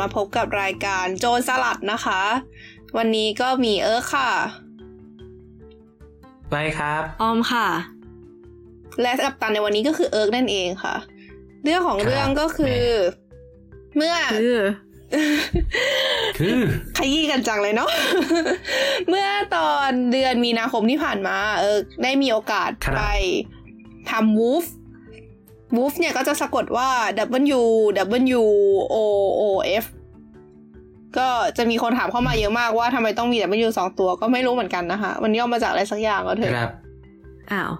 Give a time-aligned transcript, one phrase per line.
[0.00, 2.22] ก็กลับมาพบกับรายการโจรสลัดนะคะ
[2.96, 4.30] วันนี้ก็มีเอิร์กค่ะ
[6.50, 7.68] ไปครับ ออมค่ะ
[9.02, 10.96] และกัปตันในวันนี้ก็คือเอิร์กนั่นเองค่ะ
[11.64, 12.84] เรื่องของครับเรื่องก็คือ
[13.96, 14.58] เมื่อคือ
[16.38, 16.58] คือ
[16.98, 17.90] ขยี้กันจังเลยเนาะ
[19.08, 23.02] เมื่อตอนเดือนมีนาคมที่ผ่านมา เออ ได้มีโอกาสครับไป
[24.10, 24.64] ทำวูฟ
[25.76, 26.88] วูฟเนี่ยก็จะสะกดว่า
[27.56, 27.60] W
[28.38, 28.42] W
[28.94, 28.96] O
[29.40, 29.42] O
[29.82, 29.84] F
[31.18, 36.70] ก็จะมีคนถามเข้ามาเยอะมากว่าทำไมต้องมี W สองตัวก็ไม่รู้เหมือนกันนะคะ มันย่อมาจากอะไรสักอย่างก็เถคอะรับ
[37.52, 37.70] อ้าว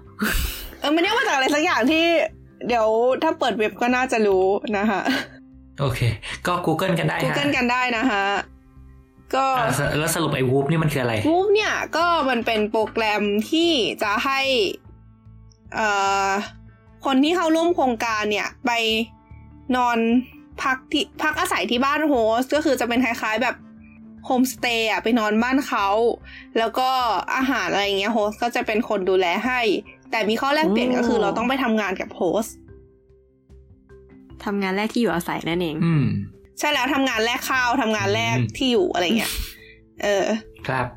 [0.79, 2.05] เออมันย่อมาจากอะไรสักอย่างที่
[2.67, 2.87] เดี๋ยว
[3.23, 4.45] ถ้าเปิดเว็บก็น่าจะรู้
[4.77, 5.01] นะคะ
[5.79, 5.99] โอเค
[6.47, 8.23] ก็ Google กันได้กูฮะเกิลกันได้นะคะ
[9.35, 13.71] ก็อ่าสแล้วสรุปไอ้วูฟนี่มันคืออะไรวูฟเนี่ยก็มันเป็นโปรแกรมที่
[14.03, 14.39] จะให้
[15.75, 15.87] เอ่
[16.27, 16.29] อ
[17.05, 18.71] คนที่เข้าร่วมโครงการเนี่ยไป
[19.75, 19.97] นอน
[20.63, 23.55] พักที่พักอาศัยที่บ้าน host ก็คือจะเป็นคล้ายๆแบบ
[24.25, 25.87] homestay อะไปนอนบ้านเขา
[26.57, 26.89] แล้วก็
[27.35, 29.61] อาหารอะไรเงี้ย host ก็จะเป็นคนดูแลให้
[30.11, 32.55] แต่มีข้อแลกเปลี่ยนก็คือเราต้องไปทำงานกับ host
[34.45, 36.05] ทำงานแลกที่อยู่อาศัยนั่นเองอืม
[36.59, 39.33] ใช่แล้วทำงานแลกข้าวทำงานแลกอืมที่อยู่อะไรเงี้ย
[40.03, 40.25] เออ
[40.67, 40.87] ครับ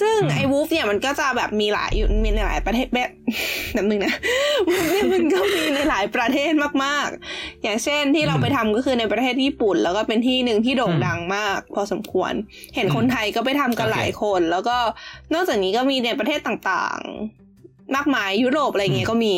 [0.00, 3.10] ซึ่งอืมไอ้วูฟเนี่ยมันก็จะแบบมีหลายอยู่มีในหลายประเทศแบบ
[3.72, 4.14] แบบนึงนะ
[4.66, 6.52] วูฟเนี่ยมันก็มีในหลายประเทศ
[6.84, 12.32] มากๆ อย่างเช่นที่เราไปทำก็คือในประเทศญี่ปุ่น แล้วก็เป็นที่หนึ่งที่โด่งดังมาก พอสมควร
[12.74, 14.76] เห็นคนไทยก็ไปทำกันหลายคน แล้วก็
[15.34, 19.34] นอกจากนี้ก็มีในประเทศต่างๆ มากมายยุโรปอะไรเงี้ยก็มี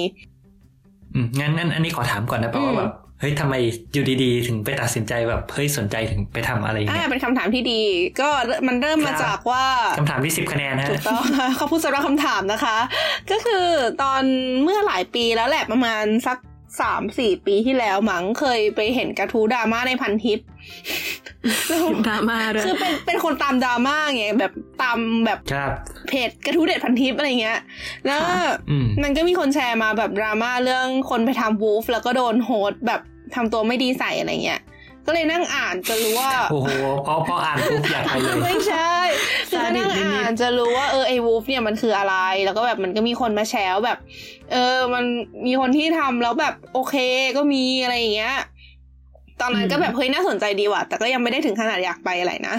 [1.15, 3.55] อืมงั้นงั้นอันนี้ขอถามก่อนนะเพราะว่าอืมแบบ เฮ้ยทำไม
[3.93, 7.81] อยู่ดีๆ ถึงไปตัดสินใจแบบเฮ้ยสนใจถึงไปทำอะไรอย่างอ่าเงี้ยเป็นคำถามที่ดี
[8.21, 8.29] ก็
[8.67, 9.65] มันเริ่มมาครับจากว่า
[9.99, 11.23] คำถามที่สิบคะแนนนะถูฮะกต้อง
[11.59, 12.77] ขอบคุณสำหรับคำถามนะคะ
[13.31, 13.67] ก็คือ
[14.03, 14.23] ตอน
[14.63, 16.39] เมื่อหลายปีแล้วแหละประมาณสัก
[16.81, 20.41] สามสี่ปีที่แล้วมั้งเคยไปเห็นกระทู้ดราม่าในพันทิป
[21.69, 25.71] แล้วดราม่าด้วยคือเป็นเป็นคนตามดราม่าไงแบบตามแบบครับ
[26.09, 27.61] เพจกระทู้เด็ดพันทิปอะไรเงี้ย
[28.07, 28.21] แล้ว
[28.71, 33.01] อืมมันก็มีคนแชร์มาแบบดราม่าเรื่องคนไปทำวูฟแล้วก็โดนโฮสต์แบบ
[33.35, 34.61] ทำตัวไม่ดีใส่อะไรเงี้ย
[35.07, 36.69] ก็เลยนั่งอ่านจะรู้ว่า โอ้โห
[37.07, 38.95] พอพออ่านปุ๊บอยากไปเลยไม่ใช่
[39.51, 43.99] คือก็นั่งอ่านจะรู้ว่าเออไอ้วูฟเนี่ยมันคืออะไร แล้วก็แบบมันก็มีคนมาแชร์ว่าแบบ
[44.53, 45.05] เออ มัน
[45.47, 46.95] มีคนที่ทำแล้วแบบโอเค
[47.37, 48.37] ก็มีอะไรอย่างเงี้ย
[49.41, 52.57] ตอนนั้นก็แบบเฮ้ยน่าสนใจดีว่ะ แต่ก็ยังไม่ได้ถึงขนาดอยากไปอะไรนะ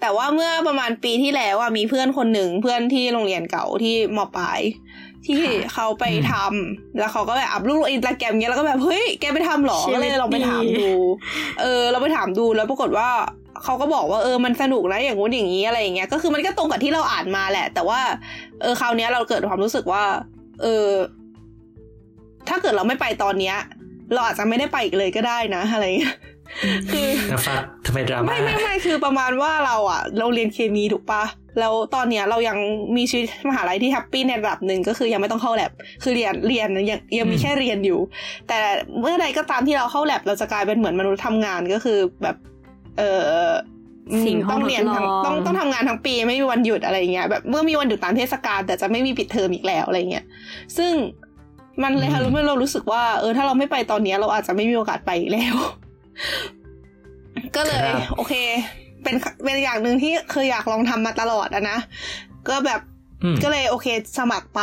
[0.00, 4.60] แต่ว่าเมื่อประมาณปีที่แล้วอะมีเพื่อนคนหนึ่งเพื่อนที่โรงเรียนเก่าที่มปลาย
[5.26, 5.42] ที่
[5.74, 10.90] เขาไปทำแล้วเขาก็แบบอัพรูปลงอินสตาแกรมเงี้ยแล้วก็แบบเฮ้ยแกไปทำเหรอชีวิตก็เลยลองไปถามดีดู
[11.60, 13.08] เออ เราไปถามดูแล้วปรากฏว่า
[13.64, 18.00] เขาก็บอกว่าเออมันสนุกนะอย่างงู้นอย่างนี้อะไรอย่างเงี้ยก็คือมันก็ตรงกับที่เราอ่านมาแหละ แต่ว่า
[18.62, 20.04] เออคราวเนี้ยเราเกิดความรู้สึกว่า
[20.62, 20.88] เออ
[22.48, 23.56] ถ้าเกิดเราไม่ไปตอนเนี้ย
[24.12, 26.16] เราอาจจะไม่ได้ไปอีกเลยก็ได้นะอะไรเงี้ย
[26.90, 31.22] คือนะฟักทำไมดราม่าไม่ไม่ไม่คือประมาณว่าเราอะ เราเรียนเคมีถูกปะ
[31.58, 32.58] แล้วตอนเนี้ยเรายัง
[32.96, 35.72] มีชีวิตมหาลัยที่แฮปปี้ในระดับหนึ่งก็คือยังไม่ต้องเข้าแลบ
[36.02, 38.00] คือเรียนเรียนยังยังมีแค่เรียนอยู่
[38.48, 38.58] แต่
[39.00, 42.36] เมื่อใดก็ตามที่เราเข้าแลบเราจะกลายเป็นเหมือนมนุษย์ทำงานก็คือแบบ
[42.98, 43.02] เอ
[43.48, 43.50] อ
[44.26, 50.24] สิ่งห้ต้อองงเรียนทั้งทดลองต้องต้องทำงานทั้งปีไม่มีวันหยุดอะไรเงี้ยแบบเมื่อมีวันหยุดตามเทศกาลแต่จะไม่มีปิดเทอมอีกแล้วอะไรเงี้ย
[50.78, 50.92] ซึ่ง
[51.82, 55.54] มันเลยทำให้เรารู้สึกว่าเออถ้าเราไม่ไปตอนเนี้ยเราอาจจะไม่มีโอกาสไปอีกแล้ว
[57.56, 58.34] ก็เลย โอเค
[59.06, 61.78] เป็นเป็นอย่างหนึ่งที่เคยอยากลองทำมาตลอดอะนะ
[62.48, 62.80] ก็แบบ
[63.22, 63.86] อืมก็เลยโอเค
[64.18, 64.62] สมัครไป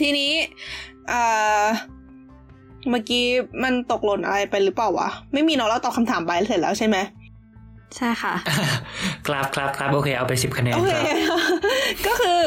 [0.00, 0.32] ทีนี้
[1.08, 1.22] เอ่
[1.62, 1.64] อ
[2.90, 3.24] เมื่อกี้
[3.62, 6.96] มันตกหล่นอะไรไปหรือเปล่าวะ ไม่มีเนาะเราตอบคำถามไปเสร็จแล้วใช่ไหม
[7.96, 8.34] ใช่ค่ะ
[9.26, 11.02] ครับครับครับโอเค เอาไปสิบคะแนนโอคเครับ
[12.06, 12.40] ก็คือ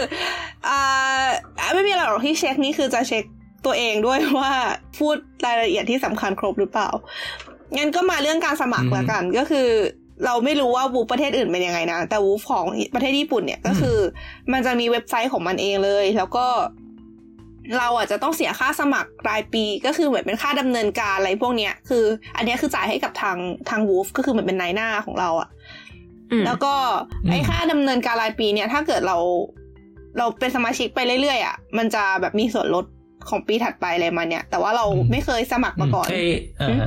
[0.68, 1.28] อ่า
[1.74, 3.24] ไม่มีอะไรหรอกที่เช็คนี่คือจะเช็ค
[3.66, 4.52] ตัวเองด้วยว่า
[4.98, 6.90] พูดรายละเอียดที่สำคัญครบหรือเปล่า
[7.78, 9.68] งั้นก็มาเรื่องการสมัครแล้วกัน ก็คือ
[10.26, 13.98] เราไม่รู้ว่าวูฟประเทศอื่นเป็นยังไงนะ แต่วูฟของประเทศญี่ปุ่นเนี่ยก็คือ
[14.54, 16.46] มันจะมีเว็บไซต์ของมันเองเลย แล้วก็
[17.78, 22.04] เราอะจะต้องเสียค่าสมัครรายปีก็คือเหมือนเป็นค่าดำเนินการอะไรพวกเนี้ยคือ
[22.38, 23.38] อันเนี้ยคือจ่ายให้กับทาง
[23.70, 25.50] ทางวูฟก็คือเหมือนเป็นนายหน้าของเราอะ
[26.32, 26.74] อืมแล้วก็
[27.30, 29.18] ไอ้ค่าดำเนินการรายปีเนี่ย ถ้าเกิดเรา
[30.18, 32.86] เราเป็นสมาชิกไปเรื่อยๆอะมันจะแบบมีส่วนลด
[33.30, 36.16] ของปีถัดไปอะไรมาเนี่ย แต่ว่าเราอืมไม่เคยสมัครมาก่อนไอ
[36.60, 36.86] เออ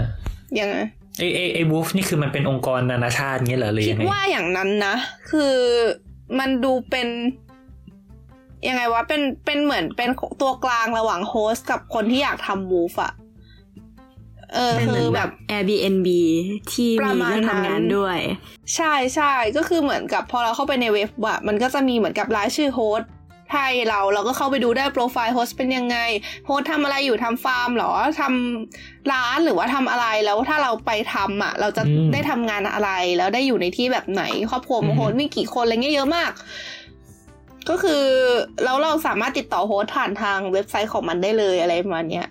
[0.61, 0.77] ยังไง
[1.19, 4.95] ไอไอไอวูฟนี่คือมันเป็นองค์กรนานาชาติเงี้ยเหรอหรือคิดยังไงว่าอย่างนั้นนะ
[5.31, 5.55] คือ
[6.39, 7.09] มันดูเป็น
[8.69, 10.11] ยังไงวะเป็นเป็นเหมือนเป็น
[10.41, 13.13] ตัวกลางระหว่างโฮสต์กับคนที่อยากทำวูฟอะ
[14.55, 16.09] เออเป็นเหมืคืออนแบแบบบ Airbnb
[16.73, 18.19] ที่ปมีระมาณเรื่องทำงานนั้นด้วย
[18.75, 23.11] ใช่ใช่ก็คือเหมือนกับพอเราเข้าไปในเว็บอะมันก็จะมีเหมือนกับรายชื่อ host
[23.53, 25.97] ไทยเราเราก็เข้าไปดูได้ profile host เป็นยังไง
[26.47, 36.33] host ทำอะไรอยู่ทำฟาร์มเหรอทำร้านหรือว่าทำอะไรแล้วถ้าเราไปทำอะ เราจะอืมได้ทำงานอะไร แล้วได้อยู่ในที่แบบไหนครอบครัวอืม host มีกี่คนอะไรเงี้ยเยอะมาก
[37.71, 38.05] ก็คือ
[38.65, 42.27] แล้วเราสามารถติดต่อ host ผ่านทางเว็บไซต์ของมันได้เลยอะไรประมาณเนี้ย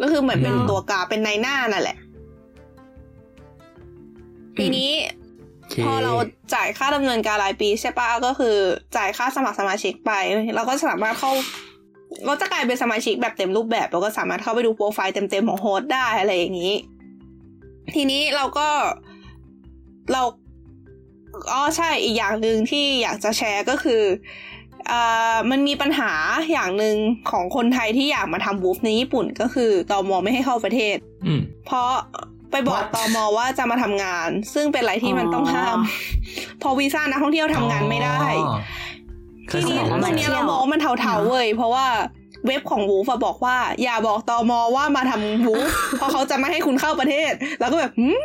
[0.00, 1.98] ก็คือเหมือนเป็นอืมตัวกลางเป็นในหน้านั่นแหละ
[4.58, 5.17] ทีนี้โอเค
[5.84, 6.12] พอเรา
[6.54, 8.56] จ่ายค่าดำเนินการรายปีใช่ปะก็คือ
[8.96, 10.12] จ่ายค่าสมัครสมาชิกไป
[10.56, 11.32] เราก็สามารถเข้า
[12.26, 16.74] เราจะกลายเป็นสมาชิกแบบเต็มรูปแบบเราก็สามารถเข้าไปดูโปรไฟล์เต็มๆของโฮสต์ได้อะไรอย่างนี้
[17.94, 18.68] ทีนี้เราก็
[20.12, 20.22] เรา
[21.52, 24.02] อ๋อใช่อีกอย่างหนึ่งที่อยากจะแชร์ก็คือ
[24.90, 26.12] อ่ามันมีปัญหา
[26.52, 26.96] อย่างหนึ่ง
[27.30, 31.90] ของคนไทยที่อยากมาทำบูฟในญี่ปุ่นก็คือตอมไม่ให้เข้าประเทศอืมเพราะ
[32.50, 32.86] ไปบอก What?
[32.94, 35.78] ตอมว่าจะมาทำงาน ซึ่งเป็นอะไรที่มันต้องห้าม
[36.62, 38.58] พอวีซ่านักท่องเที่ยวทำงานไม่ได้อ๋อ
[39.50, 41.86] ทีนี้ก็แสดงว่าตรงเนี้ยเรามองว่ามันเทาๆเว้ยเพราะว่า
[42.46, 45.68] เว็บของวูฟบอกว่า อย่าบอกตอมว่ามาทำวูฟ
[45.98, 48.18] เพราะเขาจะไม่ให้คุณเข้าประเทศ แล้วก็แบบหืม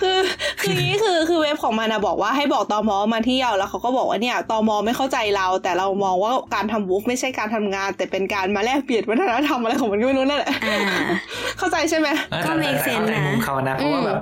[0.00, 0.18] คือ
[0.60, 11.04] คืออย่างนี้คือคือเว็บของมันนะบอกว่าให้บอกตอมมาเที่ยวแล้วเขาก็บอกว่าเนี่ยตอมไม่เข้าใจเรา แต่เรามองว่าการทำวูฟไม่ใช่การทำงาน แต่เป็นการมาแลกเปลี่ยนวัฒนธรรมอะไรของมันก็ไม่รู้นั่นแหละอ่า
[11.58, 14.18] เข้าใจใช่ไหมเออก็ make แต่ sense แต่นะมุมเขานะเพราะว่าอืมแบบ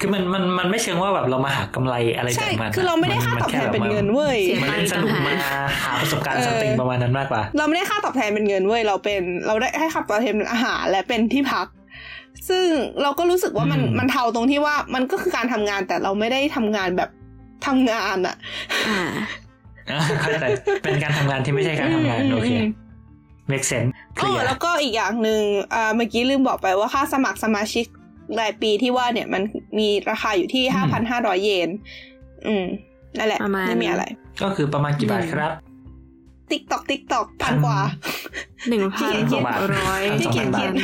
[0.00, 5.34] คือมันมันมันไม่เชิงว่าแบบเรามาหากำไรอะไรใช่จากมันคือเราไม่ได้ค่าตอบแทนเป็นเงินเว้ยเสียมันเล่นสนุกมา
[5.82, 11.66] หาประสบการณ์เออสติงประมาณนั้นมากกว่าเราไม่ได้ค่าตอบแทนเป็นเงินเว้ยเราเป็น เราได้ให้ค่าตอบแทนเป็นอาหารและเป็นที่พัก
[12.48, 12.66] ซึ่ง
[13.02, 17.10] เราก็รู้สึกว่ามันอืมมันเทาตรงที่ว่ามันก็คือการทำงานแต่เราไม่ได้ทำงานแบบ
[17.66, 18.36] ทำงานอะ
[18.88, 19.00] อ่า
[19.90, 20.44] อ่าเข้าใจ
[20.82, 22.52] เป็นการทำงานที่ไม่ใช่การทำงานโอเค
[23.50, 25.40] make sense เคอ๋ลีอยร์แล้วก็อีกอย่างหนึ่ง
[25.74, 27.86] อ่าเมื่อกี้ลืมบอกไปว่าค่าสมัครสมาชิก
[28.40, 29.42] รายปีที่ว่าเนี่ยมัน
[29.78, 31.68] มีราคาอยู่ที่ห้าพันห้าร้อยเยน
[32.46, 32.64] อืม
[33.18, 34.04] นั่นแหละประมาณไม่มีอะไร
[34.42, 35.52] ก็คือประมาณกี่บาทครับ
[36.52, 37.78] ติ๊กตอกติ๊กตอกพันกว่า
[38.68, 40.74] หนึ่งพันที่หเขียนกร้อยที่เขียนเขียน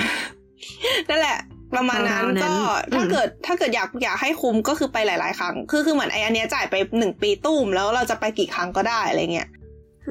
[1.09, 1.39] นั่นแหละ
[1.75, 2.55] ประมาณนั้นราวๆนั้นก็
[2.95, 9.49] ถ้าเกิดถ้าเกิดอยากอยากให้คุ้มก็คือไปหลาย ๆ ครั้ง คือคือเหมือนไออันเนี้ยจ่ายไปหนึ่งปีตุ้มแล้วเราจะไปกี่ครั้งก็ได้อะไรเงี้ย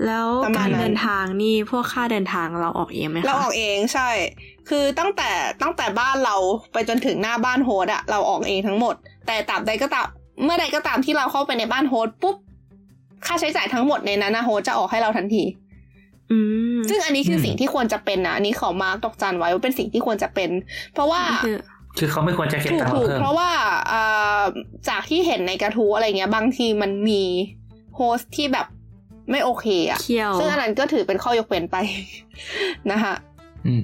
[0.05, 4.09] ประมาณนั้น แล้วการเดินทางนี่พวกค่าเดินทางเราออกเองไหมคะเราออกเองใช่
[4.69, 5.29] คือตั้งแต่
[5.61, 6.35] ตั้งแต่บ้านเรา
[6.73, 8.95] ไปจนถึงหน้าบ้าน host อะเราออกเองทั้งหมด
[9.27, 10.07] แต่ตราบใดก็ตาม
[10.43, 12.37] เมื่อใดก็ตามที่เราเข้าไปในบ้าน host ปุ๊บ
[13.25, 15.43] ค่าใช้จ่ายทั้งหมดในนั้นนะ host จะออกให้เราทันที
[16.31, 16.37] อื
[16.77, 20.49] มซึ่งอันนี้คืออืมสิ่งที่ควรจะเป็นนะอันนี้ขอ mark ดอกจันไว้ว่าเป็นสิ่งที่ควรจะเป็น
[20.93, 21.57] เพราะว่าคือ
[21.97, 23.49] คือเขาไม่ควรจะเก็บตังค์ถูเราเพิ่มถูกเพราะว่า่า
[23.91, 24.41] อ่า
[24.89, 27.23] จากที่เห็นในกระทู้อะไรเงี้ย บางทีมันมี
[27.95, 28.67] host ที่แบบ
[29.31, 31.77] ไม่โอเคอะเคี่ยวซึ่งอันนั้นก็ถือเป็นข้อยกเว้นไป
[32.91, 33.13] นะคะ
[33.67, 33.81] อืม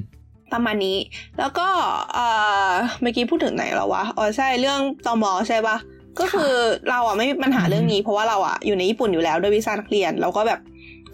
[0.53, 0.97] ประมาณนี้
[1.39, 1.67] แล้วก็
[2.13, 2.27] เอ่
[2.69, 2.71] อ
[3.01, 5.77] เมื่อกี้พูดถึงไหนแล้ววะ อ๋อใช่เรื่องตมใช่ปะ
[6.19, 6.51] ก็คือ
[6.89, 10.59] เราอะไม่มีปัญหาเรื่องนี้ เพราะว่าเราอะอยู่ในญี่ปุ่นอยู่แล้วด้วยวีซ่านักเรียนเราก็แบบ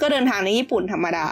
[0.01, 1.27] ก็เดินทางในญี่ปุ่นธรรมดา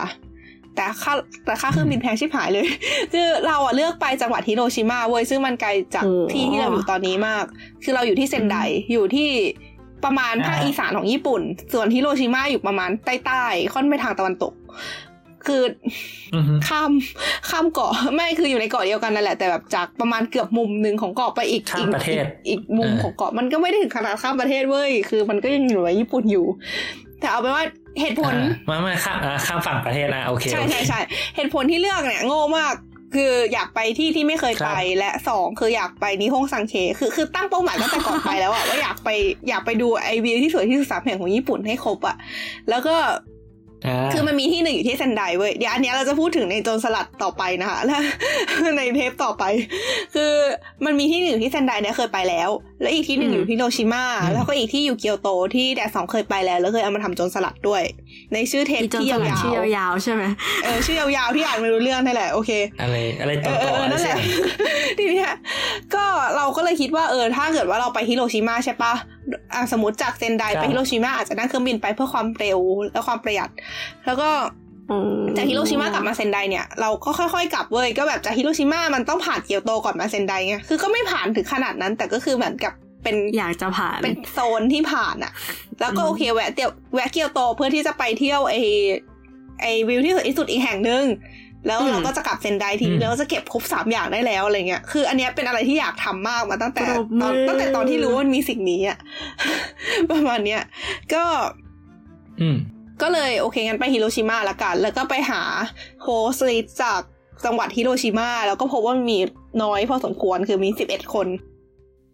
[0.75, 1.13] แต่ค่า
[1.45, 2.65] แต่ค่าเครื่องบินแพงชิบหายเลย
[3.13, 7.45] คือเราอะเลือกไปจังหวัดฮิโรชิมาเว้ยซึ่งมันไกลจากโอ้ที่ที่เราอยู่ตอนนี้มาก
[7.83, 8.57] คือเราอยู่ที่เซนได
[8.91, 9.29] อยู่ที่
[10.05, 11.41] ประมาณภาคอ่าอีสานของญี่ปุ่น
[11.73, 14.53] ส่วนฮิโรชิมาอยู่ประมาณใต้ๆค่อนไปทางตะวันตก
[15.47, 15.63] คือ
[16.35, 16.91] อือฮึข้าม
[17.49, 26.45] ข้ามเกาะไม่คืออยู่ในเกาะเดียวกันนั่นแหละแต่แบบจากประมาณเกือบมุมหนึ่งของเกาะไปอีกข้ามอีกประเทศอีกอีกมุมเออของเกาะมันก็ไม่ได้ถึงขนาดข้ามประเทศเว้ยคือ มันก็ยังอยู่ในญี่ปุ่นอยู่
[27.19, 27.63] แต่เอาเป็นว่า
[28.01, 30.99] เหตุผลอ่าไม่ไม่ข้ามอ่าข้ามฝั่งประเทศนะโอเคใช่โอเคใช่ใช่
[31.35, 32.75] เหตุผลที่เลือกเนี่ยโง่มาก
[33.15, 39.09] คืออยากไปที่ที่ไม่เคยไปครับและสองคืออยากไปนิฮงซังเค คือคือตั้งเป้าหมายตั้งแต่ก่อนไปแล้วอะว่าอยากไป
[39.49, 42.15] อยากไปดูไอวิวที่สวยที่สุดสามแห่งของญี่ปุ่นให้ครบอะ
[42.69, 43.15] แล้วก็อ่า
[44.13, 48.01] คือมันมีที่หนึ่งอยู่ที่เซนไดเว้ยเดี๋ยวอันเนี้ยเราจะพูดถึงในโจรสลัดต่อไปนะคะแล้ว
[48.77, 49.43] ในเทปต่อไป
[50.15, 50.33] คือ
[50.85, 52.49] มันมีที่หนึ่งอยู่ที่เซนไดเนี่ยเคยไปแล้ว
[52.81, 57.83] แล้วอีกที่หนึ่งอืมอยู่ที่โรชิมาอืมแล้วก็อีกที่อยู่เกียวโตที่แดดสองเคยไปแล้วแล้วเคยเอามาทำโจรสลัดด้วย
[58.33, 64.21] ในชื่อเทปอีจนที่สยาลัดชื่อวยาวๆใช่ไหมๆเออชื่อยาวๆที่อ่านไม่รู้เรื่องนั่นแหละโอเค อะไรอะไรเอต่ออเอต่ออเอออะไรนั่นแหสักละอย่าง
[64.97, 65.33] ทีเนี้ย
[65.95, 66.05] ก็
[66.35, 69.16] เราก็เลยคิดว่าเออถ้าเกิดว่าเราไปฮิโรชิมาใช่ปะอะ
[69.71, 72.59] สมมติจากเซนไดไปฮิโรชิมาอาจจะนั่งเครื่องบินไปเพื่อความเร็ว
[72.91, 73.49] และความประหยัด
[74.05, 74.29] แล้วก็
[74.91, 85.31] อืมจากฮิโรชิมากลับมาเซนไดเนี่ยเราก็ค่อยๆกลับเว้ยก็แบบจากฮิโรชิมามันต้องผ่านเกียวโตก่อนมาเซนไดไงคือก็ไม่ผ่านถึงขนาดนั้น แต่ก็คือเหมือนกับเป็นอยากจะผ่านเป็นโซนที่ผ่านอะ
[85.81, 88.55] แล้วก็อืมโอเคแวะเตียวแวะเกียวโตเพื่อที่จะไปเที่ยวไอ
[89.61, 91.03] ไอวิวที่สวยที่สุดอีกแห่งหนึ่ง
[91.67, 98.97] แล้วเราก็จะกลับเซนไดทีนี้แล้วก็จะเก็บครบสามอย่างได้แล้วอะไรเงี้ยคือ อันเนี้ยเป็นอะไรที่อยากทำมากมาตั้งแต่ปรบตอนมือตั้งแต่ตอนที่รู้ว่ามันมีสิ่งนี้อะ
[100.11, 100.61] ประมาณเนี้ย
[101.13, 101.23] ก็
[102.41, 102.57] อืม
[103.01, 105.41] ก็เลยโอเคงั้นไปฮิโรชิมาละกัน แล้วก็ไปหา
[106.03, 107.01] host list จาก
[107.45, 109.19] จังหวัดฮิโรชิมาแล้วก็พบว่ามันมี
[109.63, 111.27] น้อยพอสมควรคือมีสิบเอ็ดคน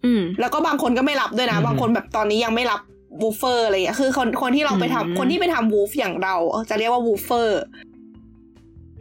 [0.05, 2.81] อืมแล้วก็บางคนก็ไม่รับด้วยนะอืมบางคนแบบตอนนี้ยังไม่รับ
[3.21, 6.35] WWOOFer อะไรอย่างเงี้ยคือคนคนที่เราไปอืมทำคนที่ไปทำ WWOOF อย่างเรา
[6.69, 7.61] จะเรียกว่า WWOOFer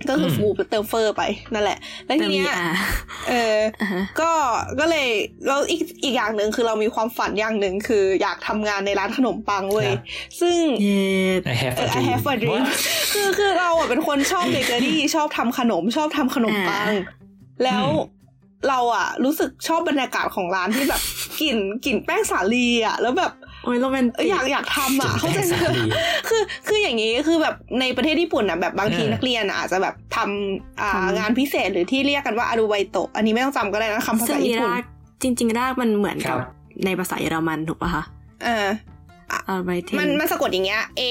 [0.08, 1.22] ก็คืออม WWOOF เติม er ไป
[1.54, 2.74] นั่นแหละ แล้วทีเนี้ยเติม VR
[3.28, 4.30] เอออ่าฮะก็
[4.78, 5.08] ก็เลย
[5.46, 10.00] แล้วอีกอีกอย่างหนึ่งคือเรามีความฝันอย่างหนึ่งคืออยากทำงานในร้านขนมปังเว้ยครับ
[10.40, 11.02] ซึ่งเย้
[11.52, 12.66] I have เอ a อ I dream have a dream What?
[13.12, 16.88] คือคือเราอะเป็นคนชอบเบเกอรี่ชอบทำขนมชอบทำขนมปัง
[17.64, 18.20] แล้วอืม
[18.68, 21.02] เราอะ รู้สึกชอบบรรยากาศของร้านที่แบบ
[21.40, 25.82] กลิ่นกลิ่นแป้งสาลีอะ แล้วแบบ โอ้ยโรแมนเออติกอยากอยากทำอะกลิ่เข้านใจแป้งสาลี
[26.28, 34.84] คือคืออย่างนี้คือแบบในประเทศญี่ปุ่นอะแบบบางทีเออนักเรียนอะอาจจะแบบทำอ่าทำงานพิเศษหรือที่เรียกกันว่าอารูไบโตะอันนี้ไม่ต้องจำก็ได้นะคำภาซึ่ษางมีญี่ปุ่นราก
[35.22, 36.48] จริง ๆ รากมันเหมือนครักับบ
[36.84, 38.02] ในภาษาเยอรมันถูกปะคะ
[38.44, 38.66] เออ
[39.48, 41.02] อาร์ไบเทนมันมันสะกดอย่างเงี้ย A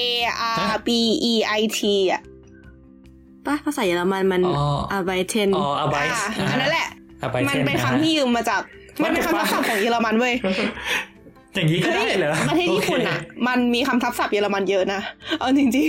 [0.72, 0.88] R B
[1.30, 1.80] E I T
[2.12, 2.22] อะ
[3.46, 6.88] ปะภาษาเยอรมันมันอ๋ออาร์ไบเทนอ๋ออาไบอ่าอันนั้นแหละ
[7.22, 8.60] อาไบมันเป็นคำที่ยืมมาจาก
[9.02, 10.34] มันเป็นคำทับศัพท์ของเยอรมันเว้ย
[11.54, 13.18] อย่างนี้ก็ได้เหรอประเทศญี่ปุ่นอะ
[13.48, 15.00] มันมีคำทับศัพท์เยอรมันเยอะนะ
[15.40, 15.88] เอาจริง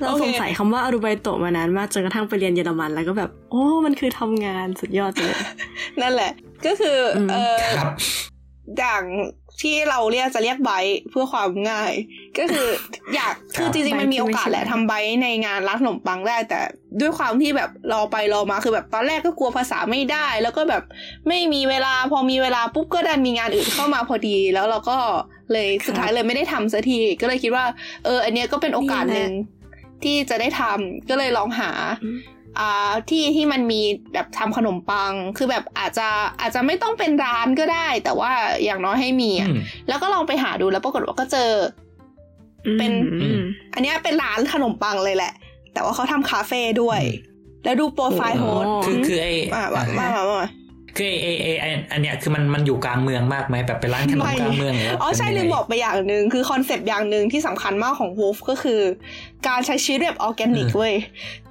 [0.00, 6.32] เราโอเคสงสัยคำว่าอารูไบโตะมานานมากจนกระทั่งไปเรียนเยอรมันแล้วก็แบบ โอ้ มันคือทำงานสุดยอดเลยๆนั่นแหละ
[6.66, 7.92] ก็คืออมเออครับ
[8.78, 9.02] อย่าง
[9.62, 11.92] ที่เราเรียกจะเรียกไบต์เพื่อความง่าย
[12.38, 12.68] ก็คือ
[13.14, 16.60] อยากครับคือจริงๆมันมีโอกาสแหละทำไบต์ในงานร้านขนมปังได้แต่
[17.00, 20.82] ด้วยความที่แบบรอไปรอมาคือแบบตอนแรกก็กลัวภาษาไม่ได้ แล้วก็แบบ
[21.28, 24.96] ไม่มีเวลาพอมีเวลาปุ๊บก็ดันมีงานอื่นเข้ามาพอดี แล้วเราก็
[25.52, 27.64] เลยสุดท้ายเลยไม่ได้ทำสักทีก็เลยคิดว่า
[28.04, 29.32] เออ อันเนี้ยก็เป็นโอกาสหนึ่ง
[30.04, 31.70] ที่จะได้ทำก็เลยลองหา
[32.54, 33.80] อืมอ่าที่ที่มันมี
[34.12, 36.08] แบบทำขนมปัง คือแบบอาจจะ
[36.40, 38.30] อาจจะไม่ต้องเป็นร้านก็ได้ แต่ว่า
[38.64, 39.58] อย่างน้อยให้มีอะอืม
[39.88, 41.50] แล้วก็ลองไปหาดูแล้วปรากฏว่าก็เจอ
[42.78, 42.92] เป็น
[43.22, 43.42] อืม
[43.74, 45.32] อันเนี้ยเป็นร้านขนมปังเลยแหละ
[45.74, 47.32] แต่ว่าเขาทำคาเฟ่ด้วยอืม
[47.64, 50.48] แล้วดูโปรไฟล์ host คือคือไอ้มามามามามา
[50.96, 58.80] คือไอ้ไอ้ไอ้อันเนี้ยคือมันมันอยู่กลางเมืองมากไหมแบบเป็นร้านขนมไม่กลางเมืองหรือว่าอ๋อใช่เป็นลืยังมไงบอกไปอย่างหนึ่งคือคอนเซปต์อย่างหนึ่งที่สำคัญมากของ WWOOF ก็คือ
[59.48, 61.43] การใช้ชีวิตแบบออร์แกนิกอืมเว้ยเอ่อ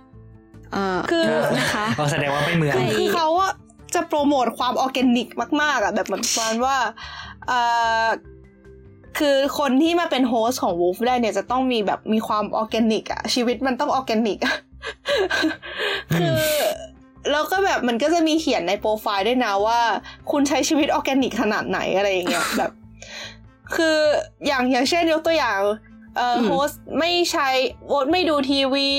[1.11, 1.25] คือ
[1.57, 3.53] นะคะอ๋อแสดงว่าไม่เมืองคือคือเขาอะ
[3.95, 5.27] จะโปรโมทความออร์แกนิก
[5.61, 6.77] มาก ๆอะแบบเหมือนประมาณว่า
[7.47, 7.59] เอ่
[8.05, 8.07] อ
[9.19, 14.55] คือคนที่มาเป็นโฮสต์ของ Wolf ได้เนี่ยจะต้องมีแบบมีความออร์แกนิกอะชีวิตมันต้องออร์แกนิกอะ
[16.19, 16.41] คือ
[17.31, 19.79] แล้วก็แบบมันก็จะมีเขียนในโปรไฟล์ด้วยนะว่า
[20.31, 22.71] คุณใช้ชีวิตออร์แกนิกขนาดไหนอะไรอย่างเงี้ยแบบ
[23.75, 23.97] คือ
[24.47, 25.59] อย่างอย่างเช่นยกตัวอย่าง
[26.15, 27.50] เอ่ออม host ไม่ใช้
[27.88, 28.89] host ไม่ดูทีวี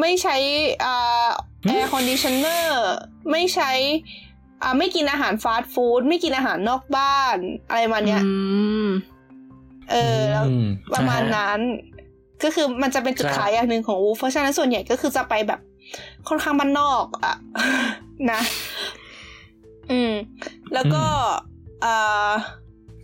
[0.00, 0.36] ไม่ใช้
[0.84, 1.28] อ่า
[1.68, 2.88] air conditioner
[3.30, 3.70] ไม่ใช้
[4.62, 7.36] อ่าไม่กินอาหารฟาสต์ฟู้ดไม่กินอาหารนอกบ้าน
[7.68, 8.32] อะไรมาเนี้ยอื
[8.84, 8.88] ม
[9.90, 11.60] เออแล้วอืมประมาณนั้น
[12.42, 15.60] ก็คือมันจะเป็นจุดครับขายอย่างหนึ่งของ WWOOF เพราะฉะนั้นส่วนใหญ่ก็คือจะไปแบบ
[16.28, 17.34] ค่อนข้างบ้านนอกอะ
[18.30, 18.40] นะ
[19.90, 20.12] อืม
[20.74, 21.04] แล้วก็
[21.82, 21.94] เอ่
[22.28, 22.30] อ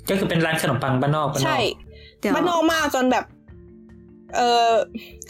[0.08, 1.58] ก็คือเป็นร้านขนมปังบ้านนอกบ้านนอกใช่
[2.18, 3.24] เดี๋ยวบ้านนอกมากจนแบบ
[4.36, 4.68] เออ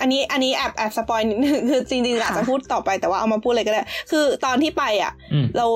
[0.01, 5.67] อันนี้อันนี้แอบแอบสปอยนิดนึงคือจริงๆอาจจะพูดต่อไปแต่ว่าเอามาพูดเลยก็ได้ คือตอนที่ไปอะอืมเรา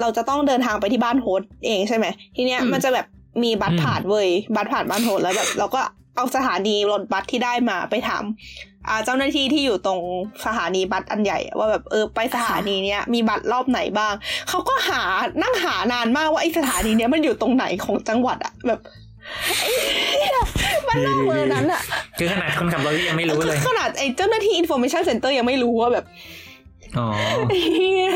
[0.00, 2.06] เราจะต้องเดินทางไปที่บ้าน host เองใช่ไหม
[2.36, 3.06] ทีเนี้ยอืมมันจะแบบ
[3.42, 5.80] มีบัสอืมผ่านเว้ยบัสผ่านบ้าน host แล้วแบบเราก็
[6.16, 8.24] เอาสถานีรถบัสที่ได้มาไปถาม
[8.88, 10.00] อ่าเจ้าหน้าที่ที่อยู่ตรง
[10.44, 14.14] สถานีบัสอันใหญ่อะว่าแบบเออไปสถานีเนี้ยมีบัสรอบไหนบ้าง
[14.48, 15.02] เขาก็หา
[15.42, 18.80] นั่งหานานมากว่าไอสถานีเนี้ยมันอยู่ตรงไหนของจังหวัดอะแบบ
[19.60, 19.70] ไอ้
[20.20, 20.38] เหี้ย
[20.88, 21.82] บ้านนอกเมืองนั้นอะ
[22.18, 26.04] คือขนาดคนขับรถก็ยังไม่รู้เลย ขนาดไอ้เจ้าหน้าที่ information center ยังไม่รู้ว่าแบบ
[26.98, 27.06] อ๋อ
[27.76, 28.10] เฮีย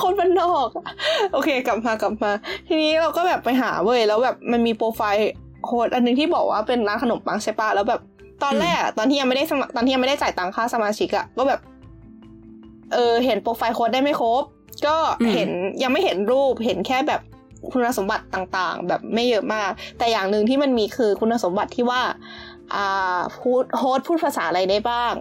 [0.00, 0.84] คนบ้านนอกอะ
[1.32, 2.30] โอเค กลับมากลับมา
[2.68, 5.32] ทีนี้เราก็แบบไปหาเว้ยแล้วแบบมันมีโปรไฟล์
[5.64, 8.00] โค้ดอันหนึงที่บอกว่าเป็นร้านขนมปังใช่ปะแล้วแบบ
[8.42, 11.60] ตอนแรกอะตอนที่ยังไม่ได้สมัครตอนที่ยังไม่ได้จ่ายตังค่าสมาชิกอะก็แบบ
[12.92, 14.42] เออ เห็นโปรไฟล์ host ได้ไม่ครบ
[14.86, 15.50] ก็อืมเห็น
[15.82, 17.20] ยังไม่เห็นรูปเห็นแค่แบบ
[17.70, 22.02] คุณสมบัติต่างๆ แบบไม่เยอะมาก แต่อย่างหนึ่งที่มันมีคือคุณสมบัติที่ว่า
[22.74, 25.12] อ่าพูด host พูดภาษาอะไรได้บ้าง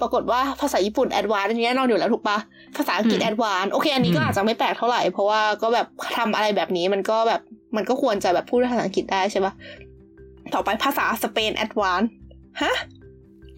[0.00, 2.38] ปรากฏว่าภาษาญี่ปุ่น advance อันนี้แน่นอนอยู่แล้วถูกปะ
[2.76, 7.40] ภาษาอังกฤษอืม advance โอเคอันนี้ก็อืมอาจจะไม่แปลกเท่าไหร่ เพราะว่าก็แบบทำอะไรแบบนี้มันก็แบบ
[7.76, 9.52] มันก็ควรจะแบบพูดภาษาอังกฤษได้ใช่ปะ
[10.54, 12.10] ต่อไปภาษาสเปน advance
[12.62, 12.74] ฮะ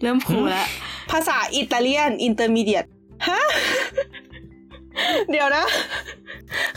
[0.01, 0.67] เริ่ม cool แล้ว
[1.11, 2.85] ภาษาอิตาเลียน intermediate
[3.27, 3.41] ฮะ
[5.31, 5.65] เดี๋ยวนะ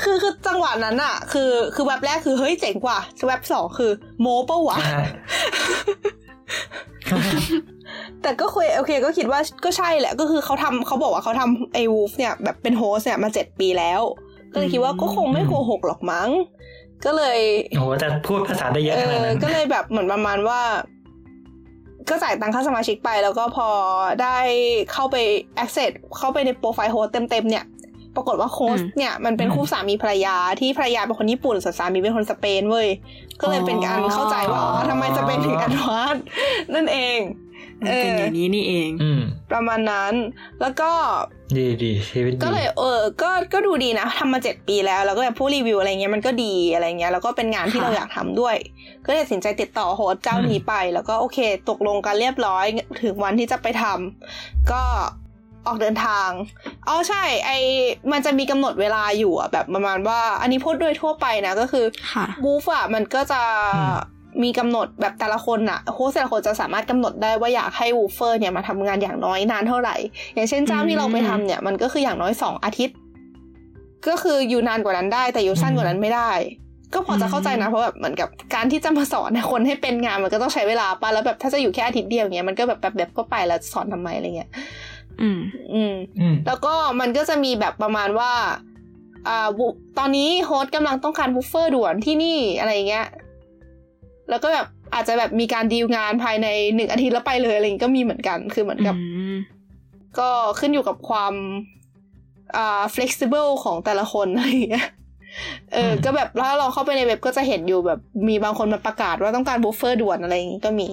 [0.03, 5.05] คือคือจังหวะนั้นอะคือคือแวบแรกคือเฮ้ยเจ๋งว่ะแวบสองคือ โม้ปะวะอ่า
[8.23, 14.01] แต่ก็คุยโอเคก็คิดว่าก็ใช่แหละก็คือเขาทำเขาบอกว่าเขาทำไอ้ WWOOF เนี่ยแบบเป็น host เนี่ยมาเจ็ดปีแล้ว
[14.53, 16.29] ก็เลยคิดว่าก็คงไม่โกหกหรอกมั้ง
[17.05, 17.39] ก็เลย
[17.77, 20.61] โอ้โหแต่พูดภาษาได้เยอะเอขนาดอนั้นก็เลยแบบเหมือนประมาณว่า
[22.09, 23.69] ก็จ่ายตังค่าสมาชิกไปแล้วก็พอ
[24.23, 24.37] ได้
[24.93, 25.17] เข้าไป
[25.63, 27.65] access เข้าไปในโปรไฟล์ host เต็มๆเนี่ย
[28.17, 32.89] ปรากฏว่าโค้ชเนี่ยมันเป็นคู่สามีภรรยาที่ภรรยาเป็นคนญี่ปุ่นส่วนสามีเป็นคนสเปนเว้ย
[33.41, 36.25] ก็เลยเป็นการเข้าใจว่าอ๋อทำไมสเปนถึง advance
[36.75, 37.21] นั่นเอง
[37.83, 40.15] มันเป็นอย่างนี้นี่เองอืมประมาณนั้น
[40.61, 40.91] แล้วก็
[41.57, 48.57] ดีดีชีวิตดีก็เลยเออ ก็ก็ดูดีนะทำมาเจ็ดปีแล้ว แล้วก็แบบผู้รีวิวอะไรเงี้ยมันก็ดีอะไรเงี้ยแล้วก็เป็นงานที่ค่ะเราอยากทำด้วย
[49.07, 52.65] ก็เลยตัดสินใจติดต่อ host เจ้านี้ไป แล้วก็โอเค ตกลงกันเรียบร้อย
[53.03, 54.83] ถึงวันที่จะไปทำก็
[55.67, 56.31] ออกเดินทาง
[56.89, 57.51] อ๋อใช่ไอ
[58.13, 63.41] มันจะมีกำหนดเวลาอยู่อะแบบประมาณว่า อันนี้พูดโดยทั่วไปนะก็คือค่ะ WWOOF อะมันก็จะ
[64.43, 69.97] มีกำหนดแบบแต่ละคนอะ host แต่ละคนจะสามารถกำหนดได้ว่าอยากให้ WWOOFer เนี่ยมาทำงานอย่างน้อยนานเท่าไหร่
[70.35, 72.97] อย่างเช่นเจ้าที่เราไปทำเนี่ยมันก็คืออย่างน้อยสองอาทิตย์
[74.09, 76.31] ก็คืออยู่นานกว่านั้นได้ แต่อยู่สั้นกว่านั้นไม่ได้
[76.95, 84.51] ก็พอจะเข้าใจนะเพราะแบบเหมือนกับการที่จะมาสอนให้คนให้เป็นงานมันก็ต้องใช้เวลาป่ะแล้วแบบถ้าจะอยู่แค่อาทิตย์เดียวอย่างเงี้ยมันก็แบบแบบแบบก็ไปแล้วจะสอนทำไมอะไรเงี้ย
[85.21, 85.41] อืม
[85.75, 88.33] อืม อืม แล้วก็มันก็จะมีแบบประมาณว่า
[89.29, 89.67] อ่าบุ
[89.99, 93.07] ตอนนี้ host กำลังต้องการ WWOOFer ด่วนที่นี่อะไรอย่างเงี้ย
[94.31, 99.37] แล้วก็แบบอาจจะแบบมีการดีลงานภายในหนึ่งอาทิตย์แล้วไปเลยอะไรอย่างงี้ก็มีเหมือนกัน คือเหมือนกับอืม
[100.19, 100.29] ก็
[100.61, 101.35] ขึ้นอยู่กับความ
[102.57, 104.89] อ่า flexible ของแต่ละคนอะไรอย่างเงี้ย
[105.73, 110.89] เออ ก็แบบถ้าเราเข้าไปในเว็บก็จะเห็นอยู่แบบมีบางคนมาประกาศว่าต้องการบุฟเฟอร์ด่วนอะไรอย่างงี้ก็มี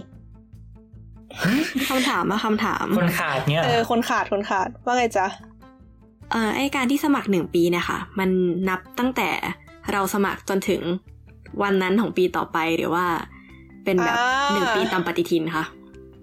[1.90, 5.28] คำถามมาคำถาม คนขาดเนี่ยเออคนขาดคนขาดว่าไงจ๊ะ
[6.32, 8.30] เอ่อไอการที่สมัครหนึ่งปีเนี่ยค่ะ มัน
[8.70, 9.30] นับตั้งแต่
[9.92, 10.82] เราสมัครจนถึง
[11.64, 13.06] วันนั้นของปีต่อไปหรือว่า
[13.84, 15.64] เป็นแบบอ่าหนึ่งปีตามปฏิทินคะ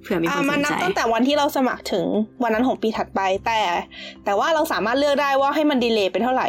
[0.02, 2.06] เผื่อมีคอ่านสมันนนับใจตั้งแต่วันที่เราสมัครถึง
[2.42, 3.60] วันนั้นของปีถัดไปแต่
[4.24, 6.48] แต่ว่าเราสามารถเลือกได้ว่าให้มันดีเลย์ไปเท่าไหร่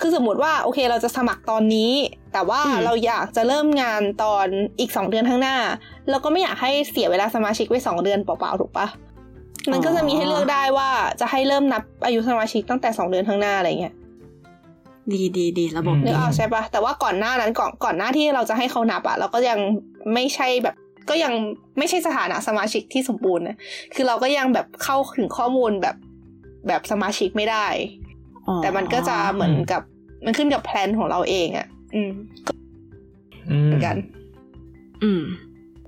[0.00, 1.92] คือสมมติว่าโอเคเราจะสมัครตอนนี้
[2.32, 4.46] แต่ว่าอืมเราอยากจะเริ่มงานตอน
[4.80, 5.56] อีกสองเดือนข้างหน้า
[6.10, 8.86] เราก็ไม่อยากให้เสียเวลาสมาชิกไว้สองเดือนเปล่าๆถูกปะ
[9.72, 10.90] มันก็จะมีให้เลือกได้ว่า
[11.20, 13.94] จะให้เริ่มนับอายุสมาชิกตั้งแต่สองเดือนข้างหน้าอะไรเงี้ย
[15.12, 19.58] ดีดีดีระบบนึดีกออกใช่ปะแต่ว่าก่อนหน้านั้นก่อนก่อนหน้าที่เราจะให้เขานับอะเราก็ยัง
[20.14, 20.74] ไม่ใช่แบบ
[21.08, 21.32] ก็ยัง
[21.78, 23.56] ไม่ใช่สถานะสมาชิกที่สมบูรณ์นะ
[23.94, 25.96] คือเราก็ยังแบบเข้าถึงข้อมูลแบบ
[26.68, 27.66] แบบสมาชิกไม่ได้
[28.46, 29.82] อ๋อแต่มันก็จะเหมือนกับ
[30.24, 32.12] มันขึ้นกับแพลนของเราเองอะอืม
[33.50, 33.96] อืมเหมือนกัน
[35.02, 35.22] อืม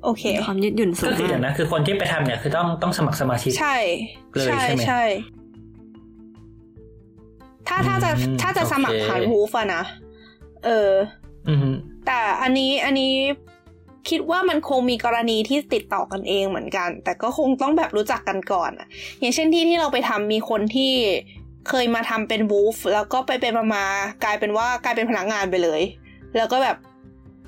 [0.05, 3.77] โอเคมีความยืดหยุ่นสูก็งคือเดี๋ยวมากนะคือคนที่ไปทำเนี่ยคือต้องต้องสมัครสมาชิก ใช่
[4.35, 5.03] เลยใช่ใช่ไหมใช่
[7.68, 9.83] ถ้าถ้าจะอืมถ้าจะสมัครโอเคผ่านวูฟอะนะ
[10.64, 10.90] เออ
[11.48, 11.74] อืม
[12.07, 13.12] แต่อันนี้อันนี้
[14.09, 18.88] คิดว่ามันคงมีกรณีที่ติดต่อกันเองเหมือนกัน แต่ก็คงต้องแบบรู้จักกันก่อนอะ
[19.21, 20.93] อย่างเช่นที่ที่เราไปทำมีคนที่
[21.69, 23.85] เคยมาทำเป็นวูฟแล้วก็ไปเป็นมามา
[24.25, 25.81] กลายเป็นว่ากลายเป็นพนักงานไปเลย
[26.37, 26.77] แล้วก็แบบ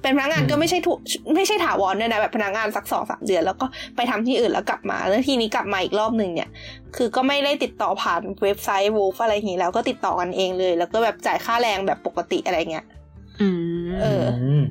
[0.03, 0.99] เป็นพนักงานอืมก็ไม่ใช่ถูก
[1.35, 3.67] ไม่ใช่ถาวรด้วยนะแบบพนักงานสักสองสามเดือน แล้วก็
[3.97, 6.51] ไปทำที่อื่นแล้วกลับมา แล้วทีนี้กลับมาอีกรอบหนึ่งเนี่ย
[6.97, 12.87] คือก็ไม่ได้ติดต่อผ่านเว็บไซต์ WWOOF อะไรอย่างนี้แล้วก็ติดต่อกันเองเลย แล้วก็แบบจ่ายค่าแรงแบบปกติอะไรเงี้ย
[13.41, 13.49] อื
[13.87, 14.25] ม เออ
[14.61, 14.63] ม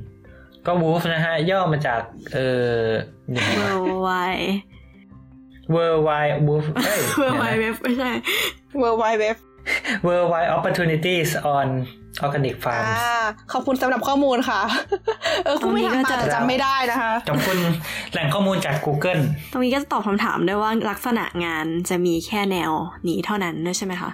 [0.65, 2.01] ก็ WWOOF นะฮะ ย่อมาจาก
[2.33, 2.37] เอ
[2.79, 2.85] อ
[3.31, 4.09] World Wide
[5.73, 8.11] World Wide WWOOF เอ้ย World Wide Web ไม่ใช่
[8.81, 9.35] World Wide Web
[10.05, 11.67] World Wide Opportunities on
[12.25, 12.99] Organic อ่า Farms
[13.51, 14.61] ขอบคุณสำหรับข้อมูลค่ะ
[15.45, 17.57] เออคุณไม่ตรงนี้ทำก็มาจะแต่จำไม่ได้นะคะขอบคุณ
[18.11, 22.71] แหล่งข้อมูลจาก Google ตรงนี้ก็จะตอบคำถามด้วยว่าลักษณะงานจะมีแค่แนว
[23.07, 24.11] นี้เท่านั้นด้วยใช่ไหมคะ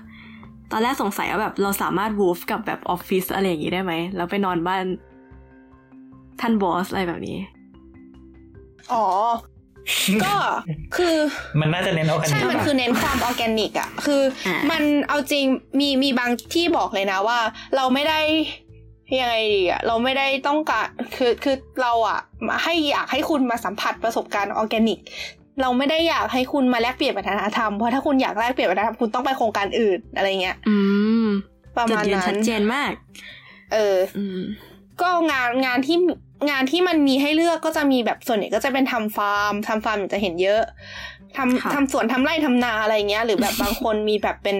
[0.71, 4.83] ตอนแรกสงสัยว่าแบบเราสามารถวูฟกับแบบออฟฟิศอะไรอย่างนี้ได้ไหม แล้วไปนอนบ้าน
[6.41, 7.38] ท่านบอสอะไรแบบนี้
[8.93, 9.06] อ๋อ
[10.23, 10.36] ก็
[10.95, 11.15] คือ
[11.60, 15.45] มันน่าจะเน้นเอากันใช่ มันคือเน้นความออร์แกนิกอะคืออามันเอาจริง
[15.80, 17.39] มีมีบางที่บอกเลยนะว่า
[17.75, 18.19] เราไม่ได้
[19.19, 22.19] ยังไงดีอะเราไม่ได้ต้องการคือคือเราอะ
[22.63, 24.99] ให้อยากให้คุณมาสัมผัสประสบการณ์ออร์แกนิก
[25.62, 30.77] เราไม่ได้อยากให้คุณมาแลกเปลี่ยนวัฒนธรรมเพราะถ้าคุณอยากแลกเปลี่ยนวัฒนธรรมคุณต้องไปโครงการอื่นอะไรเงี้ยอื
[31.25, 31.27] ม
[31.75, 32.91] ประมาณนั้นจุดยืนชัดเจนมาก
[33.73, 34.39] เอออืม
[35.01, 35.97] ก็งานงานที่
[36.49, 40.62] งานที่มันมีให้เลือกก็จะมีแบบส่วนใหญ่ก็จะเป็นทำฟาร์มทำฟาร์มจะเห็นเยอะ
[41.38, 44.58] ทำค่ะทำสวนทำไร่ทำนาอะไรเงี้ย หรือแบบบางคนมีแบบเป็น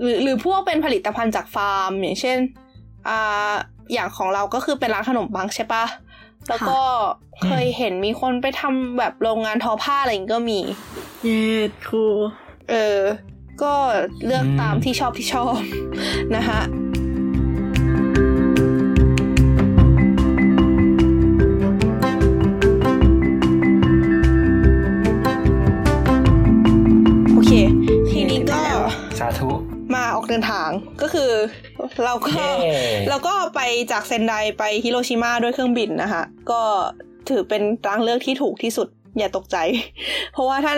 [0.00, 2.38] หรือหรือพวกเป็นผลิตภัณฑ์จากฟาร์ม อย่างเช่น
[3.08, 3.52] อ่า
[3.92, 5.84] อย่างของเราก็คือเป็นร้านขนมปังใช่ปะ
[6.48, 6.80] แล้วก็
[7.44, 10.60] เคยเห็นมีคนไปทำแบบโรงงานทอผ้าอะไรอย่างงี้ก็มี
[11.24, 12.06] เย็ดครู
[12.70, 13.00] เออ
[13.62, 13.74] ก็
[14.26, 15.58] เลือกตามที่ชอบที่ชอบ
[16.36, 16.60] นะคะ
[30.14, 30.68] ออกเดินทาง
[31.02, 31.30] ก็คือ
[32.04, 32.50] เราก็เย้
[33.08, 33.60] เราก็ไป
[33.92, 36.62] จากเซนไดไปฮิโรชิมาด้วยเครื่องบินนะคะก็
[37.28, 39.56] ถือเป็นทางเลือกที่ถูกที่สุดอย่าตกใจ
[40.32, 40.74] เพราะว่าถ้า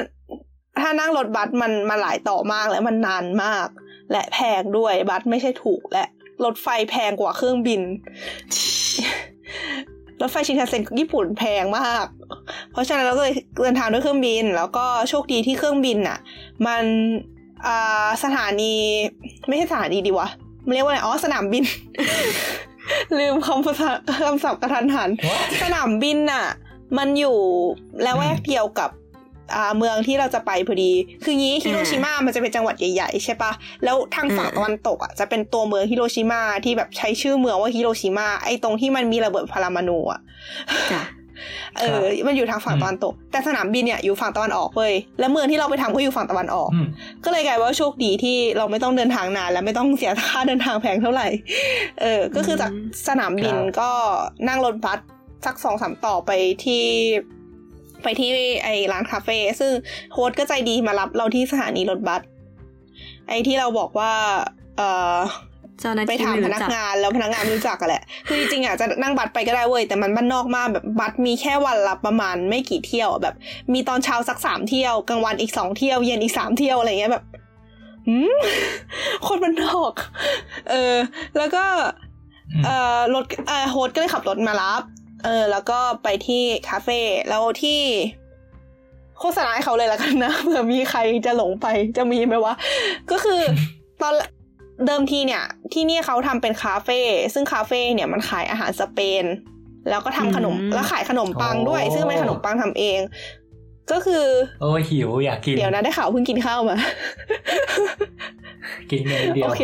[0.80, 3.68] ถ้านั่งรถบัสมันมันหลายต่อมากแล้วมันนานมาก
[4.12, 6.04] และแพงด้วยบัสไม่ใช่ถูกและ
[6.44, 7.80] รถไฟแพงกว่าเครื่องบิน
[10.20, 12.06] รถไฟชินคันเซ็นญี่ปุ่นแพงมาก
[12.72, 16.18] เพราะฉะนั้นเราก็เลยเดินทางด้วยเครื่องบิน แล้วก็โชคดีที่เครื่องบินอะ
[16.66, 16.84] มัน
[17.38, 17.39] อ่า
[18.24, 18.72] สถานี
[19.48, 20.28] ไม่ใช่สถานีดีวะ
[20.66, 21.64] มันเรียกว่าอะไรอ๋อสนามบิน
[23.18, 23.90] ลืมคำภาษา
[24.24, 25.10] คำศัพท์กระทันหัน
[25.62, 26.46] สนามบินน่ะ
[26.98, 27.38] มันอยู่
[28.02, 28.90] แล้วแวกเดียวกับ
[29.54, 30.92] อ่าเมืองที่เราจะไปพอดี
[31.24, 33.52] คืองี้ฮิโรชิมามันจะเป็นจังหวัดใหญ่ๆใช่ปะ
[33.84, 40.20] แล้วทางฝั่งอืมตะวันตกอะจะเป็นตัวเมืองฮิโรชิมาที่แบบใช้ชื่อเมืองว่าฮิโรชิมาไอ้ตรงที่มันมีระเบิดพารามานูอะ
[40.92, 41.02] จ้ะ
[41.78, 46.86] เออ มันอยู่ทางฝั่งตะวันตก แต่สนามบินเนี่ยอยู่ฝั่งตะวันออกเว้ย แล้วเมืองที่เราไปทำก็อยู่ฝั่งตะวันออกอืม
[47.24, 51.28] ก็เลยกลายว่าโชคดีที่เราไม่ต้องเดินทางนานและไม่ต้องเสียค่าเดินทางแพงเท่าไหร่
[52.00, 52.72] เออ ก็คือจาก
[53.08, 53.90] สนามบินครับก็
[54.48, 54.98] นั่งรถบัส
[55.46, 56.30] สักสองสามต่อไป
[56.64, 56.84] ที่
[58.02, 58.30] ไปที่
[58.64, 59.72] ไอ้ร้านคาเฟ่ซึ่ง
[60.12, 62.22] โฮสต์ก็ใจดีมารับเราที่สถานีรถบัส
[63.28, 64.12] ไอ้ที่เราบอกว่า
[64.76, 64.82] เอ
[65.16, 65.18] อ
[65.80, 73.34] เจ้าหน้าไปที่ถามไม่พรู้นักจักงานแล้วพนักงานไม่รู้จักกันแหละ คือจริงๆอะจะนั่งบัตรไปก็ได้เว้ยแต่มันบ้านนอกมากแบบบัตรมีแค่วันละประมาณไม่กี่เที่ยวอะแบบ
[73.72, 77.24] มีตอนเช้าสักสามเที่ยวกลางวันอีกสองเที่ยวเย็นอีกสามเที่ยวอะไรเงี้ยแบบ
[78.08, 78.38] หืม
[79.26, 79.92] คนบ้านนอก
[80.70, 80.96] เออ
[81.36, 81.64] แล้วก็
[82.64, 84.82] เอ่อรถเอ่อโฮสต์ก็เลยขับรถมารับ
[85.24, 87.80] เออ แล้วก็ไปที่คาเฟ่แล้วที่
[89.18, 91.66] โฆษณาให้เขาเลยละกันนะเผื่อมีใครจะหลงไป
[91.96, 92.54] จะมีไหมวะ
[93.10, 93.40] ก็คือ
[94.02, 94.14] ตอน
[94.86, 97.00] เดิมทีเนี่ย ที่นี่เขาทำเป็นคาเฟ่
[97.34, 99.24] ซึ่งคาเฟ่เนี่ยมันขายอาหารสเปน
[99.88, 103.00] แล้วก็ทำขนมอืมแล้วขายขนมปังด้วยโอ้ซึ่งเป็นขนมปังทำเอง
[103.92, 104.26] ก็คือ
[104.60, 106.76] โอ้ยหิวอยากกิน เดี๋ยวนะได้ข่าวเพิ่งกินข้าวมา
[108.90, 109.62] กินเงินเดียว โอเค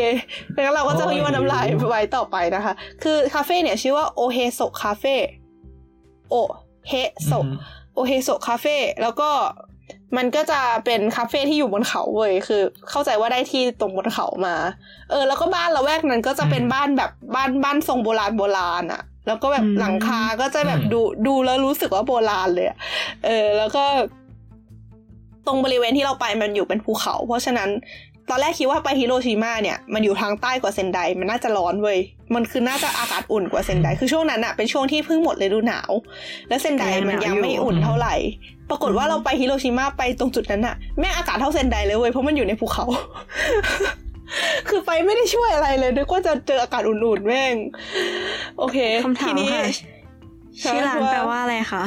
[0.54, 5.16] งั้นเราก็จะโอ้ยมีวันน้ำลายหิวไว้ต่อไปนะคะ คือคาเฟ่เนี่ยชื่อว่าโอเฮโซคาเฟ่
[6.30, 6.34] โอ
[6.88, 6.94] เฮ
[7.26, 7.52] โซอืม
[7.94, 9.30] โอเฮโซคาเฟ่แล้วก็
[10.16, 14.54] มันก็จะเป็นคาเฟ่ที่อยู่บนเขาเว้ยคือ เข้าใจว่าได้ที่ตรงบนเขามา
[15.10, 22.78] เออ แล้วก็บ้านละแวกนั้นก็จะเป็นบ้านแบบบ้านบ้านทรงโบราณโบราณอะแล้วก็แบบอืมหลังคาก็จะแบบดูดูแล้วรู้สึกว่าโบราณเลยอะ
[23.24, 23.84] เออ แล้วก็
[25.46, 27.70] ตรงบริเวณที่เราไปมันอยู่เป็นภูเขา เพราะฉะนั้น
[28.30, 31.98] ตอนแรกคิดว่าไปฮิโรชิมาเนี่ย มันอยู่ทางใต้กว่าเซนไดมันน่าจะร้อนเว้ย
[32.34, 35.90] มันคือน่าจะอากาศอุ่นกว่าเซนไดคือช่วงนั้นอะเป็นช่วงที่เพิ่งหมดฤดูหนาว
[36.48, 38.14] แล้วเซนไดมันยังไม่อุ่นเท่าไหร่
[38.70, 42.86] ปรากฏว่าเราไปฮิโรชิมาไปตรงจุดนั้นอะแม่งอากาศเท่าเซนไดเลยเว้ยเพราะมันอยู่ในภูเขา
[44.68, 47.54] คือไปไม่ได้ช่วยอะไรเลยนึกว่าจะเจออากาศอุ่นๆแม่ง
[48.58, 49.64] โอเคคำถามทีนี้ค่ะ
[50.62, 51.84] ชื่อร้านแปลว่าอะไรคะ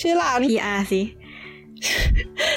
[0.00, 1.02] ชื่อร้าน PR สิ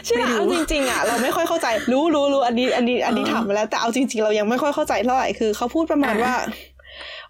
[0.08, 6.36] ชื่อร้านไม่รู้เอาจริงๆอะเราไม่ค่อยเข้าใจ รู้รู้รู้อันนี้อันนี้อันนี้เออถามมาแล้ว แต่เอาจริง ๆ เรายังไม่ค่อยเข้าใจเท่าไหร่คือเขาพูดประมาณอ่าว่า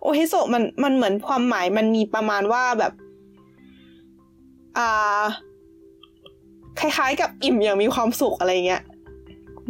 [0.02, 2.94] โอเฮโซะมันมันเหมือนความหมายมันมีประมาณว่าแบบ
[4.78, 5.24] อ่า
[6.80, 8.82] คล้ายๆ กับอิ่มอย่างมีความสุขอะไรเงี้ย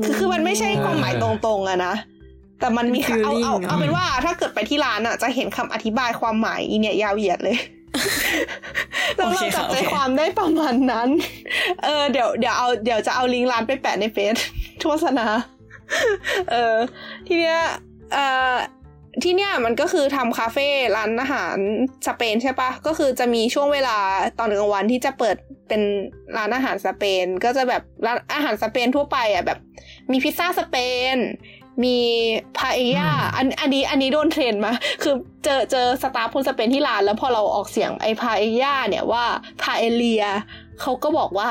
[0.03, 1.95] คือคือมันไม่ใช่ความหมายตรงๆอะนะ
[2.59, 7.57] แต่มันมีเป็นเอา feeling เอาอะเอาเป็นว่าถ้าเกิดไปที่ร้านอะจะเห็นคำอธิบายความหมายอีเนี่ยยาวเหยียดเลย
[9.15, 11.09] แล้วโอเราเคจัค่ะบโอใจเคความได้ประมาณนั้น
[11.83, 14.35] เออเดี๋ยวเดี๋ยวเอาเดี๋ยวจะเอาลิงก์ร้านไปแปะในเฟซ
[14.81, 15.27] โฆษณา
[16.51, 16.75] เออ
[17.27, 17.59] ทีเนี้ย
[18.13, 18.55] เอ่อ
[19.23, 21.57] ที่เนี้ยมันก็คือทำคาเฟ่ร้านอาหาร
[22.07, 23.97] สเปนใช่ปะก็คือจะมีช่วงเวลา
[24.39, 25.35] ตอนกลางวันที่จะเปิด
[25.67, 25.81] เป็น
[26.37, 29.59] ร้านอาหารสเปน ก็จะแบบร้านอาหารสเปนทั่วไปอะแบบ
[30.11, 30.75] มีพิซซ่าสเป
[31.15, 31.17] น
[31.83, 31.97] มี
[32.57, 33.01] พาเอีย
[33.35, 34.73] อันอันนี้อันนี้โดน train มา
[35.03, 39.23] คือเจอเจอ staff คนสเปนที่ร้านแล้วพอเราออกเสียงไอ้พาเอียเนี่ยว่า
[39.61, 40.25] พาเอเลีย
[40.81, 41.49] เขาก็บอกว่า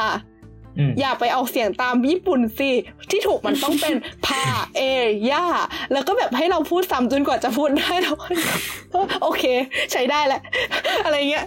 [0.79, 2.71] อืมอย่าไปออกเสียงตามญี่ปุ่นสิ
[3.11, 3.95] ที่ถูกมันต้องเป็น
[4.27, 4.45] พา
[4.77, 4.83] เอ
[5.31, 5.45] ย่า
[5.93, 8.29] แล้วก็แบบให้เราพูดซ้ำจนกว่าจะพูดได้เราก็
[9.23, 9.45] โอเค
[9.93, 10.41] ใช้ได้แหละ
[11.05, 11.45] อะไรเงี้ย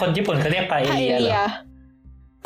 [0.00, 1.42] คนญี่ปุ่นเขาเรียกไปเอพาเอเลียเหรเลียอ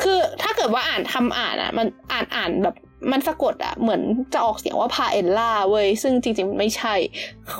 [0.03, 2.75] คือถ้าเกิดว่าอ่านทำอ่านอะ มันอ่านอ่านแบบ
[3.11, 4.01] มันสะกดอะเหมือน
[4.33, 6.95] จะออกเสียงว่าพาเอลล่าเว้ย ซึ่งจริงๆมันไม่ใช่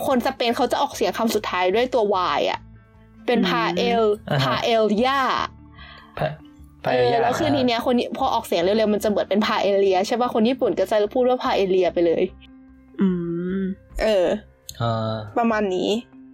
[0.08, 2.04] คนสเปนเขาจะออกเสียงคำสุดท้ายด้วยตัว
[2.38, 2.60] Y อะ
[3.26, 5.22] เป็นพาเอลอ่าฮะพาเอลย่า
[6.84, 12.24] ไปไปเอเออเลียแล้วคือทีเนี้ยคนพอออกเสียงเร็วๆมันจะเหมือนเป็นพาเอเลียใช่ป่ะคนญี่ปุ่นก็จะพูดว่าพาเอเลียไปเลย
[13.02, 13.08] อื
[13.60, 13.62] ม
[14.02, 14.28] เออ
[14.80, 15.90] เออประมาณนี้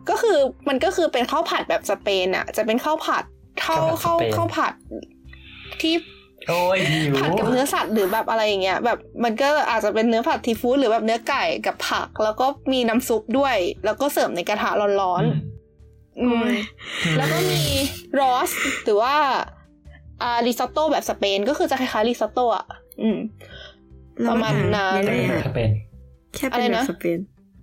[0.09, 0.37] ก็คือ
[0.69, 3.23] มันก็คือเป็นข้าวผัดแบบสเปนอะ จะเป็นข้าวผัด
[3.65, 4.73] ข้าวข้าวข้าวผัด
[5.81, 5.95] ที่
[6.47, 14.69] โอ้ยหิวผัดกับเนื้อสัตว์หรือแบบอะไรอย่างเงี้ยแบบมันก็อาจจะเป็นเนื้อผัดทีฟู้ดหรือแบบเนื้อไก่กับผัก แล้วก็มีน้ำซุปด้วย แล้วก็เสิร์ฟในกระทะ
[15.01, 16.57] ร้อนอืมๆอืมโอ้ย
[17.17, 17.63] แล้วก็มี
[18.19, 18.49] รอส
[18.83, 19.15] หรือว่า
[20.21, 22.65] อ่าริซอตโต้แบบสเปน ก็คือจะคล้ายๆริซอตโต้อะ
[23.01, 23.17] อืม
[24.29, 25.69] ประมาณนั้นแล้วมัต่างยังไงอะถ้าเป็น
[26.35, 27.19] แค่เป็นอะไรแบนะบสเปน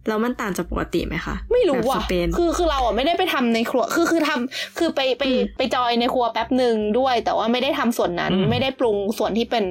[0.09, 9.65] แล้วมันต่างจากปกติไหมคะ ไม่รู้แบบอะสเปนคือคือเราอะไม่ได้ไปทำในครัว คือคือทำคือไปไปอืมไปจอยในครัวแป๊บหนึ่งด้วย แต่ว่าไม่ได้ทำส่วนนั้นอืมไม่ได้ปรุงส่วนที่เป็น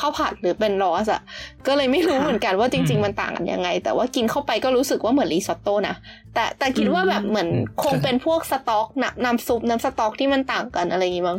[0.00, 1.22] ข้าวผัดหรือเป็นรอสอะ
[1.66, 5.96] ก็เลยไม่รู้เหมือนกันว่าจริง ๆ มันต่างกันยังไง แต่ว่ากินเข้าไปก็รู้สึกว่าเหมือนรีซอตโต้นะ
[6.34, 7.48] แต่แต่คิดว่าแบบเหมือน
[7.82, 11.38] คงเป็นพวกสต๊อกน้ำน้ำซุปน้ำสต๊อกที่มันต่างกันอะไรอย่างงี้มั้ง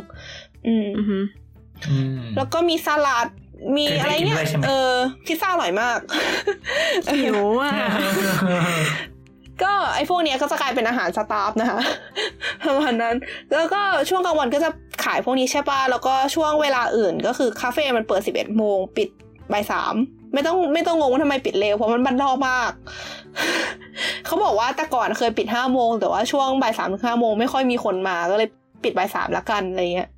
[0.68, 1.24] อืมอือหือ
[1.88, 3.28] อืมแล้วก็มีสลัด
[3.76, 4.92] มีเคยได้อะไรเนี่ยกินด้วยใช่ไหมเออ
[5.26, 5.98] พิซซ่าอร่อยมาก
[7.22, 7.72] หิวอะ
[9.62, 11.80] ก็ไอ้พวกเนี้ยก็จะกลายเป็นอาหารสตาฟนะคะ
[12.66, 13.16] ประมาณนั้น
[13.52, 14.70] แล้วก็ช่วงกลางวันก็จะ
[15.04, 19.08] ขายพวกนี้ใช่ป่ะแล้วก็ช่วงเวลาอื่นก็คือคาเฟ่มันเปิด11โมงปิด
[19.52, 19.94] บ่ายสาม
[20.34, 22.70] ไม่ต้องไม่ต้องงงว่าทำไมปิดเร็วเพราะมันบันนอกมาก
[24.26, 28.48] เขาบอกว่าแต่ก่อนเคยปิดห้าโมงแต่ว่าช่วงบ่ายสามถึงห้าโมงไม่ค่อยมีคนมาก็เลย
[28.84, 30.08] ปิดบ่ายสามละกันอะไรเงี้ย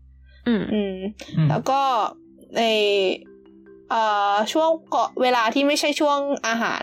[0.47, 0.93] อืมอืม
[1.37, 1.81] อืม แล้วก็
[2.57, 2.63] ใน
[3.91, 6.83] เอ่อช่วงเกาะเวลาที่ไม่ใช่ช่วงอาหาร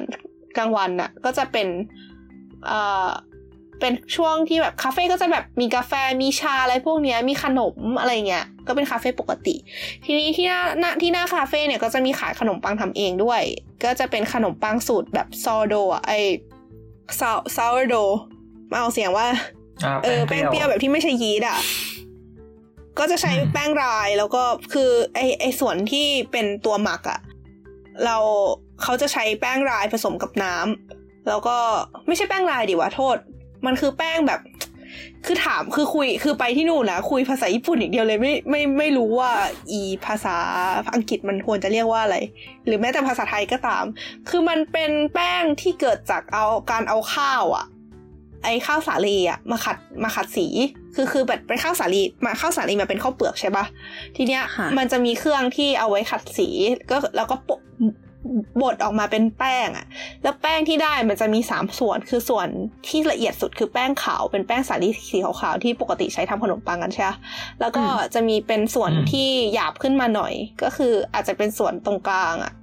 [0.58, 1.68] กลางวันน่ะ ก็จะเป็น
[2.66, 3.08] เอ่อ
[3.80, 9.56] เป็นช่วงที่แบบคาเฟ่ก็จะแบบมีกาแฟมีชาอะไรพวกเนี้ยมีขนมอะไรเงี้ยก็เป็นคาเฟ่ปกติ
[10.06, 13.42] ทีนี้ที่หน้าหน้าที่หน้าคาเฟ่เนี่ยก็จะมีขายขนมปังทำเองด้วย
[13.84, 16.14] ก็จะเป็นขนมปังสูตรแบบซอโดอะไอ
[17.20, 17.96] ซาซาวโด
[18.72, 19.28] มาเอาเสียงว่า
[19.86, 21.60] อ่าเออแป้งเปรี้ยวแบบที่ไม่ใช่ยีสต์อะ
[23.00, 27.20] ก็จะใช้แป้งรายแล้วก็คือไอไอส่วนที่เป็นตัวหมักอะ
[28.06, 28.18] เรา
[28.84, 31.58] เขาจะใช้แป้งรายผสมกับน้ำแล้วก็
[32.08, 33.18] ไม่ใช่แป้งรายดิวะโทษ
[33.66, 34.40] มันคือแป้งแบบ
[35.26, 39.32] คือถามคือคุยคือไปที่นู่นนะคุยภาษาญี่ปุ่นอย่างเดียวเลยไม่ไม่ไม่รู้ว่า
[39.72, 40.36] อีภาษา
[40.94, 42.18] อังกฤษมันควรจะเรียกว่าอะไร
[42.66, 43.84] หรือแม้แต่ภาษาไทยก็ตาม
[44.30, 47.66] คือมันเป็นแป้งที่เกิดจากเอาการเอาข้าวอะ
[48.48, 50.48] ไอข้าวสาลีอะมาขัดมาขัดสี
[50.96, 53.66] คือคือแบบเป็นข้าวสาลีมาข้าวสาลีมาเป็นข้าวเปลือกใช่ปะ
[54.16, 56.50] ทีเนี้ยค่ะมันจะมีเครื่องที่เอาไว้ขัดสี
[56.90, 57.62] ก็แล้วก็โปะ
[58.62, 59.86] บดออกมาเป็นแป้งอะ
[60.24, 62.48] แล้วแป้งที่ได้มันจะมีสามส่วน คือส่วน
[62.88, 67.16] ที่ละเอียดสุดคือแป้งขาว เป็นแป้งสาลีสีขาวๆที่ปกติใช้ทำขนมปังกันใช่ปะ
[67.60, 67.84] แล้วก็
[68.14, 70.34] จะมีเป็นส่วนที่หยาบขึ้นมาหน่อย
[70.64, 72.54] ก็คืออาจจะเป็นส่วนตรงกลางอะ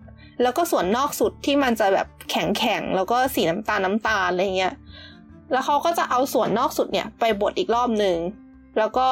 [0.43, 4.75] แล้วก็ส่วนนอกสุดที่มันจะแบบแข็งแข็งๆแล้วก็สีน้ำตาลน้ำตาลอะไรเงี้ย
[5.55, 8.17] แล้วเขาก็จะเอาส่วนนอกสุดเนี่ยไปบดอีกรอบหนึ่ง
[8.79, 9.09] แล้วก็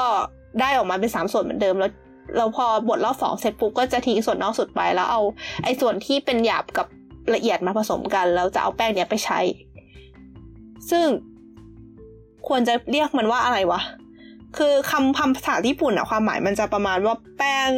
[0.61, 1.93] ได้ออกมาเป็นสามส่วนเหมือนเดิมแล้ว
[2.37, 5.21] เราพอบดรอบสองเสร็จปุ๊บก็จะทิ้งส่วนนอกสุดไปแล้วเอา
[5.65, 6.87] ไอ้ส่วนที่เป็นหยาบกับ
[7.35, 9.41] ละเอียดมาผสมกันแล้วจะเอาแป้งเนี้ยไปใช้
[10.91, 11.07] ซึ่ง
[12.49, 13.81] ควรจะเรียกมันว่าอะไรวะ
[14.57, 17.71] คือคำคำภาษาญี่ปุ่นอะความหมายมันจะประมาณว่าแป้ง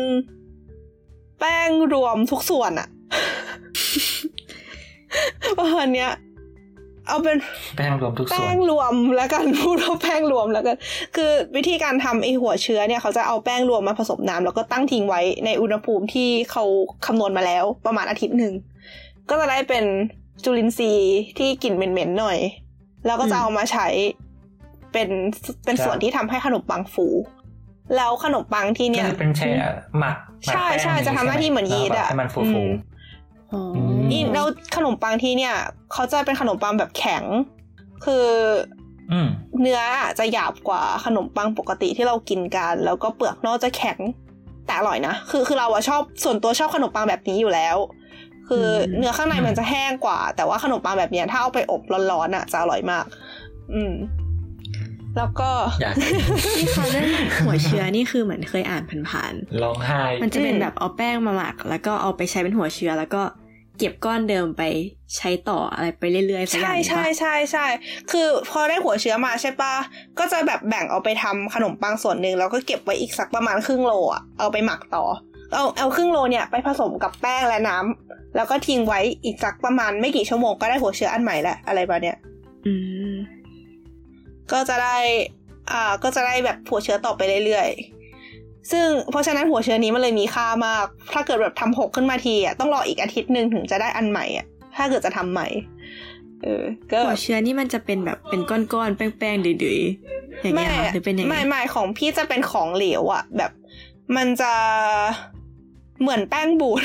[1.41, 2.89] แป้งรวมทุกส่วนอะ
[5.59, 6.11] ประมาณเนี้ย
[7.07, 7.37] เอาเป็น
[7.77, 10.77] แป้งรวมทุกส่แป้วนงรวมแล้วกันพูดว่าแป้งรวมแล้วกัน
[11.17, 16.65] คือวิธีการทำไอหัวเชื้อเนี่ยเขาจะเอาแป้งรวมมาผสมน้ำแล้วก็ตั้งทิ้งไว้ในอุณหภูมิที่เขา
[17.07, 18.55] คำนวณมาแล้วประมาณอาทิตย์หนึ่ง
[19.29, 19.85] ก็จะได้เป็น
[20.45, 22.39] จุลินทรีย์ที่กลิ่นเหม็นๆหน่อย
[23.07, 23.87] แล้วก็จะเอามาใช้
[24.93, 25.09] เป็น
[25.65, 27.07] เป็นส่วนที่ทำให้ขนมปังฟู
[27.97, 29.51] แล้วขนมปังที่ก็เนี่ยคือเป็นแช่
[29.99, 32.71] หมักหมักใช่แป้งใช่จะทำหน้าที่เหมือนยีสต์อะให้มันฟูอืฟูม
[33.55, 35.55] อ๋อมนี่แล้วขนมปังที่เนี่ย
[35.93, 37.25] เขาจะเป็นขนมปังแบบแข็ง
[38.05, 38.27] คือ
[39.13, 39.29] อืม
[39.61, 43.99] เนื้ออะจะหยาบกว่าขนมปังปกติที่เรากินกัน แล้วก็เปลือกนอกจะแข็ง
[44.67, 47.77] แต่อร่อยนะคือคือเราอะชอบส่วนตัวชอบขนมปังแบบนี้อยู่แล้ว
[48.49, 53.05] คืออมเนื้อข้างในมันจะแห้งกว่า แต่ว่าขนมปังแบบเนี้ยถ้าเอาไปอบร้อนๆอะจะอร่อยมาก
[53.75, 53.95] อืม
[55.19, 55.95] แล้วก็อยาก
[56.57, 57.07] ที่เขาเรื่อง
[57.45, 63.23] หัวเชื้อนี่คือเหมือนเคยอ่านผ่านร้องไห้ๆมันจะเป็นแบบเอาแป้งมาหมัก แล้วก็เอาไปใช้เป็นหัวเชื้อแล้วก็
[63.79, 64.63] เก็บก้อนเดิมไป
[65.17, 67.67] ใช้ต่ออะไรไปเรื่อยๆสักอใช่ย่างใช่ปะใช่ใช่
[68.11, 69.75] คือพอได้หัวเชื้อมาใช่ปะ
[70.19, 75.05] ก็จะแบบแบ่งเอาไปทำขนมปังส่วนหนึ่งแล้วก็เก็บไว้อีกสักประมาณครึ่งโลอะเอาไปหมักต่อ
[75.53, 82.17] เอาเอาครึ่งโลเนี่ยไปผสมกับแป้งและน้ำแล้วก็ทิ้งไว้อีกสักประมาณไม่กี่ชั่วโมงก็ได้หัวเชื้ออันใหม่แหละอะไรแบบเนี้ย
[82.67, 82.75] อื
[83.13, 83.15] ม
[84.53, 84.97] ก็จะได้
[85.73, 88.04] อ่าก็จะได้แบบหัวเชื้อต่อไปเรื่อยๆ
[88.73, 94.47] ซึ่งเพราะฉะนั้นหัวเชื้อนี้มันเลยมีค่ามาก ถ้าเกิดแบบทำหกขึ้นมาทีอะต้องรออีกอาทิตย์หนึ่งถึงจะได้อันใหม่อะ
[94.77, 95.49] ถ้าเกิดจะทำใหม่
[96.43, 103.53] เออ ก็หัวเชื้อนี่มันจะเป็นแบบเป็นก้อนๆแป้งๆดื้อๆอย่างเงี้ยเหรอหรือเป็นยังไงไม่ไม่ของพี่จะเป็นของเหลวอะแบบ
[104.17, 104.53] มันจะ
[106.01, 106.85] เหมือนแป้งบูด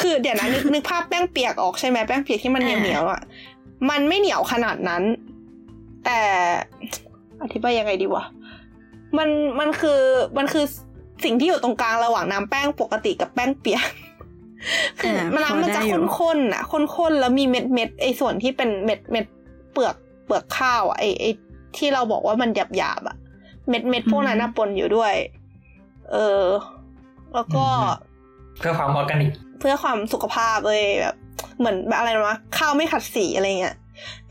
[0.00, 3.20] คือเดี๋ยวนะนึกนึกภาพแป้งเปียกออกใช่ไหมแป้งเปียกที่มันเหนียวเหนียวๆอะ
[3.90, 5.02] มันไม่เหนียวขนาดนั้น
[6.04, 6.20] แต่
[7.42, 8.24] อธิบายยังไงดีวะ
[9.18, 9.28] มัน
[9.60, 10.00] มันคือ
[10.38, 10.64] มันคือ
[11.24, 13.86] สิ่งที่อยู่ตรงกลางระหว่างน้ำแป้งปกติกับแป้งเปียก
[15.00, 19.26] คืออ่ามันน้ำมันจะพอได้อยู่ข้นๆอะข้นๆแล้วมีเม็ดเม็ดๆไอ้ส่วนที่เป็นเม็ดเม็ด
[19.72, 21.30] เปลือกเปลือกข้าวอะไอ้ไอ้
[21.76, 23.16] ที่เราบอกว่ามันหยาบหยาบๆอะ
[23.68, 25.14] เม็ดเม็ดพวกนั้นน่ะปนอยู่ด้วย
[26.12, 26.44] เออ
[27.34, 27.66] แล้วก็
[28.58, 31.16] เพื่อความออร์แกนิกเพื่อความสุขภาพเลยแบบ
[31.58, 33.76] เหมือนแบบอะไรนะข้าวไม่ขัดสีอะไรเงี้ย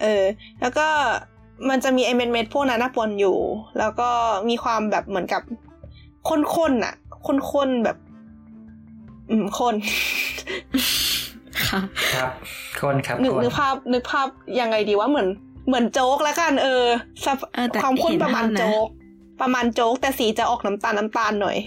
[0.02, 0.24] เออ
[0.62, 0.88] แล้วก็
[1.70, 3.38] มันจะมีไอเม็ดเม็ดๆพวกนั้นน่ะปนอยู่
[3.80, 4.10] แล้วก็
[4.50, 5.42] มีความแบบเหมือนกับ
[6.30, 6.94] ข้นๆน่ะ
[7.28, 7.98] ข้นๆแบบ
[9.30, 9.76] อืมคน
[11.70, 11.80] ค่ะ
[12.14, 12.30] ครับ
[12.82, 14.28] คนครับนึกคนนึกภาพนึกภาพ
[14.60, 15.28] ยังไงดีว่าเหมือน
[15.68, 16.86] เหมือนโจ๊กแล้วกัน เออ
[17.26, 18.88] สภเออแต่ความข้นเห็นประมาณภาพนะโจ๊ก
[19.42, 21.58] ประมาณโจ๊ก แต่สีจะออกน้ำตาลน้ำตาลหน่อย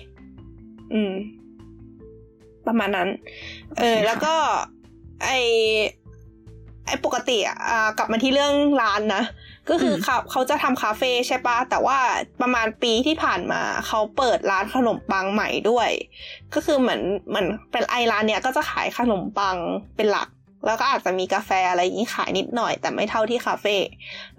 [0.93, 1.13] อืม
[2.67, 3.09] ประมาณนั้น
[3.79, 4.35] เออ แล้วก็
[5.25, 5.31] ไอ
[6.87, 9.23] ไอปกติอะอ่ากลับมาที่เรื่องร้านนะ
[9.69, 11.99] ก็คือเขาเขาจะทำคาเฟ่ใช่ปะแต่ว่า
[12.43, 15.91] ประมาณปีที่ผ่านมาเขาเปิดร้านขนมปังใหม่ด้วย
[16.55, 19.57] ก็คือเหมือนเหมือนเป็นไอร้านเนี้ยก็จะขายขนมปัง
[19.97, 20.29] เป็นหลัก
[20.67, 23.77] แล้วก็อาจจะมีกาแฟอะไรอย่างนี้ขายนิดหน่อย แต่ไม่เท่าที่คาเฟ่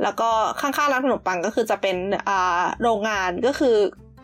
[0.04, 0.30] แล้วก็
[0.62, 1.98] ข้างๆร้านขนมปังก็คือจะเป็น
[2.30, 3.76] อ่าโรงงานก็คือ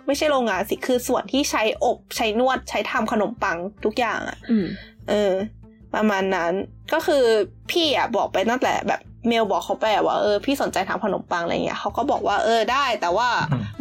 [0.08, 4.68] ไม่ใช่โรงงานสิคือส่วนที่ใช้อบใช้นวดใช้ทำขนมปังทุกอย่างอะอืม
[5.10, 5.34] เออ
[5.96, 6.54] ประมาณนั้น
[6.94, 7.24] ก็คือ
[7.72, 13.30] พี่อะบอกไปตั้งแต่แบบ เมลบอกเขาไปอะว่าเออพี่สนใจทำขนมปังอะไรเงี้ยเขาก็บอกว่าเออได้ แต่ว่า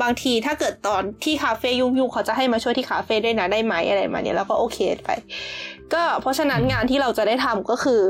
[0.03, 5.11] บางทีถ้าเกิดตอนที่คาเฟ่ยุ่งๆเขาจะให้มาช่วยที่คาเฟ่ด้วยนะได้ไหมอะไรมาเนี้ยแล้วก็โอเคไป
[5.93, 8.03] ก็เพราะฉะนั้นงานที่เราจะได้ทำก็คือ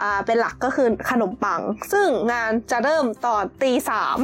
[0.00, 1.60] อ่าเป็นหลักก็คือขนมปัง
[1.92, 4.18] ซึ่งงานจะเริ่มตอนตีสาม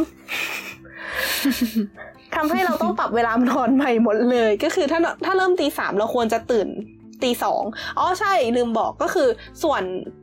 [2.37, 6.68] ทำให้เราต้องปรับเวลานอนใหม่หมดเลย ก็คือถ้าถ้าเริ่มตีสามเราควรจะตื่น
[7.22, 7.62] ตีสอง
[7.98, 9.28] อ๋อใช่ลืมบอกก็คือ
[9.62, 10.19] ส่วนอ่า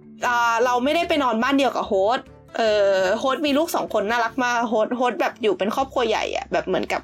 [0.65, 2.19] เราไม่ได้ไปนอนบ้านเดียวกับโฮส
[2.55, 7.01] เอ่อโฮสมีลูกสองคนน่ารักมากโฮสโฮสแบบอยู่เป็นครอบครัวใหญ่อะแบบเหมือนกับ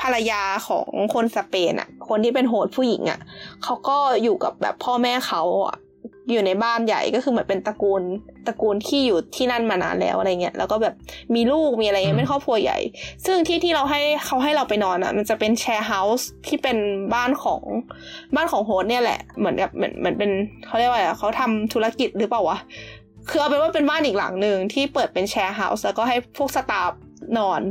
[0.00, 3.20] ภรรยาของคนสเปนอะคนที่เป็นโฮสผู้หญิงอะ
[3.64, 5.76] เขาก็อยู่กับแบบพ่อแม่เขาอะ
[6.30, 8.02] อยู่ในบ้านใหญ่ก็คือเหมือนเป็นตระกูล
[8.46, 10.94] ตระกูลที่อยู่ที่นั่นมานานแล้วอะไรเงี้ยแล้วก็แบบ
[11.34, 12.78] มีลูกมีอะไรเงี้ยเป็นครอบครัวใหญ่
[13.26, 16.76] ซึ่งที่ที่เราให้เขาให้เราไปนอนอะ มันจะเป็น share house ที่เป็น
[17.14, 17.62] บ้านของ
[18.36, 20.30] บ้านของ host เนี่ยแหละเหมือนกับเหมือนเหมือนเป็น
[20.66, 22.58] เขาเรียกว่าอะไรอะเขาทำธุรกิจหรือเปล่าวะ
[23.28, 26.92] คือเอาเป็นว่าเป็นบ้านอีกหลังหนึ่งที่เปิดเป็น share house แล้วก็ให้พวก staff
[27.38, 27.62] นอน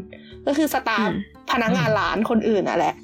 [0.46, 2.96] ก็คือ staff อืมพนักงานร้านคนอื่นน่ะแหละ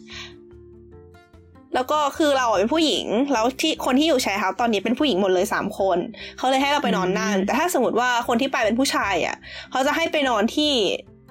[1.74, 5.98] แล้วก็คือเราอะเป็นผู้หญิง แล้วที่คนที่อยู่แชร์เฮาส์ตอนนี้เป็นผู้หญิงหมดเลยสามคน
[6.38, 9.36] เขาเลยให้เราไปนอนนั่น แต่ถ้าสมมติว่าคนที่ไปเป็นผู้ชายอะ
[9.72, 10.72] เขาจะให้ไปนอนที่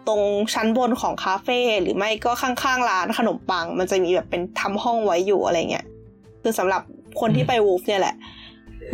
[0.09, 0.22] ตรง
[0.55, 5.87] ชั้นบนของคาเฟ่หรือไม่ก็ข้างๆร้านขนมปัง มันจะมีแบบเป็นทำห้องไว้อยู่อะไรเงี้ย
[6.42, 6.83] คือสำหรับ
[7.20, 8.14] คนที่ไปวูฟเนี่ยแหละ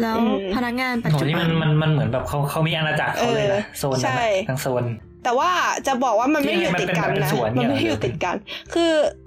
[0.00, 4.84] แล้วอืมพนักงานปัจโหจุนี่บัมันนมันมันเหมือนแบบเขาเขามีอาณาจักรเขาเลยเอนะอโซนนั้นใช่อะทั้งโซน
[5.24, 5.50] แต่ว่า
[5.86, 8.36] จะบอกว่ามันไม่ที่อยู่มันติดเป็นกันแบบเป็นนะสวนมันเนี่ยไม่อยู่ติดกัน
[8.74, 9.23] คืออ่าอ่าฮะ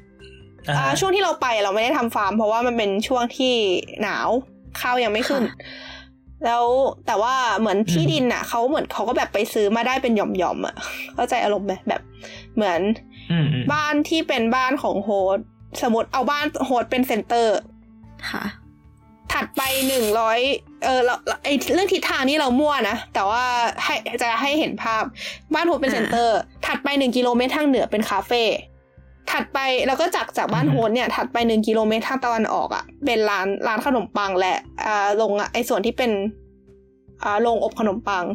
[0.99, 3.53] ช่วงที่เราไปเราไม่ได้ทำฟาร์ม เพราะว่ามันเป็นช่วงที่
[4.01, 4.30] หนาว
[4.80, 5.43] ข้าวยังไม่ขึ้น
[6.45, 6.65] แล้ว
[7.08, 10.75] แต่ว่าเหมือนที่ดินอะเขาเหมือนเขาก็แบบไปซื้อมาได้เป็นหย่อมๆอะ
[11.15, 12.01] เข้าใจอารมณ์ไหมแบบ
[12.56, 12.80] เหมือน
[13.32, 15.45] อืมอืมบ้านที่เป็นบ้านของ host
[15.82, 17.57] สมมติเอาบ้าน host เป็น center
[18.32, 18.45] ค่ะ
[19.34, 20.39] ถัดไปหนึ่งร้อย
[20.84, 23.43] เออเราไอเรื่องทิศทางนี่เรามั่วนะ แต่ว่า
[23.84, 25.03] ให้จะให้เห็นภาพ
[25.53, 28.43] บ้าน host เป็นอ่าเซ็นเตอร์ ถัดไปหนึ่งกิโลเมตรทางเหนือเป็นคาเฟ่
[29.31, 36.11] ถัดไปแล้วก็จากจากบ้าน host เนี่ยถัดไปหนึ่งกิโลเมตรทางตะวันออกอะ่ะเป็นร้านร้านขนมปังและอ่าโรงอะไอส่วนที่เป็น
[37.23, 38.25] อ่าโรงอบขนมปัง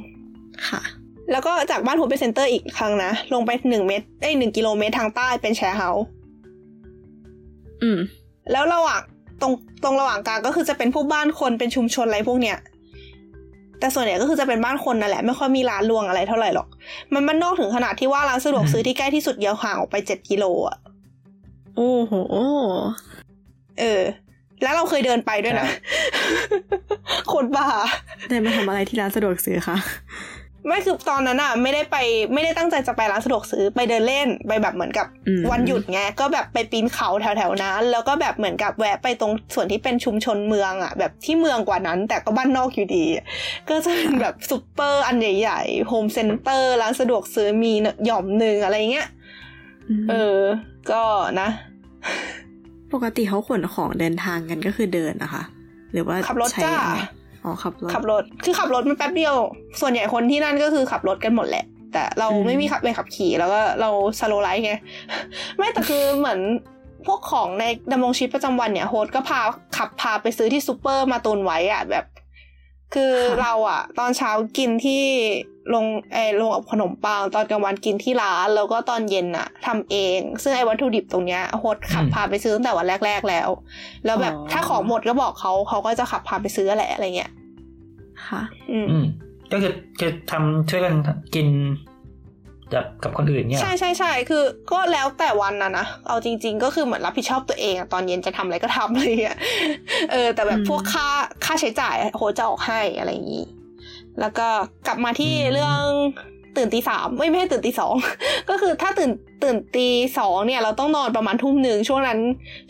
[0.69, 0.83] ค่ะ
[1.31, 6.05] แล้วก็จากบ้าน host เป็น center อีกครั้งนะ ลงไปหนึ่งเมตรไอยหนึ่งกิโลเมตรทางใต้เป็น share house
[7.83, 7.99] อืม
[8.53, 9.01] แล้วระหว่าง
[9.41, 9.53] ตรง
[9.83, 12.59] ตรงระหว่างกลางก็คือจะเป็นพวกบ้านคนเป็นชุมชนอะไรพวกเนี้ย
[13.79, 16.69] แต่ส่วนใหญ่ก็คือจะเป็นบ้านคนนั่นแหละไม่ค่อยมีร้านรวงอะไรเท่าไหร่หรอก
[17.13, 20.77] มันมันนอกถึงขนาดที่ว่าร้านสะดวกซื้อที่ใกล้ที่สุดเดียวห่างออกไปเจ็ดกิโลอะ
[21.77, 22.13] โอ้โห
[23.81, 24.03] เออ
[24.63, 25.69] แล้วเราเคยเดินไปด้วยนะ
[27.33, 27.67] คนบ้า
[28.29, 29.77] เดินมาทำอะไรที่ร้านสะดวกซื้อคะ
[30.67, 31.97] ไม่คือตอนนั้นอะไม่ได้ไป
[32.33, 43.05] ไม่ได้ตั้งใจจะไปร้านสะดวกซื้อไปเดินเล่นไปแบบเหมือนกับอืมวันหยุดไงก็แบบไปปีนเขาแถวๆนั้น แล้วก็แบบเหมือนกับแวะไปตรงส่วนที่เป็นชุมชนเมืองอะแบบที่เมืองกว่านั้น แต่ก็บ้านนอกอยู่ดี
[43.69, 47.73] ก็จะเป็นแบบซุปเปอร์อันใหญ่ๆ home center ร้านสะดวกซื้อมี
[48.05, 49.09] หย่อมหนึ่งอะไรเงี้ยม
[50.11, 50.41] เออ
[50.91, 51.03] ก็
[51.41, 51.49] นะ
[52.93, 55.43] ปกติเขาขนของเดินทางกันก็คือเดินนะคะ
[55.93, 57.01] หรือว่าขับรถใช้จ้าอะไร
[57.45, 59.35] อ๋อขับรถขับรถคือขับรถมันแป๊บเดียว
[59.81, 64.75] ส่วนใหญ่คนที่นั่นก็คือขับรถกันหมดแหละ แต่เราอืมไม่มีขับใบขับขี่แล้วก็เรา slow life ไง
[65.57, 66.41] ไม่แต่คือเหมือน
[67.07, 69.41] พวกของในดำรงชีวิตประจำวันเนี่ย host ก็พา
[69.77, 72.05] ขับพาไปซื้อที่ซูเปอร์มาตุนไว้อะแบบ
[72.95, 75.03] คือเราอะตอนเช้ากินที่
[75.71, 83.49] โรงเออโรงอบขนมปังตอนกลางวันกินที่ร้าน แล้วก็ตอนเย็นอะทำเอง ซึ่งไอ้วัตถุดิบตรงเนี้ย host ขับพาไปซื้อตั้งแต่วันแรก ๆ แล้ว
[84.05, 87.33] แล้วแบบถ้าของหมดก็บอกเขาเขาก็จะขับพาไปซื้อแหละอะไรเงี้ย
[88.29, 89.05] ค่ะ อืมอืม
[89.53, 90.95] ก็คือคือทำช่วยกัน
[91.35, 91.49] กิน
[92.73, 94.43] แบบกับคนอื่นเนี่ยใช่ใช่ใช่คือ
[94.73, 99.39] ก็แล้วแต่วันนะนะเอาจริง ๆ ก็คือเหมือนรับผิดชอบตัวเองอะตอนเย็นจะทำอะไรก็ทำอะไรเงี้ย
[100.13, 101.09] เออ แต่แบบอืมพวกค่า
[101.45, 103.45] ค่าใช้จ่ายโฮสต์จะออกให้อะไรอย่างนี้
[104.21, 104.49] แล้วก็
[104.87, 105.83] กลับมาที่เรื่อง
[106.57, 107.95] ตื่นตีสามไม่ไม่ให้ตื่นตีสอง
[108.51, 109.11] ก็คือถ้าตื่น
[109.43, 112.19] ตื่นตีสองเนี่ย เราต้องนอนประมาณทุ่มหนึ่งช่วงนั้น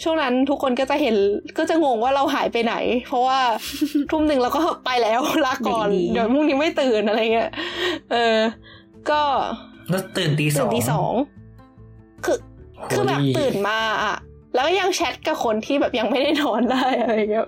[0.03, 1.17] ช่วงนั้นทุกคนก็จะเห็น
[1.59, 2.75] ก็จะงงว่าเราหายไปไหน
[3.09, 3.39] เพราะว่า
[4.11, 7.51] ทุ่มหนึ่งเราก็ไปแล้วลาก่อนเด็กดีเดี๋ยวพรุ่งนี้ไม่ตื่นอะไรเงี้ย
[8.13, 8.39] เออ
[9.11, 9.23] ก็
[9.91, 11.13] แล้วตื่นตีสตื่อนงตีสอง
[12.25, 12.39] คือ
[12.91, 14.17] คือแบบโหดีตื่นมาอะ
[14.55, 17.47] แล้วก็ยังแชทกับคนที่แบบยังไม่ได้นอนได้อะไรเงี้ย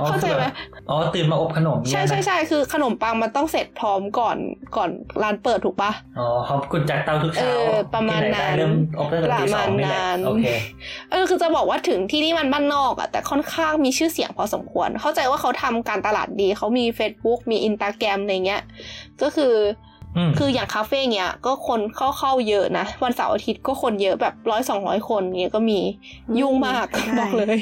[0.00, 0.52] อ๋อเข้าใจไหมคือแบบ
[0.90, 4.36] อ๋อตื่นมาอบขนมเนี่ยใช่นะใช่ใช่คือขนมปังมันต้องเสร็จพร้อมก่อน
[4.76, 4.90] ก่อน
[5.22, 10.46] ร้านเปิดถูกปะอ๋อเขากุญจากเตาทุกเช้าเออประมาณที่ไหได้นั้นเริ่มอบตั้งแต่ตีสองนี่แหละประมาณนั้นโอเค
[11.10, 18.62] เออคือจะบอกว่าถึงที่นี่มันบ้านนอกอะแต่ค่อนข้างมีชื่อเสียงพอสมควร เข้าใจว่าเขาทำการตลาดดีเขามี Facebook มีอินตาแกรมอะไรเงี้ย
[19.22, 19.91] ก็คืออืม
[20.38, 25.80] คืออย่างคาเฟ่เนี้ยก็คนเข้าเข้าเยอะนะ วันเสาร์อาทิตย์ก็คนเยอะแบบร้อยสองร้อยคนเนี้ยก็มี
[26.40, 27.58] ยุ่งมากได้บอกเลย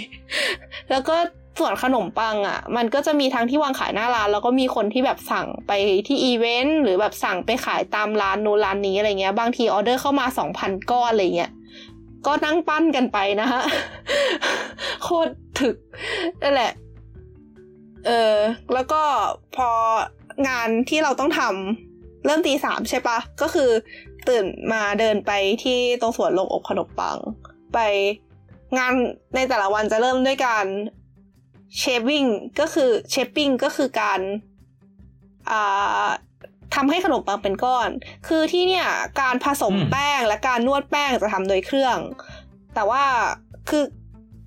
[0.90, 1.16] แล้วก็
[1.58, 5.72] ส่วนขนมปังอะ มันก็จะมีทั้งที่วางขายหน้าร้าน แล้วก็มีคนที่แบบสั่งไป
[6.06, 11.52] ที่อีเวนต์หรือแบบสั่งไปขายตามร้านนู้นร้านนี้อะไรเงี้ย บางทีออเดอร์เข้ามาสองพันก้อนอะไรเงี้ย
[12.26, 13.62] ก็นั่งปั้นกันไปนะฮะ
[15.02, 15.76] โคตรถึก
[16.42, 16.72] นั่นแหละ
[18.06, 18.34] เออ
[18.74, 19.02] แล้วก็
[19.56, 19.70] พอ
[20.48, 21.89] งานที่เราต้องทำ
[22.24, 23.70] เริ่มตีสามใช่ปะก็คือ
[24.28, 25.32] ตื่นมาเดินไป
[25.64, 27.18] ที่ตรงสวนโรงอบขนมปัง
[27.74, 27.78] ไป
[28.78, 28.92] งาน
[29.34, 30.66] ในแต่ละวันจะเริ่มด้วยการ
[31.78, 32.24] เชฟวิ่ง
[32.60, 34.20] ก็คือเชฟปิ้งก็คือการ
[35.50, 36.08] อ่า
[36.74, 37.88] ทำให้ขนมปังเป็นก้อน
[38.28, 38.86] คือที่เนี่ย
[39.20, 41.98] การผสมอืมแป้งและการนวดแป้งจะทำโดยเครื่อง
[42.74, 43.04] แต่ว่า
[43.68, 43.84] คือ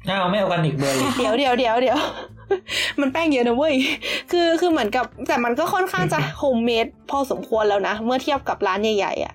[0.09, 1.99] อ้าวไม่เอากันอีกเบอร์อีกเดี๋ยวเดี๋ยวเดี๋ยวเดี๋ยว
[3.01, 3.75] มันแป้งเยอะนะเว้ย
[4.31, 9.33] คือคือเหมือนกับ แต่มันก็ค่อนข้างจะ homemade พอสมควรแล้วนะ เมื่อเทียบกับร้านใหญ่ๆอะ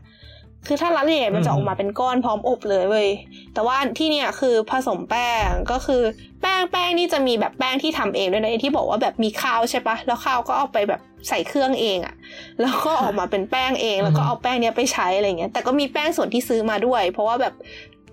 [0.67, 3.09] คือถ้าร้านใหญ่ๆมันจะอืมออกมาเป็นก้อนพร้อมอบเลยเว้ย
[3.55, 6.03] แต่ว่าที่เนี่ยคือผสมแป้งก็คือ
[6.43, 12.15] แป้งแป้งนี่จะมีแบบแป้งที่ทำเองด้วยนะที่บอกว่าแบบมีข้าวใช่ปะแล้วข้าวก็เอาไปแบบใส่เครื่องเองอะ
[12.61, 17.55] แล้วก็ออกมาเป็นแป้งเอง แล้วก็เอาแป้งเนี้ยไปใช้อะไรเงี้ย แต่ก็มีแป้งส่วนที่ซื้อมาด้วย เพราะว่าแบบ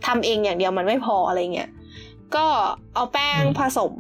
[0.06, 1.70] ทำเองอย่างเดียวมันไม่พออะไรเงี้ย
[2.36, 2.48] ก็
[2.96, 3.94] เอาแป้งอืมผสม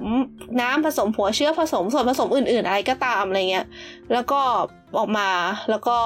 [0.61, 3.67] น้ำผสมหัวเชื้อผสมส่วนผสมอื่น ๆ อะไรก็ตามอะไรเงี้ย
[4.13, 4.41] แล้วก็
[4.97, 5.29] ออกมา
[5.69, 5.97] แล้วก็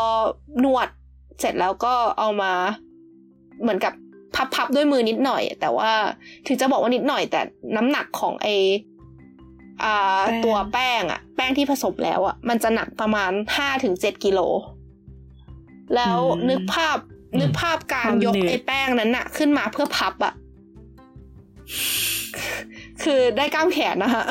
[0.64, 0.88] นวด
[1.40, 2.52] เสร็จแล้วก็เอามา
[3.62, 3.94] เหมือนกับ
[4.56, 5.92] พับๆด้วยมือนิดหน่อย แต่ว่า
[6.48, 7.42] ถึงจะบอกว่านิดหน่อย แต่
[7.76, 8.48] น้ำหนักของไอ
[9.84, 14.40] อ่าแป้งตัวแป้งอะแป้งที่ผสมแล้วอะมันจะหนักประมาณห้าถึงเจ็ดกิโล
[15.96, 16.98] แล้วนึกภาพ
[17.40, 20.34] นึกภาพการยกไอ้แป้งนั้นอะขึ้นมาเพื่อพับอะ
[23.04, 24.26] คือได้กล้ามแขนนะคะ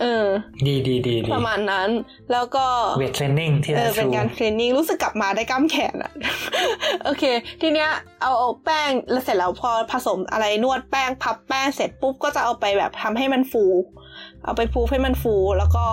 [0.00, 0.26] เออ
[0.66, 1.88] ดีดีดีดีประมาณนั้น
[2.32, 2.66] แล้วก็
[2.98, 6.12] เวทเทรนนิ่งที่เออทเป็นการเทรนนิ่งรู้สึกกลับมาได้กล้ามแขนอะ
[7.04, 7.24] โอเค
[7.60, 7.90] ทีเนี้ย
[8.22, 13.64] เอาเอาแป้งแล้วเสร็จแล้วพอผสมอะไรนวดแป้งพับแป้งเสร็จปุ๊บก็จะเอาไปแบบทำให้มันฟู
[14.44, 15.84] เอาไปฟูให้มันฟู แล้วก็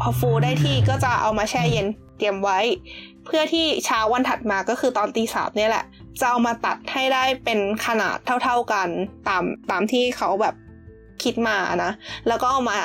[0.00, 1.86] พอฟูได้ที่ก็จะเอามาแช่เย็น
[2.18, 2.58] เตรียมไว้
[3.24, 5.84] เพื่อที่เช้าวันถัดมาก็คือตอนตีสามเนี่ยแหละ
[6.20, 8.88] จะเอามาตัดให้ได้เป็นขนาดเท่า ๆกัน
[9.28, 10.54] ตามตามที่เขาแบบ
[11.22, 11.92] คิดมานะ
[12.28, 12.78] แล้วก็เอามา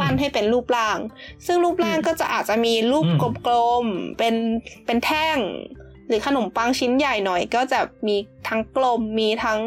[0.00, 0.98] ปั้นให้เป็นรูปร่าง
[1.46, 4.34] ซึ่งรูปร่างก็จะอาจจะมีรูปอืมกลมๆเป็น
[4.86, 5.38] เป็นแท่ง
[6.08, 8.16] หรือขนมปังชิ้นใหญ่หน่อย ก็จะมี
[8.48, 9.58] ทั้งกลมมีทั้ง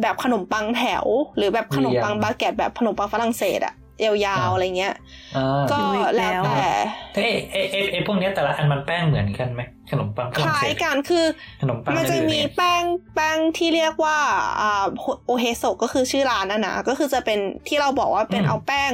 [0.00, 1.04] แบบขนมปังแถว
[1.36, 3.74] หรือแบบขนมปังบาเกตแบบขนมปังฝรั่งเศสอะ
[4.04, 4.94] ยาวๆอะไรเงี้ย
[5.36, 5.78] อ่าก็
[6.18, 6.70] แล้วแต่
[7.14, 11.24] เอ้ยเอ้ยเอ้ยเอ้ยพวกเนี้ยแต่ละอันมันแป้งเหมือนกันไหมขนมปังฝครั่งล้าเศยสกันคือ
[11.62, 12.82] ขนมปังมันจะอื่นๆมีเนี่ยแป้ง
[13.14, 14.18] แป้งที่เรียกว่า
[14.60, 14.84] อ่า
[15.26, 17.38] โอเฮโซก็คือชื่อร้านนะนะก็คือจะเป็น
[17.68, 18.92] ที่เราบอกว่าเป็นอืมเอาแป้ง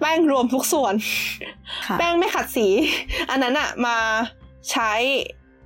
[0.00, 0.94] แป้งรวมทุกส่วน
[1.86, 2.68] ค่ะแป้งไม่ขัดสี
[3.30, 3.96] อันนั้นอะมา
[4.70, 4.92] ใช้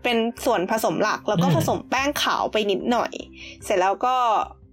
[0.03, 3.13] เป็นส่วนผสมหลักแล้วก็อืมผสมแป้งขาวไปนิดหน่อย
[3.65, 4.66] เสร็จแล้วก็อ่า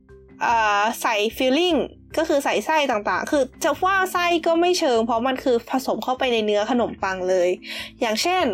[1.01, 1.75] ใส่ฟิลลิ่ง
[2.17, 7.49] ก็คือใส่ไส้ต่างๆ คือจะว่าไส้ก็ไม่เชิง เพราะมันคือผสมเข้าไปในเนื้อขนมปังเลย
[8.01, 8.45] อย่างเช่น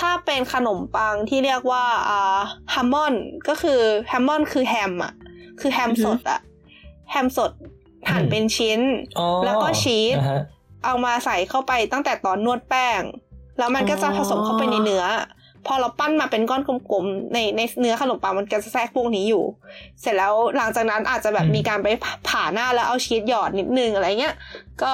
[0.00, 2.38] ถ้าเป็นขนมปังที่เรียกว่าอ่า
[2.74, 3.14] ฮัมมอน
[3.48, 5.12] ก็คือแฮมมอนคือแฮมอะ
[5.60, 6.40] คือแฮมสดอะ
[7.10, 7.52] แฮมสด
[8.10, 8.80] หั่นเป็นชิ้น
[9.18, 10.42] อ๋อแล้วก็ชีสอ่าฮะ
[10.84, 13.02] เอามาใส่เข้าไปตั้งแต่ตอนนวดแป้ง
[13.58, 15.04] แล้วมันก็จะผสมเข้าไปในเนื้อ
[15.66, 19.44] พอเราปั้นมาเป็นก้อนกลมๆในในเนื้อขนมปังมันก็จะแทรกพวกนี้อยู่
[20.00, 21.88] เสร็จแล้วหลังจากนั้นอาจจะแบบอืมมีการไป
[22.28, 24.34] ผ่าหน้าแล้วเอาชีสหยอดนิดนึงอะไรเงี้ย
[24.82, 24.92] ก็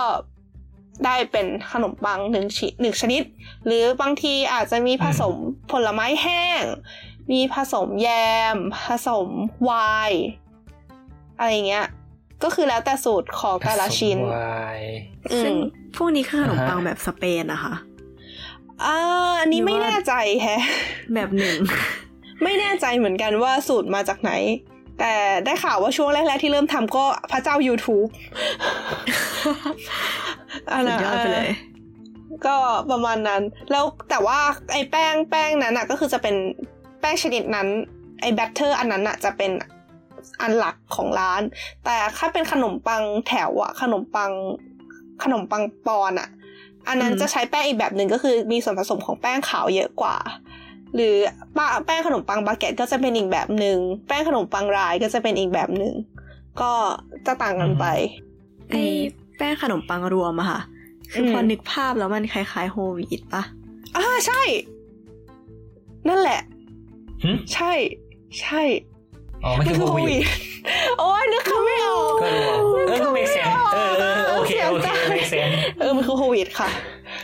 [1.04, 3.22] ได้เป็นขนมปังหนึ่งชหนึ่งชนิด
[3.66, 5.34] หรือบางทีอาจจะมีผสม
[5.70, 6.62] ผลไม้แห้ง
[7.32, 8.08] มีผสมแย
[8.54, 8.56] ม
[8.86, 9.28] ผสม
[9.64, 9.72] ไว
[10.10, 10.22] น์
[11.38, 11.86] อะไรเงี้ย
[12.42, 14.40] ก็คือแล้วแต่สูตรของแต่ละชิ้นผสมไว
[14.78, 14.92] น์
[15.32, 15.58] อืซึ่งม
[15.96, 17.74] พวกนี้คือขนมอ่าฮะปังแบบสเปนนะคะ
[18.86, 18.96] อ่า
[19.40, 20.60] อันนี้หรือไม่ว่าแน่ใจแฮะ
[21.14, 21.56] แบบหนึ่ง
[22.42, 24.32] ไม่แน่ใจเหมือนกันว่าสูตรมาจากไหน
[24.98, 25.12] แต่
[25.44, 28.08] ได้ข่าวว่าช่วงแรกๆที่เริ่มทำก็พระเจ้า YouTube
[30.70, 31.50] อันสุดน่ะยอดไปเลย
[32.46, 32.56] ก็
[32.90, 34.38] ประมาณนั้น แล้วแต่ว่า
[34.72, 36.34] ไอ้แป้งแป้งนั้นอะก็คือจะเป็น
[37.00, 37.68] แป้งชนิดนั้น
[38.20, 39.50] ไอ้แบตเตอร์อันนั้นอะจะเป็น
[40.40, 41.42] อันหลักของร้าน
[41.84, 44.32] แต่ถ้าเป็นขนมปังแถวอะขนมปัง
[45.22, 46.28] ขนมปังปอนอะ
[46.88, 50.16] อันนั้นอืมจะใช้แป้งอีกแบบหนึ่งก็คือมีส่วนผสมของแป้งขาวเยอะกว่า
[50.94, 51.14] หรือ
[51.56, 53.78] ป้าแป้งขนมปังบาเกตก็จะเป็นอีกแบบหนึ่ง
[54.08, 55.94] แป้งขนมปังรายก็จะเป็นอีกแบบหนึ่ง
[56.60, 56.72] ก็
[57.26, 57.86] จะต่างกันไป
[58.70, 58.82] ไอ้
[59.36, 60.60] แป้งขนมปังรวมอะค่ะ
[61.12, 63.42] คืออมพอนึกภาพแล้วมันคล้ายๆโฮลวีตปะ
[63.96, 64.42] อ่าใช่
[66.08, 66.40] นั่นแหละ
[67.24, 67.72] หึใช่
[68.40, 68.62] ใช่
[69.44, 70.22] อ๋อไม่คือโควิด
[70.98, 76.68] โอ้ยนึกคำไม่ออกก็รู้เออก็ make sense เออเออโอ เคโอเค make sense เออมันคือโควิดค่ะ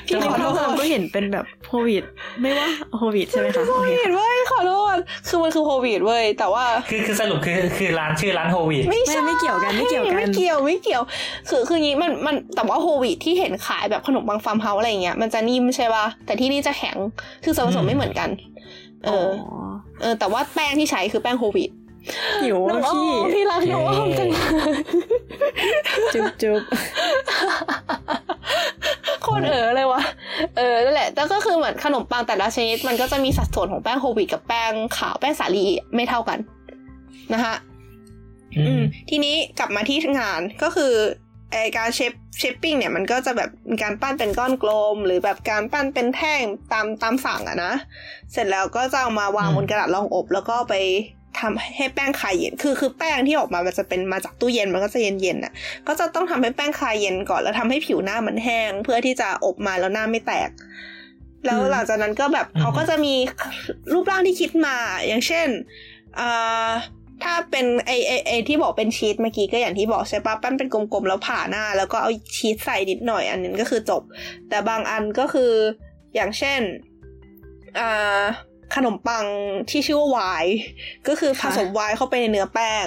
[0.06, 2.04] พี่ในขอภาโทพษเราก็เห็นเป็นแบบโฮลวีต
[2.42, 4.96] ไม่ว่าโฮลวีตใช่ไหมคะโคโอเควิดค่ะเว้ยขอโทษ
[5.28, 11.02] คือมันคือโควิดเว้ยแต่ว่าคือคือสรุปคือคือร้านชื่อร้านโฮวิดไม่ไม่ใช่ไม่เกี่ยวกันไม่เกี่ยวกันไม่เกี่ยวไม่เกี่ยว
[11.48, 16.96] คือคืองี้มันมันแต่ว่าโฮวิดที่เห็นขายแบบขนมปังฟาร์มเฮาส์อะไรอย่างเงี้ยมันจะนิ่มใช่ป่ะแต่ที่นี่จะแข็ง
[17.44, 18.28] คือส่วนผสมไม่เหมือนกัน
[19.04, 19.28] เออ
[20.00, 21.70] เออแต่ว่าแป้งที่ใช้คือแป้งโฮวิด
[22.42, 24.44] หิวน้องอะอ้อพี่มพี่รักน้องอ้อมจังเลย
[26.12, 26.62] จุ๊บจุ๊บ
[29.22, 30.02] โคตรเออเลยวะ
[30.56, 36.38] เออนั่นแหละแต่ก็คือเหมือนขนมปังแต่ละชนิด มันก็จะมีสัดส่วนของแป้งโฮลวีตกับแป้งขาวแป้งสาลีไม่เท่ากัน
[37.34, 37.54] นะฮะ
[38.56, 40.92] อือืมมทีนี้กลับมาที่งานก็คือ
[41.52, 46.42] ไอการเชฟเชฟปิ้งเนี่ยมันก็จะแบบมีการปั้นเป็นก้อนกลม หรือแบบการปั้นเป็นแท่ง
[46.72, 47.72] ตามตามสั่งอะนะ
[48.32, 50.74] เสร็จแล้วก็จะเอามาวางอืมบนกระดาษรองอบ แล้วก็ไป
[51.40, 55.52] ทำให้แป้งคายเย็น คือคือแป้งที่ออกมา มันจะเป็นมาจากตู้เย็นมันก็จะเย็นเย็นๆอะ
[55.88, 60.50] ก็จะต้องทำให้แป้งคายเย็นก่อน แล้วทำให้ผิวหน้ามันแห้ง เพื่อที่จะอบมาแล้วหน้าไม่แตก
[61.44, 63.14] แล้วหลังจากนั้นก็แบบเขาก็จะมี
[63.92, 64.76] รูปร่างที่คิดมา
[65.06, 65.48] อย่างเช่น
[66.18, 66.68] อ่า
[67.24, 74.02] ถ้าเป็นไอไอไอที่บอกเป็นชีสเมื่อกี้ก็อย่างที่บอกใช่ปะปั้นเป็นกลมๆแล้วผ่าหน้า แล้วก็เอาชีสใส่นิดหน่อย อันนึงก็คือจบ
[74.48, 75.52] แต่บางอันก็คือ
[76.14, 76.60] อย่างเช่น
[77.78, 78.22] อ่า
[78.74, 79.26] ขนมปัง
[79.70, 80.54] ที่ชื่อว่าไวน์
[81.08, 82.86] ก็คือผสมไวน์เข้าไปในเนื้อแป้ง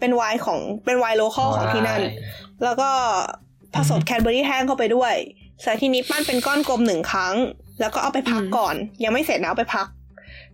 [0.00, 2.02] เป็นไวน์ของเป็นไวน์โลคอลของที่นั่น
[2.64, 2.90] แล้วก็
[3.74, 5.14] ผสมแคนเบอร์รี่แห้งเข้าไปด้วย
[5.60, 7.34] เสร็จทีนี้ปั้นเป็นก้อนกลมหนึ่งครั้ง
[7.80, 8.74] แล้วก็เอาไปพักอืมก่อน
[9.04, 9.86] ยังไม่เสร็จนะเอาไปพัก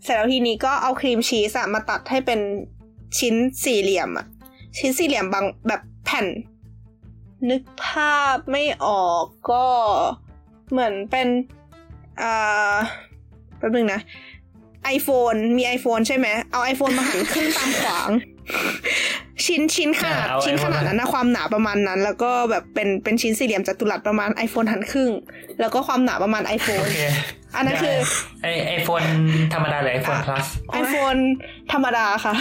[0.04, 2.40] เสร็จแล้วทีนี้ก็เอาครีมชีสอะมาตัดให้เป็น
[3.18, 4.26] ชิ้นสี่เหลี่ยมอะ
[4.78, 6.26] ชิ้นสี่เหลี่ยมบางแบบแผ่น
[7.50, 9.64] นึกภาพไม่ออกก็
[10.70, 11.28] เหมือนเป็น
[12.22, 12.76] อ่า
[13.58, 14.00] แป๊บนึงนะ
[14.96, 18.10] iPhone มี iPhone ใช่ไหมเอา iPhone มาหันขึ้นตามขวาง
[19.46, 25.10] ชิ้นชิ้นขนาดอ่าเอาชิ้นขนาด iPhone นั้นนะความหนาประมาณนั้น แล้วก็แบบเป็นเป็นชิ้นสี่เหลี่ยมจัตุรัสประมาณ iPhone หันครึ่ง
[25.60, 27.00] แล้วก็ความหนาประมาณ โอ iPhone เค
[27.56, 27.96] อันนั้นคือ
[28.42, 29.02] ไอไอโฟน
[29.52, 30.46] ธรรมดาหรือไอโฟน plus
[30.82, 31.20] iPhone
[31.72, 32.34] ธรรมดาค่ะ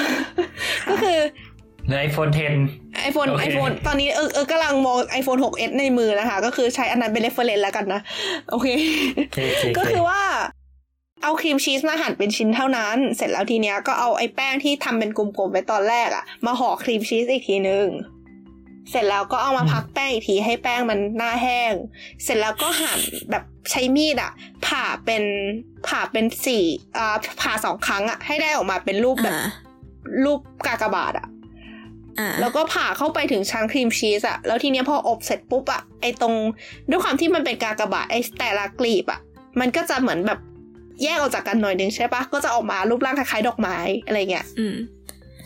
[0.90, 1.20] ก็คือ
[1.88, 2.30] หรือไอโฟน
[2.66, 8.02] 10 iPhone โอเค iPhone ตอนนี้เออเออกำลังมอง iPhone 6s ในมือนะคะ ก็คือใช้อันนั้นเป็น reference แล้วกันนะ
[8.52, 8.68] โอเค
[9.18, 10.22] โอเคโอเค ก็คือว่า
[11.24, 17.88] เอาครีมชีสมาหั่นเป็นชิ้นเท่านั้น เสร็จแล้วทีเนี้ยก็เอาไอ้แป้งที่ทำเป็นกลมๆไว้ตอนแรกอะมาห่อครีมชีสอีกทีนึง
[18.92, 21.74] เสร็จแล้วก็เอามาพักแป้งอีกทีให้แป้งมันหน้าแห้ง
[22.24, 23.00] เสร็จแล้วก็หั่น
[23.30, 24.32] แบบใช้มีดอะ
[24.66, 25.24] ผ่าเป็น
[25.88, 26.66] ผ่าเป็นสี่
[26.98, 29.48] อ่าผ่าสองครั้งอะให้ได้ออกมาเป็นรูปแบบอ่า
[30.24, 31.28] รูปกากบาทอะ
[32.20, 36.34] อ่าแล้วก็ผ่าเข้าไปถึงชั้นครีมชีสอะแล้วทีเนี้ยพออบเสร็จปุ๊บอะไอตรง
[36.90, 39.20] ด้วยความที่มันเป็นกากบาทไอแต่ละกลีบอะ
[39.60, 40.40] มันก็จะเหมือนแบบ
[41.04, 44.76] แยกออกจากกันหน่อยนึงใช่ปะก็จะออกมารูปร่างคล้ายๆดอกไม้อะไรเงี้ยอืม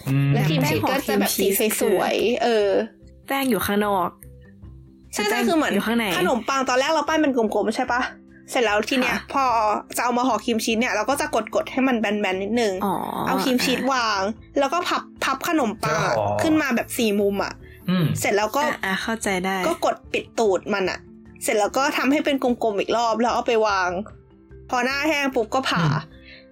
[0.08, 1.48] อืมแล้วครีมชีสก็จะแบบสี
[1.82, 2.70] สวยๆเออ
[3.28, 4.10] แป้งอยู่ข้างนอก
[5.14, 8.02] ใช่ใช่คือเหมือนอยู่ข้างในขนมปังตอนแรกเราปั้นเป็นกลมๆใช่ปะ
[8.50, 9.44] เสร็จแล้วทีเนี้ยค่ะพอ
[9.98, 11.26] จะเอามาห่อครีมชีสเนี่ยเราก็จะ
[11.56, 12.96] กดๆให้มันแบนๆนิดนึงอ๋อ
[13.28, 14.22] เอาครีมชีสวาง
[14.60, 17.54] แล้วก็พับพับขนมปังอะขึ้นมาแบบสี่มุมอะ
[17.90, 21.00] อืมเสร็จแล้วก็อะอะเข้าใจได้ ก็กดปิดตูดมันอะ
[21.44, 23.90] เสร็จแล้วก็ทำให้เป็นกลมๆอีกรอบแล้วเอาไปวาง
[24.72, 25.86] พอหน้าแห้งปุ๊บก็ผ่า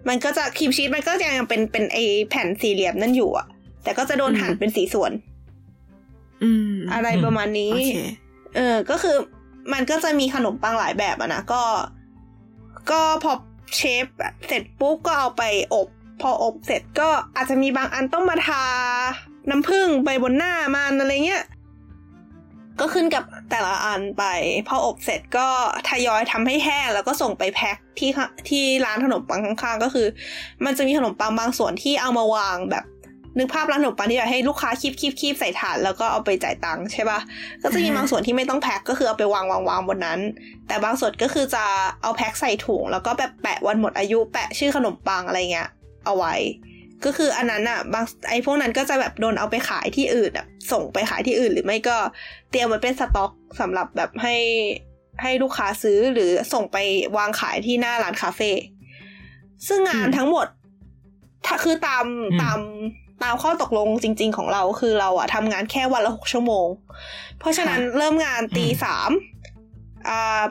[0.07, 1.97] มันก็จะครีมชีสมันก็ยังเป็นเป็นไอ
[2.29, 3.47] แผ่นสี่เหลี่ยมนั่นอยู่อะ
[3.83, 5.11] แต่ก็จะโดนหั่นเป็นสีส่วน
[6.43, 7.97] อืม อะไรประมาณนี้โอเค
[8.55, 9.17] เออ ก็คือ
[9.73, 11.63] มันก็จะมีขนมปังหลายแบบอะนะ ก็
[12.91, 13.33] ก็พอ
[13.75, 14.05] เชฟ
[14.47, 15.43] เสร็จปุ๊บก็เอาไป
[15.73, 15.87] อบ
[16.21, 18.63] พออบเสร็จก็อาจจะมีบางอันต้องมาทา
[19.49, 21.43] น้ำผึ้งไปบนหน้ามันอะไรเงี้ย
[22.79, 24.23] ก็ขึ้นกับแต่ละอันไป
[24.67, 25.47] พออบเสร็จก็
[25.89, 28.09] ทยอยทำให้แห้งแล้วก็ส่งไปแพ็คที่
[28.49, 30.07] ที่ร้านขนมปังข้างๆ ก็คือ
[30.65, 32.85] มันจะมีขนมปังบางส่วนที่เอามาวางแบบ
[33.37, 37.19] นึกภาพร้านขนมปังที่แบบให้ลูกค้าคีบคีบคีบใส่ถาดแล้วก็เอาไปจ่ายตังค์ใช่ปะ
[37.61, 40.19] ก็จะมีบางส่วนที่ไม่ต้องแพ็คก็คือเอาไปวางวางวางบนนั้น
[40.67, 41.63] แต่บางส่วนก็คือจะ
[42.01, 45.69] เอาแพ็คใส่ถุงแล้วก็แบบแปะวันหมดอายุแปะชื่อขนมปังอะไรเงี้ย
[46.05, 46.35] เอาไว้
[47.05, 51.97] ก็คืออันนั้นอะบางไอ้พวกนั้นก็จะแบบโดนเอาไปขายที่อื่นแบบส่งไปขายที่อื่น หรือไม่ก็
[52.51, 54.35] เตรียมไว้เป็นสต็อกสำหรับแบบให้
[55.21, 56.77] ให้ลูกค้าซื้อหรือส่งไป
[57.17, 58.51] วางขายที่หน้าร้านคาเฟ่
[59.67, 60.47] ซึ่งงานอืมทั้งหมด
[61.45, 62.59] ถ้าคือตามอืมตาม
[63.23, 66.67] ตามข้อตกลงจริง ๆ ของเราคือเราอะทำงานแค่วันละหกชั่วโมง
[67.39, 69.38] เพราะฉะนั้นเริ่มงานตีสามอ่า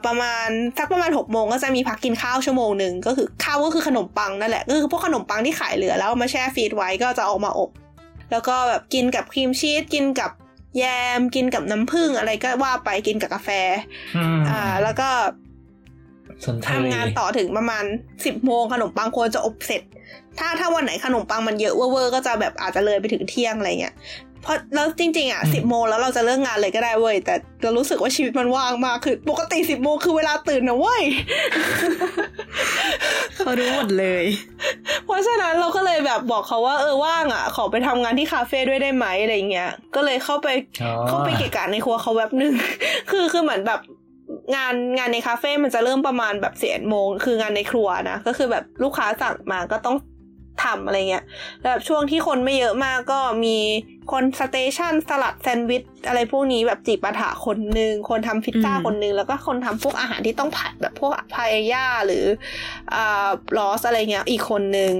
[0.05, 0.47] ประมาณ
[0.77, 7.69] สักประมาณหกโมงก็จะมีพักกินข้าวชั่วโมงหนึ่งก็คือข้าวก็คือขนมปังนั่นแหละก็คือพวกขนมปังที่ขายเหลือแล้วเอามาแช่ฟรีดไว้ก็จะเออกมาอบ
[8.31, 10.31] แล้วก็แบบกินกับครีมชีสกินกับ
[10.77, 10.83] แย
[11.17, 13.49] มกินกับน้ำผึ้งอะไรก็ว่าไปกินกับกาแฟ
[14.17, 15.09] อืมอ่า แล้วก็
[16.45, 17.83] สนททำงานต่อถึงประมาณ
[18.25, 19.81] สิบโมงขนมปังควรจะอบเสร็จ
[20.39, 23.95] ถ้าถ้าวันไหนขนมปังมันเยอะเวอร์ๆก็จะแบบอาจจะเลยไปถึงเที่ยงอะไรเงี้ย
[24.43, 31.03] เพราะแล้วจริงๆอะสิบโมงแล้วเราจะเลิกงานเลยก็ได้เว้ยแต่เรารู้สึกว่าชีวิตมันว่างมากคือ ปกติสิบโมงคือเวลาตื่นนะเว้ย
[33.37, 34.25] เขารู้หมดเลย
[35.05, 40.47] เพราะฉะนั้นเราก็เลยแบบบอกเขาว่าเออว่างอะ ขอไปทำงานที่คาเฟ่ด้วยได้ไหมอะไรเงี้ยก็เลยเข้าไป
[40.83, 42.53] อ๋อเข้าไปเกะกะในครัวเขาแวบหนึ่ง
[43.11, 43.81] คือคือเหมือนแบบ
[44.55, 49.95] งานงานในคาเฟ่มันจะเริ่มประมาณแบบเสียโมงคืองานในครัวนะก็คือแบบลูกค้าสั่งมาก็ต้อง
[50.63, 51.23] ทำอะไรเงี้ย
[51.61, 53.57] แล้วแบบช่วงที่คนไม่เยอะมากก็มี
[54.11, 62.25] คนสเตชันสลัดแซนด์วิชอะไรพวกนี้แบบจีบปาถะคนหนึ่งคนทำพิซซ่าอืมคนหนึ่งแล้วก็คนทำพวกอาหารที่ต้องผัดแบบพวกพายย่าหรือ
[62.93, 64.93] อ่าลอสอะไรเงี้ยอีกคนหนึ่ง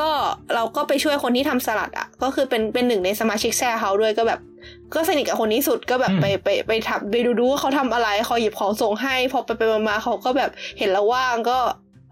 [0.00, 0.10] ก็
[0.54, 4.40] เราก็ไปช่วยคนที่ทำสลัดอะก็คือเป็นเป็นหนึ่งในสมาชิกแชร์เฮาด้วยก็แบบ
[4.94, 11.58] ก็สนิทกับคนนี้สุดก็แบบไปไปไปทำไปดูดูว่าเขาทำอะไรเขาหยิบของส่งให้ พอไปไปมาๆเขาก็แบบเห็นเราว่างก็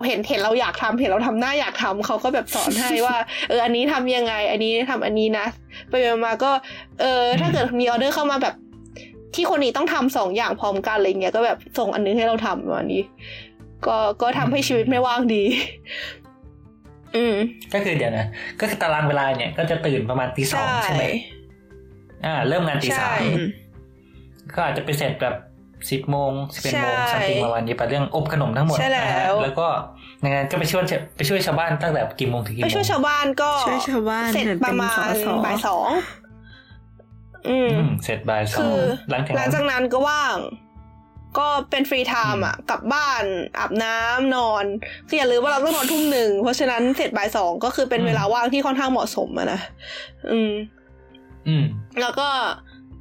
[0.06, 3.16] เห็นเห็นเราอยากทำเห็นเราทำหน้าอยากทำเขาก็แบบสอนให้ว่า
[3.48, 5.46] เอออันนี้ทำยังไง อันนี้ทำอันนี้นะ
[5.90, 6.50] ไปไปมาๆก็
[7.00, 8.54] เออ ถ้าเกิดมีออเดอร์เข้ามาแบบ
[9.34, 13.02] ที่คนนี้ต้องทำสองอย่างพร้อมกันอะไรเงี้ยก็แบบส่งอันนึงให้เราทำวันนี้
[13.86, 15.44] ก็ก็ทำให้ชีวิตไม่ว่างดี
[17.16, 17.36] อืม
[17.74, 18.26] ก็คือเดี๋ยวนะ
[18.60, 21.04] ก็คือตารางเวลาเนี่ยก็จะตื่นประมาณตีสองใช่ไหม
[22.26, 23.48] อ่า เริ่มงานตีใช่สามอืม
[24.54, 25.34] ก็อาจจะไปเสร็จแบบ
[25.90, 29.66] สิบโมงสิบเอ็ดโมงใช่สัมติงประมาณนี้ไปเรื่องอบขนมทั้งหมดใช่แล้วนะฮะแล้วก็
[30.20, 30.82] ในงานก็ไปช่วย
[31.16, 35.90] ไปช่วยชาวบ้านตั้งแต่กี่โมงถึงกี่โมไปงช่วยชาวบ้านก็ช่วยชาวบ้านเสร็จเหมือนปเป็ระนมาณสอสอบ่ายสอง
[37.48, 40.36] อืมอืมเสร็จบ่ายสอคืงอหลังจากหลังนั้นจากนั้นก็ว่าง
[41.38, 43.24] ก็เป็น free time อะกลับบ้าน
[43.58, 44.64] อาบน้ำนอน
[45.08, 49.60] คืออย่าลืมว่าเราต้องนอนทุ่มหนึ่งเพราะฉะนั้นเสร็จบ่ายสองก็คือเป็นเวลาว่างที่ค่อนข้างเหมาะสมอะนะ
[50.32, 50.52] อืม
[51.48, 51.64] อืม
[52.00, 52.28] แล้วก็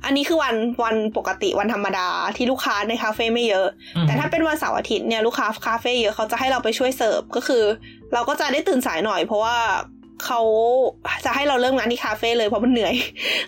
[0.05, 7.63] อันนี้คือวันวันปกติวันธรรมดาที่ลูกค้าในคาเฟ่ไม่เยอะอืมแต่ถ้าเป็นวันเสาร์อาทิตย์เนี่ยลูกค้าคาเฟ่เยอะเขาจะให้เราไปช่วยเสิร์ฟก็คือ
[8.13, 9.57] เราก็จะได้ตื่นสายหน่อย เพราะว่า
[10.25, 10.41] เขา
[11.25, 12.93] จะให้เราเริ่มงานที่คาเฟ่เลยเพราะมันเหนื่อย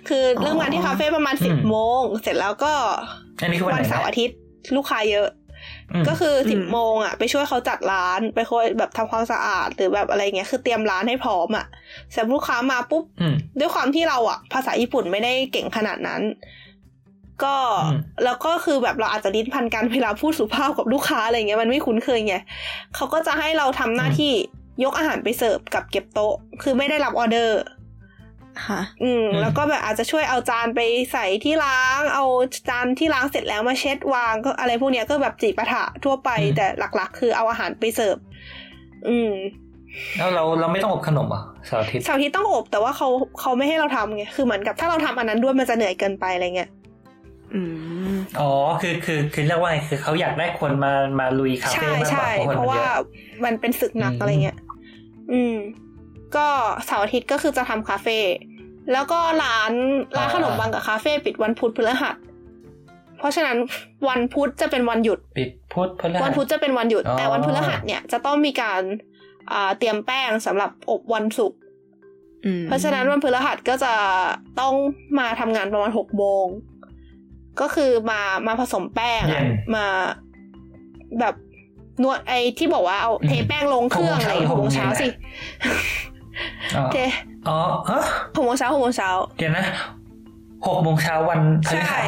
[0.10, 2.74] คือเริ่มงานที่คาเฟ่ประมาณสิบโมงเสร็จแล้วก็
[3.42, 4.38] อันนี้คือวันวันไหนเสาร์นะอาทิตย์
[4.76, 5.47] ลูกค้าเยอะม
[6.08, 11.66] ก็คือสิบอืมโมงอะไปช่วยเขาจัดร้านไปคอยแบบทำความสะอาดหรือแบบอะไรเงี้ยคือเตรียมร้านให้พร้อมอะ
[12.12, 16.22] เสร็จลูกค้ามาปุ๊บอืมด้วยความที่เราอะภาษาญี่ปุ่นไม่ได้เก่งขนาดนั้น
[17.44, 22.36] ก็อืมแล้วก็คือแบบเราอาจจะดิ้นพันกันเวลาพูดสุภาพกับลูกค้าอะไรเงี้ยมันไม่คุ้นเคยไง
[22.96, 24.34] เขาก็จะให้เราทำหน้าที่
[24.84, 26.34] ยกอาหารไปเสิร์ฟกับเก็บโต๊ะ
[26.64, 27.60] คือไม่ได้รับออเดอร์
[28.68, 30.80] ค่ะอืมอืม แล้วก็แบบอาจจะช่วยเอาจานไป
[31.12, 32.26] ใส่ที่ล้าง เอา
[32.70, 38.18] จานที่ล้างเสร็จแล้วมาเช็ดวางก็อะไรพวกเนี้ยก็แบบจีปาถะทั่วไปแต่หลักๆ คือเอาอาหารไปเสิร์ฟ
[39.10, 39.34] อืม
[40.18, 43.08] แล้วเราเราไม่ต้องอบขนมเหรอะเสาร์อาทิตย์เสาร์อาที่ต้องอบแต่ว่าเขา
[43.40, 46.70] เขาไม่ให้เราทำไงคือเหมือนกับถ้าเราทำอันนั้นด้วยมันจะเหนื่อยเกินไปอะไรเงี้ย
[47.54, 47.62] อื
[48.14, 48.52] มอ๋อ
[48.82, 54.58] คือ คือ คือ เรียกว่าไง คือเขาอยากได้คนมา มาลุยคาใช่เฟ่มากกว่าใช่เพเพราะราะคนมันว่าเยอะมันเป็นศึกหนักอืมอะไรเงี้ย
[55.32, 55.56] อืม
[56.36, 56.48] ก็
[56.86, 58.18] เสาร์อาทิตย์ก็คือจะทำคาเฟ่
[58.92, 59.72] แล้วก็ร้าน
[60.18, 62.16] ร้านขนมปังกับคาเฟ่ปิดวันพุธพฤหัส
[63.18, 63.58] เพราะฉะนั้น
[64.10, 68.82] วันพุธจะเป็นวันหยุด ปิดพุธพฤหัสวันพุธจะเป็นวันหยุดอ๋อแต่วันพฤหัสเนี่ยจะต้องมีการ
[69.52, 71.60] อ่าเตรียมแป้งสำหรับอบวันศุกร์
[72.46, 73.94] อืมเพราะฉะนั้นวันพฤหัสก็จะ
[74.60, 74.74] ต้อง
[75.20, 76.46] มาทำงานประมาณหกโมง
[77.62, 79.86] ก็คือมามาผสมแป้งเย็อะนมา
[81.20, 81.36] แบบ
[82.04, 85.14] นวดไอ้ที่บอกว่าเอาอืมเทแป้งลงเครื่องหกโมงอะไรเช้าหกโมงเช้าหก
[86.74, 87.16] โมงเย็นสิ
[87.48, 87.58] อ๋อ
[87.88, 88.02] เทอ๋อฮะ
[88.36, 89.66] หกโมงเช้าหกโมงเช้าเดี๋ยวนะ
[90.66, 92.04] หกโมงเช้าวันพฤใช่หัส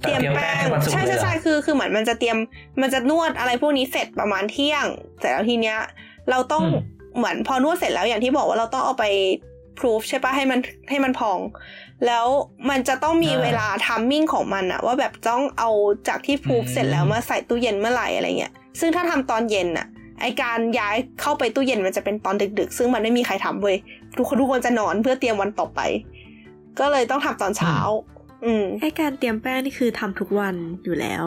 [0.00, 2.36] เตรียมแป้งให้วันศุกร์ใช่เลยใช่เหรอใช่คือคือเหมือนมันจะเตรียม
[2.80, 4.84] มันจะนวดอะไรพวกนี้เสร็จประมาณเที่ยง
[5.20, 5.78] เสร็จแล้วทีเนี้ย
[6.30, 6.82] เราต้องอืม
[7.16, 9.04] เหมือนพอนวดเสร็จแล้วอย่างที่บอกว่าเราต้องเอาไป
[9.78, 10.60] พรูฟใช่ปะให้มัน
[10.90, 11.38] ให้มันพอง
[12.06, 12.26] แล้ว
[12.70, 15.70] มันจะต้องมีอ่าเวลาทัมมิ่งของมันอะว่าแบบต้องเอา
[16.08, 19.86] จากที่พรูฟอืมเสร็จแล้วมาใส่ตู้เย็นเมื่อไหร่อะไรเงี้ยซึ่งถ้าทำตอนเย็นอะ
[20.20, 23.76] ไอการย้ายเข้าไปตู้เย็นมันจะเป็นตอนดึก ๆ ซึ่งมันไม่มีใครทำเว้ย
[24.16, 25.80] ทุกคนทุกคนจะนอนเพื่อเตรียมวันต่อไป
[26.78, 27.76] ก็เลยต้องทำตอนเช้า
[28.44, 30.54] อืมไอการเตรียมแป้งนี่คือทำทุกวัน
[30.84, 31.24] อยู่แล้ว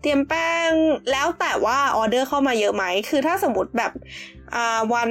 [0.00, 0.70] เตรียมแป้ง
[1.10, 3.92] แล้วแต่ว่าออเดอร์เข้ามาเยอะไหมคือถ้าสมมติแบบ
[4.54, 5.10] อ่าวัน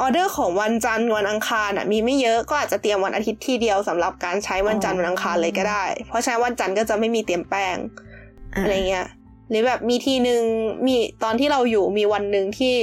[0.00, 7.76] ออเดอร์ของวันจันทร์วันอังคารอะมีไม่เยอะก็อาจจะเตรียมวันอาทิตย์ที่เดียวสำหรับการใช้วันจันทร์วันอังคารเลยก็ได้ เพราะใช้วันจันทร์ก็จะไม่มีเตรียมแป้ง
[8.54, 9.06] อ่าอะไรเงี้ย
[9.50, 10.42] หรือแบบมีทีหนึ่ง
[10.86, 12.74] มีตอนที่เราอยู่มีวันหนึ่งที่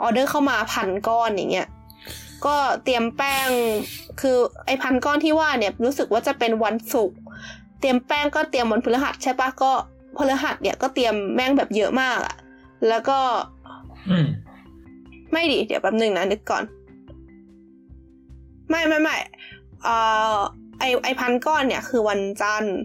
[0.00, 1.68] ออเดอร์เข้ามาพันก้อนอย่างเงี้ย
[2.46, 3.48] ก็เตรียมแป้ง
[4.20, 7.18] คือไอพันก้อนที่ว่าเนี่ยรู้สึกว่าจะเป็นวันศุกร์
[7.80, 9.72] เตรียมแป้งก็เตรียมวันพฤหัสใช่ปะก็
[10.16, 12.36] พฤหัสเนี่ยก็เตรียมแป้งแบบเยอะมากอะ
[12.88, 13.18] แล้วก็
[15.32, 16.64] ไม่ดิเดี๋ยวแป๊บหนึ่งนะนึกก่อน
[18.68, 19.16] ไม่ไม่ไม่
[19.82, 19.96] เอ่
[20.34, 20.38] อ
[20.78, 22.76] ไอไอพันก้อนเนี่ยคือวันจันทร์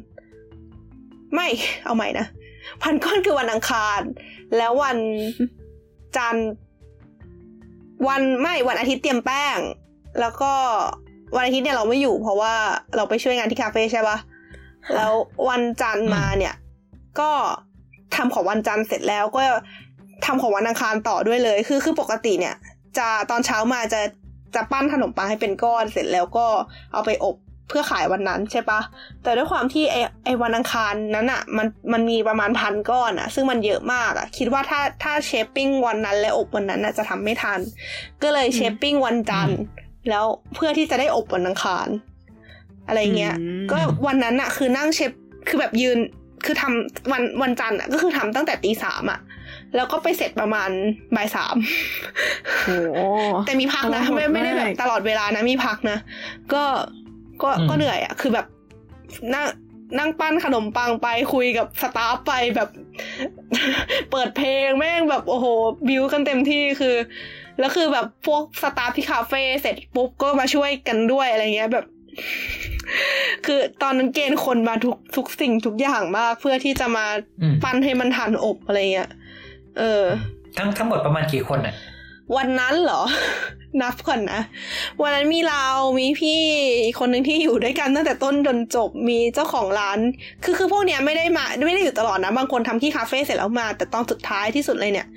[1.33, 1.47] ไม่
[1.83, 2.25] เอาใหม่นะ
[2.84, 4.01] พันก้อนคือวันอังคาร
[4.57, 4.97] แล้ววัน
[6.17, 6.49] จันทร์
[8.07, 9.57] วันไม่วันอาทิตย์เตรียมแป้ง
[10.20, 10.53] แล้วก็
[11.36, 12.53] วันอาทิตย์เนี่ยเราไม่อยู่ เพราะว่า
[12.95, 14.17] เราไปช่วยงานที่คาเฟ่ใช่ปะ
[14.95, 15.11] แล้ว
[15.49, 16.55] วันจันทร์มาเนี่ย
[17.20, 17.32] ก็
[18.15, 19.41] ทำของวันจันทร์เสร็จแล้วก็
[20.26, 22.55] ทำของวันอังคารต่อด้วยเลย คือคือปกติเนี่ย
[22.97, 24.01] จะตอนเช้ามาจะ
[24.55, 26.47] จะปั้นขนมปังให้เป็นก้อนเสร็จแล้วก็
[26.93, 27.36] เอาไปอบ
[27.70, 28.82] เพื่อขายวันนั้นใช่ปะ
[29.24, 29.95] แต่ด้วยความที่ไอ
[30.26, 37.59] ไอวันอังคารนั้นอะมันมันมีประมาณพันก้อนอะซึ่งมันเยอะมากอะคิดว่าถ้าถ้าเชฟปิ้งวันนั้นและอบวันนั้นอะจะทำไม่ทัน
[38.24, 39.59] ก็เลยเชฟปิ้งวันจันทร์
[40.09, 41.88] แล้วเพื่อที่จะได้อบวันอังคาร
[42.88, 45.11] อะไรเงี้ยอืมก็วันนั้นอะคือนั่งเชฟ
[45.47, 45.97] คือแบบยืน
[46.45, 49.20] คือทำวันวันจันทร์อะก็คือทำตั้งแต่ตีสามอะ
[49.76, 50.70] แล้วก็ไปเสร็จประมาณ
[51.15, 51.55] บ่ายสาม
[52.65, 53.07] โอ้
[53.45, 55.97] แต่มีพักนะโหดไม่ไม่ได้แบบมากตลอดเวลานะมีพักนะ
[56.53, 56.63] ก็
[57.43, 58.45] ก็อืมก็เหนื่อยอะคือแบบ
[59.33, 59.45] นั่ง
[59.97, 62.69] นั่งปั้นขนมปังไปคุยกับสตาฟไปแบบ
[64.11, 65.45] เปิดเพลงแม่งแบบโอ้โห
[65.87, 66.95] บิวกันเต็มที่คือ
[67.59, 71.85] แล้วคือแบบพวกสตาฟที่คาเฟ่เสร็จปุ๊บก็มาช่วยกันด้วยอะไรเงี้ยแบบ
[73.45, 77.05] คือตอนนั้นเกณฑ์คนมาทุกทุกสิ่งทุกอย่างมากเพื่อที่จะมา
[77.41, 79.09] อืมปั้นให้มันทันอบอะไรเงี้ย
[79.77, 80.03] เออ
[80.57, 81.75] ทั้งทั้งหมดประมาณกี่คนอะ
[82.35, 83.01] วันนั้นเหรอ
[83.82, 84.41] นับก่อนนะ
[85.01, 85.65] วันนั้นมีเรา
[85.99, 86.39] มีพี่
[86.84, 89.99] อีกคนหนึ่งที่อยู่ด้วยกันตั้งแต่ต้นจนจบมีเจ้าของร้าน
[90.43, 95.07] คือคือพวกเนี้ยไม่ได้มาไม่ได้อยู่ตลอดนะ บางคนทำที่คาเฟ่เสร็จแล้วมา แต่ตอนสุดท้ายที่สุดเลยเนี่ย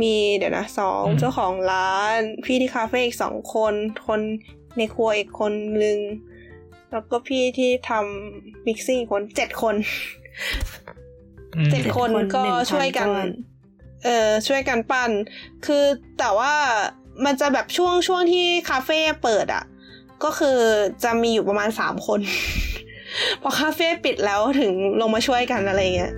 [0.00, 3.74] มีเดี๋ยวนะสองอืมเจ้าของร้าน พี่ที่คาเฟ่อีกสองคน
[4.06, 4.20] คน
[4.76, 5.52] ในครัวอีกคน
[5.82, 5.98] นึง
[6.90, 9.74] แล้วก็พี่ที่ทำมิกซิ่งอีกคนเจ็ดคน
[11.56, 13.28] อืมเจ็ดคนคนก็หนึ่งพันช่วยกันก้อน
[14.04, 15.10] เออช่วยกันปั้น
[15.66, 15.84] คือ
[16.18, 16.54] แต่ว่า
[17.24, 19.64] มันจะแบบช่วงช่วงที่คาเฟ่เปิดอะ
[20.24, 20.58] ก็คือ
[21.04, 22.20] จะมีอยู่ประมาณสามคน
[23.42, 26.12] พอคาเฟ่ปิดแล้วถึงลงมาช่วยกันอะไรเงี้ย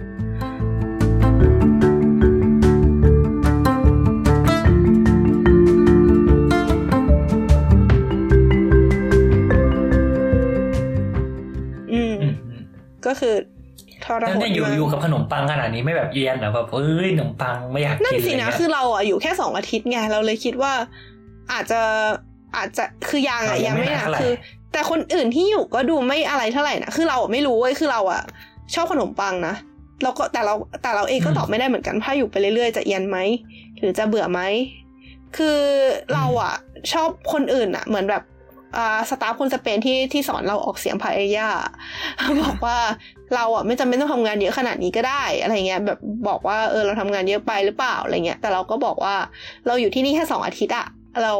[11.92, 12.62] อืมอืมอืม
[13.06, 13.34] ก็คือ
[14.08, 20.72] ทรแล้วหดเนี่ยอยู่มากอยู่กับขนมปังขนาดนี้ไม่แบบเอียนเหรอแบบเอ้ยขนมปังไม่อยากนั่กินนสิอะไรนะเงี้ยคือเราอะอยู่แค่สองอาทิตย์ไงเราเลยคิดว่า
[21.52, 21.80] อาจจะ
[22.56, 24.32] อาจจะคือยังอะอะยัยังงไม่ไม่หนักเท่าไหร่คือ
[24.72, 28.22] แต่คนอื่นที่อยู่ก็ดูไม่อะไรเท่าไหร่นะคือเราอะไม่รู้เว้ยคือเราอะ
[28.74, 29.54] ชอบขนมปังนะ
[30.02, 33.18] เราก็แต่เราแต่เราเองก็ตอบไม่ได้เหมือนกันถ้าอยู่ไปเรื่อยๆจะเอียนไหม
[33.78, 34.40] หรือจะเบื่อไหม
[35.36, 35.58] คือ
[36.14, 36.54] เราอะ
[36.92, 38.37] ชอบคนอื่นอะ เหมือนแบบอ่า
[39.10, 41.48] สตาฟคนสเปนที่ที่สอนเราออกเสียงพาเอย่า
[42.42, 42.78] บอกว่า
[43.34, 45.98] เราอะไม่จำเป็นต้องทำงานเยอะขนาดนี้ก็ได้อะไรเงี้ยแบบ
[46.28, 49.16] บอกว่าเออเราทำงานเยอะไปหรือเปล่าอะไรเงี้ยแต่เราก็บอกว่า
[49.66, 50.86] เราอยู่ที่นี่แค่สองอาทิตย์อะ
[51.22, 51.32] เรา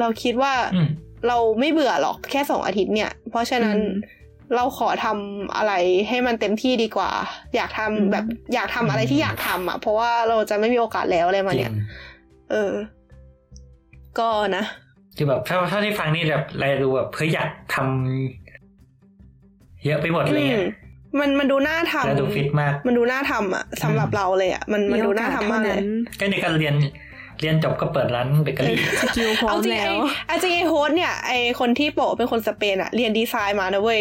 [0.00, 0.88] เราคิดว่าอืม
[1.28, 3.88] เราไม่เบื่อหรอกแค่สองอาทิตย์เนี่ย เพราะฉะนั้นอืม
[4.54, 5.72] เราขอทำอะไร
[6.08, 7.10] ให้มันเต็มที่ดีกว่า
[7.54, 11.72] อยากทำอืมแบบอยากทำอะไรที่อยากทำอะ เพราะว่าเราจะไม่มีโอกาสแล้วอะไรมาจริเนี่ยง
[12.50, 12.72] เออ
[14.18, 14.64] ก็นะ
[15.16, 20.66] คือแบบถ้าถ้าที่ฟังนี่แบบอะไรดูแบบเฮ้ยอยากทำเยอะไปหมดเลยอืมอะ
[21.18, 25.80] มันมันดูน่าทำแล้วดูฟิตมาก มันดูน่าทำอะสำหรับเราเลยอะมันมันดูน่าทำมากเลย
[26.20, 26.74] ก็ในการเรียน
[27.40, 29.96] เรียนจบก็เปิดร้านเบเกอรี่สกิลพร้อเอามจริงแล้ไอ้ว
[30.26, 34.00] เอาจริงไอ้โฮสต์เนี่ยไอ้คนที่โปะเป็นคนสเปนอะเรียนดีไซน์มานะเว้ย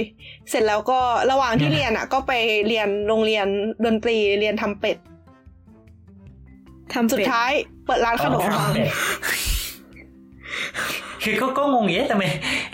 [0.49, 0.99] เสร็จแล้วก็
[1.31, 2.31] ระหว่างที่เนี่ยเรียนอะก็ไป
[2.67, 3.47] เรียนโรงเรียน
[3.85, 4.97] ดนตรีเรียนทำเป็ด
[6.93, 7.51] ทำสุดเป็ดท้าย
[7.85, 8.89] เปิดร้านขนมปังเป็ด
[11.23, 12.23] คือก็ก็งงเอ๊ะทำไม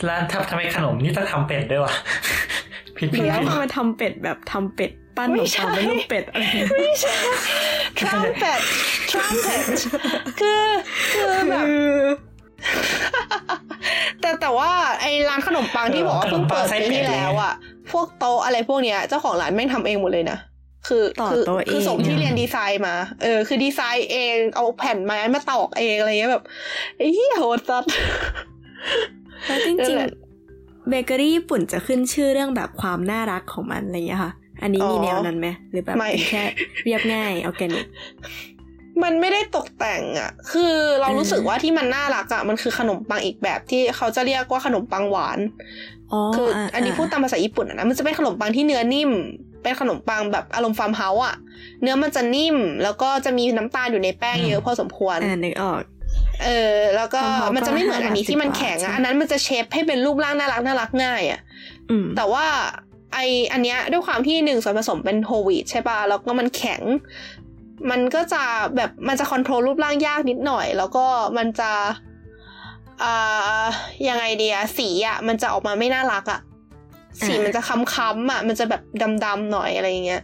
[0.08, 1.94] ร้านทำทำไมขนมนี่ต้องทำเป็ดด้วยวะ
[2.98, 7.16] ผิดผิดแล้วผิดทำไมทำเป็ดแบบทำเป็ดปั้นขนไม่มใช่ปังเป็นรูปเป็ดอะไรไม่ใช่
[8.00, 8.60] trumpet
[9.12, 9.62] trumpet
[10.40, 10.66] คือ
[11.14, 11.66] คือแบบ
[14.22, 14.72] แต่แต่ว่า
[15.02, 17.54] ไอ้ร้านขนมปังที่บอกว่าเพิ่งเปิดปีที่แล้วอะ
[17.92, 20.38] พวกโต๊ะอะไรพวกเนี้ยเจ้าของร้านแม่งทำเองหมดเลยนะ
[20.90, 26.44] คือต่อคืโต๊ะเองคือสมที่เรียนดีไซน์มา เออ คือดีไซน์เองเอาแผ่นไม้มาตอกเองอะไรเงี้ยแบบ
[26.98, 27.86] ไอ้เหี้ยโหดสัส
[29.46, 36.44] แล้วจนั่รินงแหละๆเบเกอรี่ญี่ปุ่นจะขึ้นชื่อเรื่องแบบความน่ารักของมันอะไรอย่างเงี้ยค่ะ อันนี้มีอ๋อแนวนั้นไหมหรือแบบไม่เป็นแค่
[36.84, 37.86] เรียบง่ายออร์แกนิก
[39.04, 45.99] มันไม่ได้ตกแต่งอะคือเราอืมรู้สึกว่าที่มันน่ารักอะมันคือขนมปังอีกแบบที่เขาจะเรียกว่าขนมปังหวานอ๋อ
[46.36, 49.12] คืออันนี้พูดตามภาษาญี่ปุ่นอะนะมันจะเป็นขนมปังที่เนื้อนิ่ม
[49.64, 51.36] เป็นขนมปังแบบอารมณ์ฟาร์มเฮาส์อะ
[51.82, 55.82] เนื้อมันจะนิ่ม แล้วก็จะมีน้ำตาลอยู่ในแป้งเยอะพอสมควรอ่านึกออก
[56.44, 61.40] เออ แล้วก็ฟาร์มเฮาส์มันจะไม่เหมือนอันนี้ก็ที่มันแข็ง50อะอันนั้นมันจะ shape ให้เป็นรูปร่างน่ารักน่ารักง่ายอะ
[61.90, 62.46] อืมแต่ว่า
[63.14, 63.20] ไอ
[63.52, 66.82] อันเนี้ยด้วยความที่หนึ่งส่วนผสมเป็นโฮลวีตใช่ป่ะแล้วก็มันแข็ง
[67.92, 68.44] มันก็จะ
[68.76, 71.06] แบบมันจะ control รูปร่างยากนิดหน่อย แล้วก็
[71.38, 71.72] มันจะ
[73.04, 73.66] อ่า
[74.08, 76.40] ยังไงเดียสีอะมันจะออกมาไม่น่ารักอะ
[77.26, 78.82] สีอ่ามัมันจะคล้ำๆอะมันจะแบบ
[79.26, 80.22] ดำๆหน่อยอะไรอย่างเงี้ย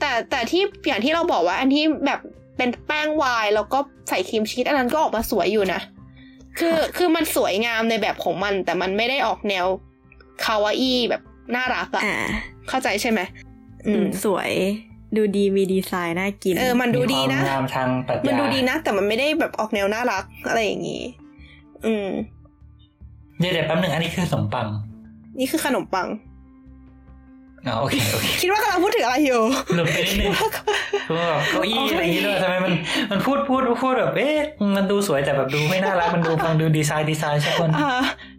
[0.00, 2.20] แต่แต่ที่อย่างที่เราบอกว่า อันที่แบบ
[2.56, 5.80] เป็นแป้งวายแล้วก็ใส่ครีมชีสอันนั้นก็ออกมาสวยอยู่นะ
[6.58, 9.66] คือคือมันสวยงามในแบบของมัน แต่มันไม่ได้ออกแนว
[10.44, 11.22] คาวาอี้แบบ
[11.56, 12.16] น่ารักอะอ่า
[12.68, 13.20] เข้าใจใช่ไหม
[13.86, 14.52] อืมสวย
[15.16, 21.02] ดูดีมีดีไซน์น่ากินเออมันดูดีนะมีความงามทางปรัชญามันดูดีนะ แต่มันไม่ได้แบบออกแนวน่ารักอะไรอย่างงี้
[21.86, 22.08] อืม
[23.38, 24.66] เดี๋ยวเดี๋ยวแป๊บหนึงอันนี้คือขนมปัง
[25.38, 26.08] นี่คือขนมปัง
[27.68, 29.40] อ๋อโอเคโอเคคิดว่ากำลังพูดถึงอะไรอยู่
[29.74, 30.32] หลุดไปนิดนึง
[31.08, 32.72] คือแบบเก้าอี้อะไรอย่างงี้ด้วยทำไมมัน
[33.10, 34.38] มันพูดพูดพูดแบบเอ๊ะ
[34.76, 37.92] มันดูสวยแต่แบบดูไม่น่ารักมันดูฟังดูดีไซน์ดีไซน์ใช่คนอ่า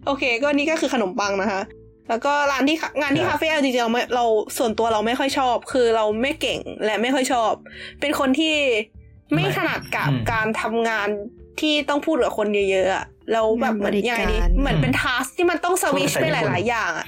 [0.06, 1.62] โอเค ก็นี่ก็คือขนมปังนะคะ
[2.10, 4.26] แล้วก็ร้านที่งานที่ครับคาเฟ่เอาจริงๆเราไม่เรา
[4.58, 7.52] ส่วนตัวเราไม่ค่อยชอบ คือเราไม่เก่งและไม่ค่อยชอบ
[8.00, 8.56] เป็นคนที่
[9.34, 11.08] ไม่ถนัดกับการทำงาน
[11.60, 17.08] ที่ต้องพูดกับคนเยอะๆอะ แล้วแบบเหมือนยังไงดีเหมือนเป็นทัสที่มันต้องสวิชไปหลาย ๆ อย่างอะ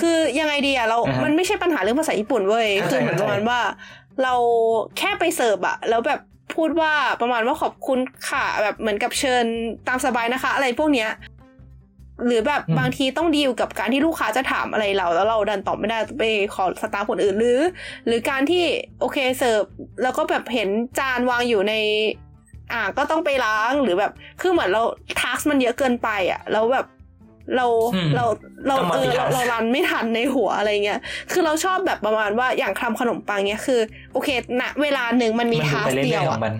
[0.00, 3.60] คือยังไงดีอะเรา มันไม่ใช่ปัญหาเรื่องภาษาญี่ปุ่นเว้ยคือเหมือนประมาณว่า
[4.22, 4.34] เรา
[4.98, 6.20] แค่ไปเสิร์ฟอะแล้วแบบ
[6.54, 7.98] พูดว่าประมาณว่าขอบคุณ
[8.28, 9.44] ค่ะ แบบเหมือนกับเชิญ
[9.88, 11.10] ตามสบายนะคะ อะไรพวกเนี้ย
[12.26, 16.22] หรือแบบบางทีต้องดีลกับการที่ลูกค้าจะถามอะไรเรา แล้วเราดันตอบไม่ได้ไป
[16.54, 17.60] ขอสตาฟคนอื่นหรือ
[18.06, 18.64] หรือการที่
[19.00, 19.62] โอเคเสิร์ฟ
[20.02, 21.74] แล้วก็แบบเห็นจานวางอยู่ใน
[22.72, 24.82] อ่าก็ต้องไปล้างหรือแบบคือเหมือนเรา
[25.22, 26.86] ทักมันเยอะเกินไปอะแล้วแบบ
[27.56, 27.66] เรา
[28.16, 28.24] เรา
[28.66, 31.00] เราเออเราเรารันไม่ทันในหัวอะไรเงี้ย
[31.32, 33.80] คือเราชอบแบบประมาณว่าอย่างทำขนมปังเนี้ยคือ
[34.12, 34.28] โอเค
[34.60, 36.54] ณเวลาหนึ่งมันมีมันดูทักไปเรื่เดีอยยวๆขออะงมัน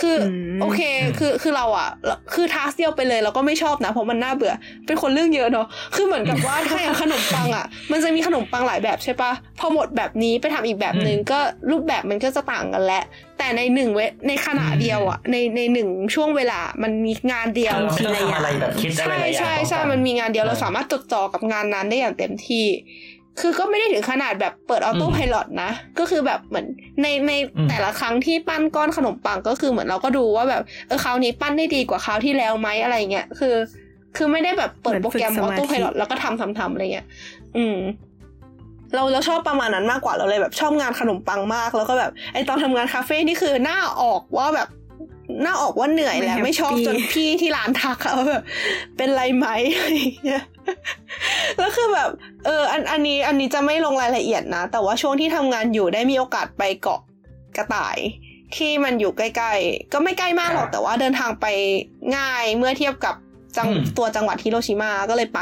[0.00, 0.24] คืออ
[0.56, 1.88] มโอเคอืมคือคือเราอะ
[2.34, 4.54] คือทักเดียวไปเลยเราก็ไม่ชอบนะ เพราะมันน่าเบื่อ
[4.86, 11.38] เป็นคนเรื่องเยอะเนาะคือเหมือนกับว่าถ้าอย่างขนมปังอะ มันจะมีขนมปังหลายแบบใช่ปะพอหมดแบบนี้ไปทำอีกแบบหนึ่งก็
[11.70, 13.02] รูปแบบมันก็จะต่างกันแหละ
[13.38, 22.66] แต่ในหนึ่งเวในขณะเดียวอะในในหนึ่งช่วงเวลามันมีงานเดียวเราไม่ต้องทำอะไรแบบคิดอะไรใช่หลายอย่างใช่ใช่พร้อมันกัมีงานเดียวเราสามารถจดจ่อกับงานนั้นได้อย่างเต็มที่
[23.40, 26.66] คือก็ไม่ได้ถึงขนาดแบบเปิดออโต้อืมไพลอตนะ ก็คือแบบเหมือน
[27.02, 33.54] ในในอืมแต่ละครั้งที่ปั้นก้อนขนมปังก็คือเหมือนเราก็ดูว่าแบบเออคราวนี้ปั้นได้ดีกว่าคราวที่แล้วไหมอะไรเงี้ยคือ
[34.16, 37.06] คือไม่ได้แบบเปิดโปรแกรมออโต้ไพลอตแล้วก็ทำทำทำอะไรเงี้ย
[37.56, 37.78] อืม
[38.94, 44.68] เราเราชอบประมาณนั้นมากกว่าเราเลยแบบชอบงานขนมปังมาก แล้วก็แบบไอตอนทำงานคาเฟ่นี่คือหน้าออกว่าแบบ
[45.42, 48.44] หน้าออกว่าเหนื่อยแล้วไม่ไม่ชอบ happy จนพี่ที่ร้านทักอะว่าแบบ
[48.96, 49.46] เป็นไรไหม
[50.64, 52.10] อะไรอย่างเงี้ยแล้วคือแบบ
[52.44, 57.00] เอออันอันนี้อันนี้จะไม่ลงรายละเอียดนะ แต่ว่าช่วงที่ทำงานอยู่ได้มีโอกาสไปเกาะ
[57.56, 57.98] กระต่าย
[58.56, 61.46] ที่มันอยู่ใกล้ๆ ก็ไม่ใกล้มากหรอกครับแต่ว่าเดินทางไป
[62.16, 63.16] ง่ายเมื่อเทียบกับ
[63.56, 65.40] จังอืมตัวจังหวัดฮิโรชิมาก็เลยไป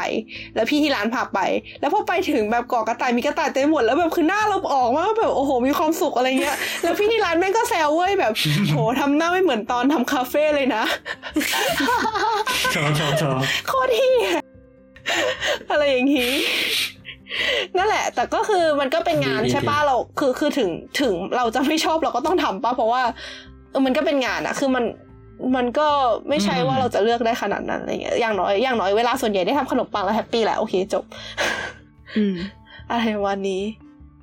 [0.55, 1.39] แล้วพี่ที่ร้านพาไป
[1.79, 8.33] แล้วพอไปถึงแบบเกาะกระต่ายมีกระต่ายเต็มหมดแล้วแบบคือหน้าเราออกมากแบบโอ้โหมีความสุขอะไรเงี้ย แล้วพี่ที่ร้านแม่งก็แซวเว้ยแบบ
[8.69, 10.83] โหทำหน้าไม่เหมือนตอนทำคาเฟ่เลยนะ
[12.71, 14.11] โชว์โชว์โชว์โคตรที่
[15.71, 16.33] อะไรอย่างนี้
[17.77, 20.69] นั่นแหละ แต่ก็คือมันก็เป็นงานใช่ป้ะเรา คือคือถึง
[21.01, 23.03] ถึงเราจะไม่ชอบเราก็ต้องทำป้ะเพราะว่า
[23.71, 24.85] เออมันก็เป็นงานอะคือมัน
[25.55, 25.87] มันก็
[26.29, 31.03] ไม่ใช่ว่าเราจะเลือกได้ขนาดนั้นอะไรเงี้ยอย่างน้อยอย่างน้อยเวลาส่วนใหญ่ได้ทำขนมปังแล้วแฮปปี้แหละโอเคจบ
[32.17, 32.35] อืม
[32.89, 33.63] อะไรวันนี้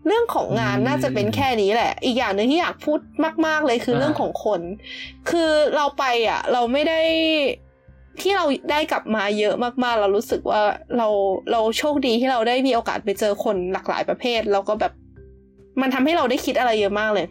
[0.07, 2.99] เรื่องของงานน่าจะเป็นแค่นี้แหละ อีกอย่างหนึ่งที่อยากพูด
[3.47, 4.61] มาก ๆเลยคือเรื่องของคน
[5.31, 7.01] คือเราไปอะ เราไม่ได้
[8.23, 9.55] ที่เราได้กลับมาเยอะ
[9.85, 10.63] มากๆ เรารู้สึกว่า
[10.97, 11.09] เรา
[11.53, 14.93] เราโชคดีที่เราได้มีโอกาสไปเจอคนหลากหลายประเภท แล้วก็แบบ
[15.81, 17.27] มันทำให้เราได้คิดอะไรเยอะมากเลย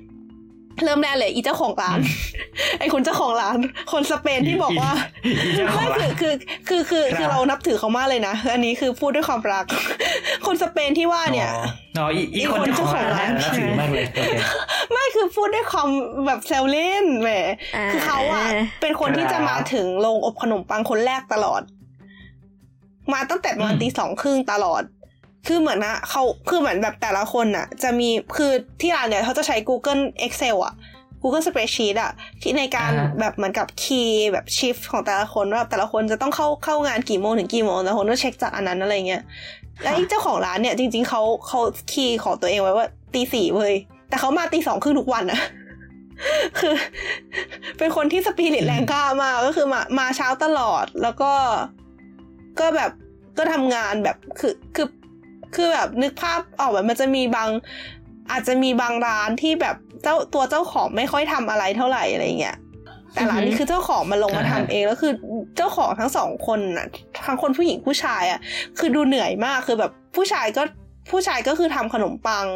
[0.84, 2.00] เริ่มแรกเลยอีเจ้าของร้าน
[2.80, 3.58] ไอ้คนเจ้าของร้าน
[3.92, 4.92] คนสเปนที่บอกว่า
[5.46, 6.34] อีเจ้าของไม่ร้านคือ
[6.70, 9.66] คือคือคือครับคือเรานับถือเขามากเลยนะอันนี้คือพูดด้วยความรัก
[10.46, 11.66] คนสเปนที่ว่าเนี่ยอ๋อ
[11.98, 14.36] อ๋ออีอีอีคนคนเจ้าของร้านเจ้าของร้านน่าถือมากเลยโอเค
[14.92, 15.90] ไม่คือพูดด้วยความ
[16.28, 17.30] แบบแซวเล่นแหม
[17.76, 18.46] อ่าคือเขาอะ
[18.82, 21.62] เป็นคนที่จะมาถึงโรงอบขนมปังคนแรกตลอด
[23.14, 24.84] มาตั้งแต่ประมาณอืมตีสองครึ่งตลอด
[25.48, 30.74] คือเหมือนนะเขาคือเหมือนแบบแต่ละคนอะจะมีคือที่ร้านเนี่ยเขาจะใช้ Google Excel อะ
[31.22, 32.12] Google Spreadsheet อะ
[32.42, 39.24] ที่ในการอ่าฮะแบบเหมือนกับคีย์แบบชิฟของแต่ละคนว่าแต่ละคนจะต้องเข้าเข้างานกี่โมงถึงกี่โมงแต่ละคนก็เช็คจากอันนั้นอะไรเงี้ย
[39.84, 41.60] แล้วไอ้เจ้าของร้านเนี่ยจริง ๆเขาเขา
[41.92, 43.74] คีย์ของตัวเองไว้ว่าตีสี่เว้ย
[44.10, 45.42] แต่เขามาตีสองครึ่งทุกวันอะ
[46.60, 46.74] คือ
[47.78, 51.32] เป็นคนที่สปิริตแรงกล้ามากก็คือมามาเช้าตลอดแล้วก็
[52.60, 52.92] ก็แบบ
[53.38, 54.88] ก็ทำงานแบบคือคือ
[55.56, 57.50] คือแบบนึกภาพออกแบบมันจะมีบาง
[58.32, 62.58] อาจจะมีบางร้านที่แบบเจ้าตัวเจ้าของไม่ค่อยทำอะไรเท่าไหร่อะไรเงี้ย
[63.14, 65.14] แต่ร้านนี้คือเจ้าของมันลงมาทำเองแล้วคือ
[65.58, 66.88] เจ้าของทั้งสองคนน่ะ
[67.26, 68.40] ทั้งคนผู้หญิงผู้ชายอะ
[68.80, 70.64] คือดูเหนื่อยมากคือแบบผู้ชายก็
[71.12, 72.48] ผู้ชายก็คือทำขนมปัง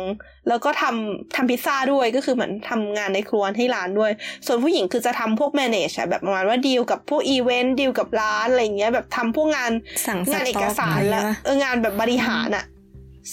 [0.48, 4.12] แล้วก็ทำทำพิซซ่าด้วยก็คือเหมือนทำงานในครัวให้ร้านด้วย
[4.46, 9.72] ส่วนผู้หญิงคือจะทำพวกแมネจอะแบบประมาณว่าดีลกับพวกอีเวนต์ดีลกับร้านอะไรเงี้ยแบบทำพวกงาน
[10.08, 12.66] สั่งสงานเอต็กอกสารอะไรแล้ววะเอองานแบบบริหารอะ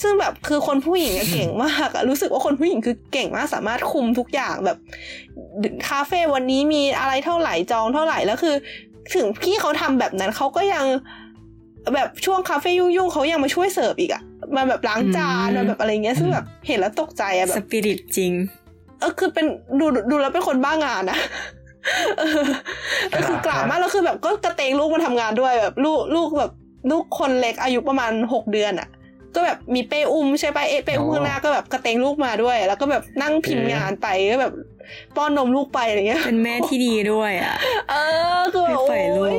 [0.01, 4.78] ซึ่งแบบคือคนผู้หญิงเก่งมากอะรู้สึกว่าคนผู้หญิงคือเก่งมากสามารถคุมทุกอย่างแบบ
[5.89, 8.55] คาเฟ่วันนี้มีอะไรเท่าไหร่จองเท่าไหร่แล้วคือ
[9.14, 10.84] ถึงพี่เขาทำแบบนั้นเขาก็ยัง
[11.95, 14.22] แบบช่วงคาเฟ่ยุ่งๆเขายังมาช่วยเสิร์ฟอีกอะ
[14.57, 18.32] มาแบบล้างจานมาแบบอะไรเงี้ยซึ่งแบบเห็นแล้วตกใจอะแบบสปิริตจริง
[19.01, 19.47] เออคือเป็น
[19.80, 21.18] ดูดูแล้วเป็นคนบ้างานอะ
[22.18, 22.43] เออ
[23.11, 26.53] เออคือกล่าวมากแล้วคือแบบก็กระเตงลูกมาทำงานด้วยแบบลูกลูกแบบ
[26.91, 28.89] ลูกคนเล็กอายุประมาณหกเดือนอะ
[29.35, 34.53] ก็แบบมีเป้อุ้มใช่ปะเอะเป้อุ้มข้างหน้าก็แบบกระเตงลูกมาด้วย แล้วก็แบบนั่งพิมพ์งานไปก็แบบ
[35.16, 37.57] ป้อนนมลูกไปอะไรเงี้ย เป็นแม่ที่ดีด้วยอะ
[37.91, 37.95] เอ
[38.37, 39.39] อคือแบบไม่ปล่อยลูกโอ้ย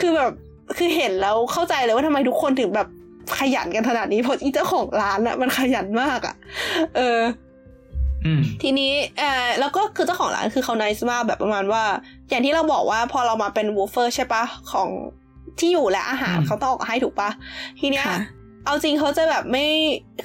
[0.00, 0.32] คือแบบ
[0.76, 2.88] คือเห็นแล้วเข้าใจเลยว่าทำไมทุกคนถึงแบบ
[3.38, 6.34] ขยันกันขนาดนี้เพราะอีเจ้าของร้านอะมันขยันมากอะ
[6.96, 7.20] เออ
[8.24, 11.84] อืมทีนี้เออแล้วก็คือเจ้าของร้านคือเขา n น c e มากแบบประมาณว่า
[12.28, 14.88] อย่างที่เราบอกว่าพอเรามาเป็นวูฟเฟอร์ใช่ปะของ
[15.58, 17.30] ที่อยู่และอาหารอืมเขาต้องออกให้ถูกปะ
[17.80, 18.18] ทีเนี้ยค่ะ
[18.68, 19.66] เอาจริงเขาจะแบบไม่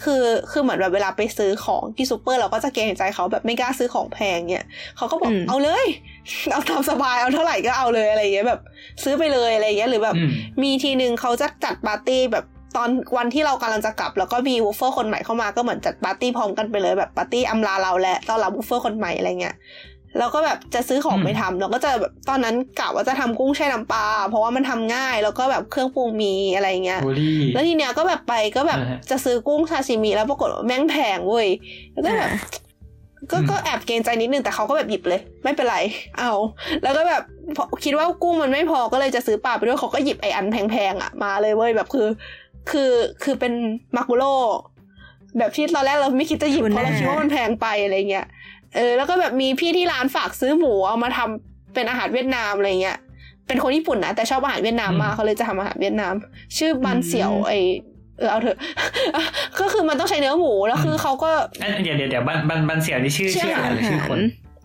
[0.03, 4.65] คือคือเหมือนแบบเวลาไปซื้อของที่ซูเปอร์เราก็จะเกรงใจเขาแบบไม่กล้าซื้อของแพงเนี่ย
[4.97, 5.85] เขาก็บอกอืมเอาเลย
[6.51, 8.61] เอาตามสบายเอาเท่าไหร่ก็เอาเลยอะไรอย่างเงี้ยแบบ
[9.03, 10.29] ซื้อไปเลยอะไรอย่างเงี้ยหรือแบบอืม
[10.63, 19.55] มีทีนึงเขาจะจัดปาร์ตี้แบบตอนวันที่เรากำลังจะกลับ แล้วก็มี WWOOFer คนใหม่เข้ามาก็เหมือนจัดปาร์ตี้พร้อมกันไปเลยแบบปาร์ตี้อำลาเราและต้อนรับ WWOOFer คนใหม่อะไรเงี้ย
[20.17, 31.47] แล้วก็แบบจะซื้อของอืมไปทำเราก็จะแบบตอนนั้นกะว่าจะทำกุ้งแช่น้ำปลาเพราะว่ามันทำง่ายแล้วก็แบบเครื่องปรุงมีอะไรเงี้ยบูลลี่แล้วทีเนี้ยก็แบบไปก็แบบอ่าฮะจะซื้อกุ้งซาชิมิแล้วปรากฏว่าแม่งแพงเว้ย
[31.93, 32.39] แล้วก็แบบอ่า
[33.31, 35.77] ก็อืมก็แอบเกรงใจนิดนึงแต่เขาก็แบบหยิบเลย ไม่เป็นไร
[36.19, 36.31] เอา
[36.83, 37.23] แล้วก็แบบ
[37.55, 42.07] พอคิดว่ากุ้งมันไม่พอก็เลยจะซื้อปลาไปด้วยเขาก็หยิบไออันแพงๆอะมาเลยเว้ยแบบคือ
[42.69, 42.91] คือ
[43.23, 43.53] คือเป็น
[43.95, 44.33] มากุโร่
[45.37, 48.25] แบบที่ตอนแรกเราไม่คิดจะหยิบทูเพราะน่าเราคิดว่ามันแพงไปอะไรเงี้ย
[48.75, 52.97] เออแล้วก็แบบมีพี่ที่ร้านฝากซื้อหมูเอามาทำเป็นอาหารเวียดนามอะไรเงี้ย
[53.47, 56.13] เป็นคนญี่ปุ่นนะแต่ชอบอาหารเวียดนามมากอืมเขาเลยจะทำอาหารเวียดนาม
[56.57, 57.53] ชื่อบันเสี่ยวอืมไอ
[58.19, 58.57] เออเอาเถอะ
[59.59, 64.19] ก็คือมันต้องใช้เนื้อหมูแล้วคือเขาก็อันเดี๋ยวเดี๋ยวเดี๋ยวบันบันบันเสียวนี่ชื่อชื่อชื่ออาหารหรือชื่อคน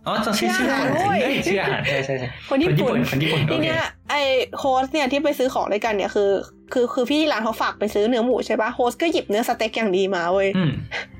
[0.06, 4.14] อ๋อจะชื่อชื่ชื่อออาอาหาหารรด้วยจริงด้วยชื่ออาหารใช่ใช่ใช่คนญี่ปุ่นคนญี่ปุ่นทีโอเคเนี้ยไอ
[4.58, 6.30] host เนี่ยที่ไปซื้อของด้วยกันเนี่ยคือ
[6.72, 11.17] คือคือพี่ที่ร้านเขาฝากไปซื้อเนื้อหมูใช่ปะ host ก็หยิบเนื้อสเต็กอย่างดีมาเว้ยอืมอะไร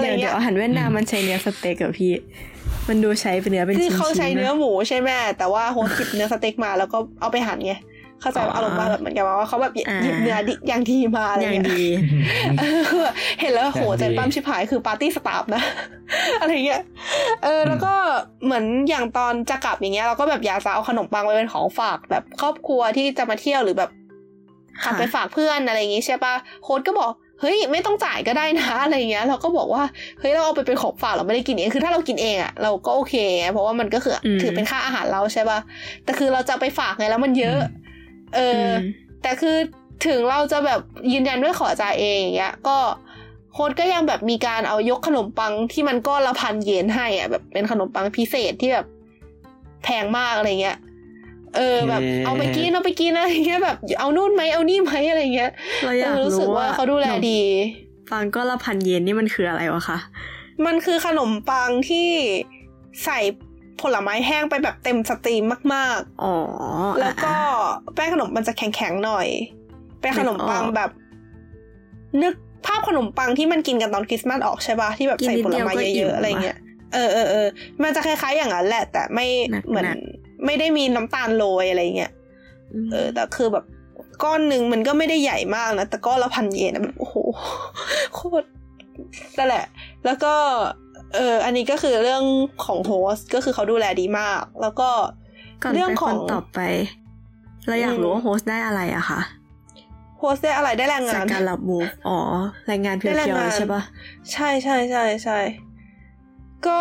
[0.00, 2.12] เดี๋ยวเงี้เดี๋ยยวอาหารเวียดนามมันใช้เนื้อสเต็กกับพี่
[2.88, 7.74] มันดูใช้เป็นเนื้อเป็นคืชิ้อนๆเขาใช้เนื้อนะหมูใช่ไหมแต่ว่า host หยิบเนื้อสเต็กมาแล้วก็เอาไปหั่นไง
[8.20, 11.84] เข้าใจว่าอ๋ออารมณ์ว่าแบบเหมือนกับว่าเขาแบบหยิบอ่าหยิบเนื้อดิอย่างดีมาอะไรอย่างเงี้ยดี
[12.58, 12.62] เอ
[13.04, 13.06] อ
[13.40, 15.62] เห็นแล้วโหอย่างดีใจปั้มชิบหายคือปาร์ตี้ staff นะ
[16.40, 16.82] อะไรเงี้ย
[17.44, 17.94] เออแล้วก็
[18.44, 23.90] เหมือนอย่างตอนจะกลับอย่างเงี้ยเราก็แบบอยากจะเอาขนมปังไปเป็นของฝากแบบครอบครัวที่จะมาเที่ยวหรือแบบ
[24.84, 27.10] ขับค่ะไปฝากเพื่อนอะไรอย่างงี้ใช่ปะโค้ดก็บอก
[27.40, 29.82] เฮ้ยไม่ต้องจ่ายก็ได้นะอะไรเงี้ยเราก็บอกว่า
[30.18, 35.58] เฮ้ยเราเอาไปเป็นของฝากเราไม่ได้กินเองคือถ้าเรากินเองอะเราก็โอเคไงเพราะว่ามันก็คืออมถือเป็นค่าอาหารเราใช่ปะ
[36.04, 37.58] แต่คือเราจะเอาไปฝากไงแล้วมันเยอะ
[38.34, 38.72] เอออม
[39.22, 39.56] แต่คือ
[40.06, 40.80] ถึงเราจะแบบ
[41.12, 42.76] ยืนยันด้วยขอจ่ายเองอย่างเงี้ยก็
[43.52, 48.86] โค้ดก็ยังแบบมีการเอายกขนมปังที่มันก็ละพันเยนให้อะแบบเป็นขนมปังพิเศษที่แบบ
[49.84, 50.76] แพงมากอะไรเงี้ย
[51.56, 55.50] เออแบบเย้เอาไปกินเอาไปกินอะไรเงี้ยแบบเอานู่นไหมเอานี่ไหมอะไรเงี้ย
[55.84, 57.40] เราอเอยากอรู้สึกรู้ว่าว่าเขาดูแลดี
[58.10, 59.98] ฟังก็ละพันเยนนี่มันคืออะไรวะคะ
[60.66, 62.08] มันคือขนมปังที่
[63.04, 63.18] ใส่
[63.82, 65.44] ผลไม้แห้งไปแบบเต็มสตรีม
[65.74, 66.34] มากๆ อ๋อ
[67.00, 69.28] แล้วก็อะแป้งขนมมันจะแข็งๆหน่อย
[70.00, 70.90] เป็นขนมปังนึกออกแบบ
[72.22, 72.34] นึก
[72.66, 76.56] ภาพขนมปังที่มันกินกันตอนคริสต์มาสออกใช่ปะที่แบบใส่ผลไม้กินนิดเดียวก็อิ่เยมอะๆอะไรเงี้ย
[76.94, 77.46] เออเออเออ
[77.82, 79.84] มันจะคล้ายๆอย่างนั้นแหละ แต่ไม่หนักๆเหมือน
[80.46, 82.12] ไม่ได้มีน้ำตาลโรยอะไรเงี้ย
[82.84, 83.64] มเออ แต่คือแบบ
[84.22, 87.16] ก้อนหนึ่งมันก็ไม่ได้ใหญ่มากนะ แต่ก้อนละพันเยนนะแบบโอ้โห
[88.14, 88.46] โคตร
[89.38, 89.64] นั่นแหละ
[90.04, 90.34] แล้วก็
[91.14, 92.24] เอออันนี้ก็คือเรื่อง
[92.64, 94.90] ของโฮสต์ก็คือเขาดูแลดีมาก แล้วก็
[95.62, 96.58] ก่อนเรื่องไปขคองนต่อไป
[97.66, 99.20] เราอยากรู้ว่าโฮสต์ได้อะไรอะคะ
[100.18, 102.18] โฮสต์ได้อะไรได้แรงจากงานการรับมูฟอ๋อ
[102.66, 103.82] แรงงานเพีได้แรงยวงานๆใช่ปะ
[104.32, 105.38] ใช่ใช่ใช่ใช่
[106.66, 106.78] ก็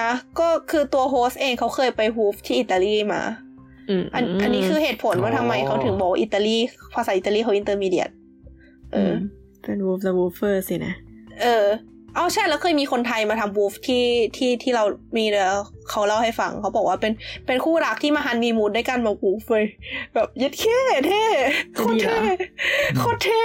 [0.00, 0.10] นะ
[0.40, 3.22] ก็คือตัวโฮสต์เองเขาเคยไปฮูฟที่อิตาลีมา
[3.90, 6.56] อืมอันอันนี้คือเหตุผลว่าทำไมเขาถึงบอกว่าอิตาลี
[6.94, 8.10] ภาษาอิตาลีเขาอินเตอร์มีเดียต
[8.92, 9.16] เออม
[9.62, 10.94] เป็นวูฟและวูฟเฟอร์สินะ
[11.42, 11.66] เออ
[12.14, 14.04] เอาใช่แล้วเคยมีคนไทยมาทำวูฟที่
[14.36, 14.84] ที่ที่เรา
[15.16, 15.56] มีแล้ว
[15.90, 17.12] เขาเล่าให้ฟังเขาบอกว่าเป็น
[17.46, 19.66] เป็นคู่รักที่มาฮันนีมูนด้วยกันมาวูฟเลย
[20.14, 21.24] แบบยัดเท่เท่
[21.76, 22.18] โคตรเท่
[22.98, 23.44] โคตรเท่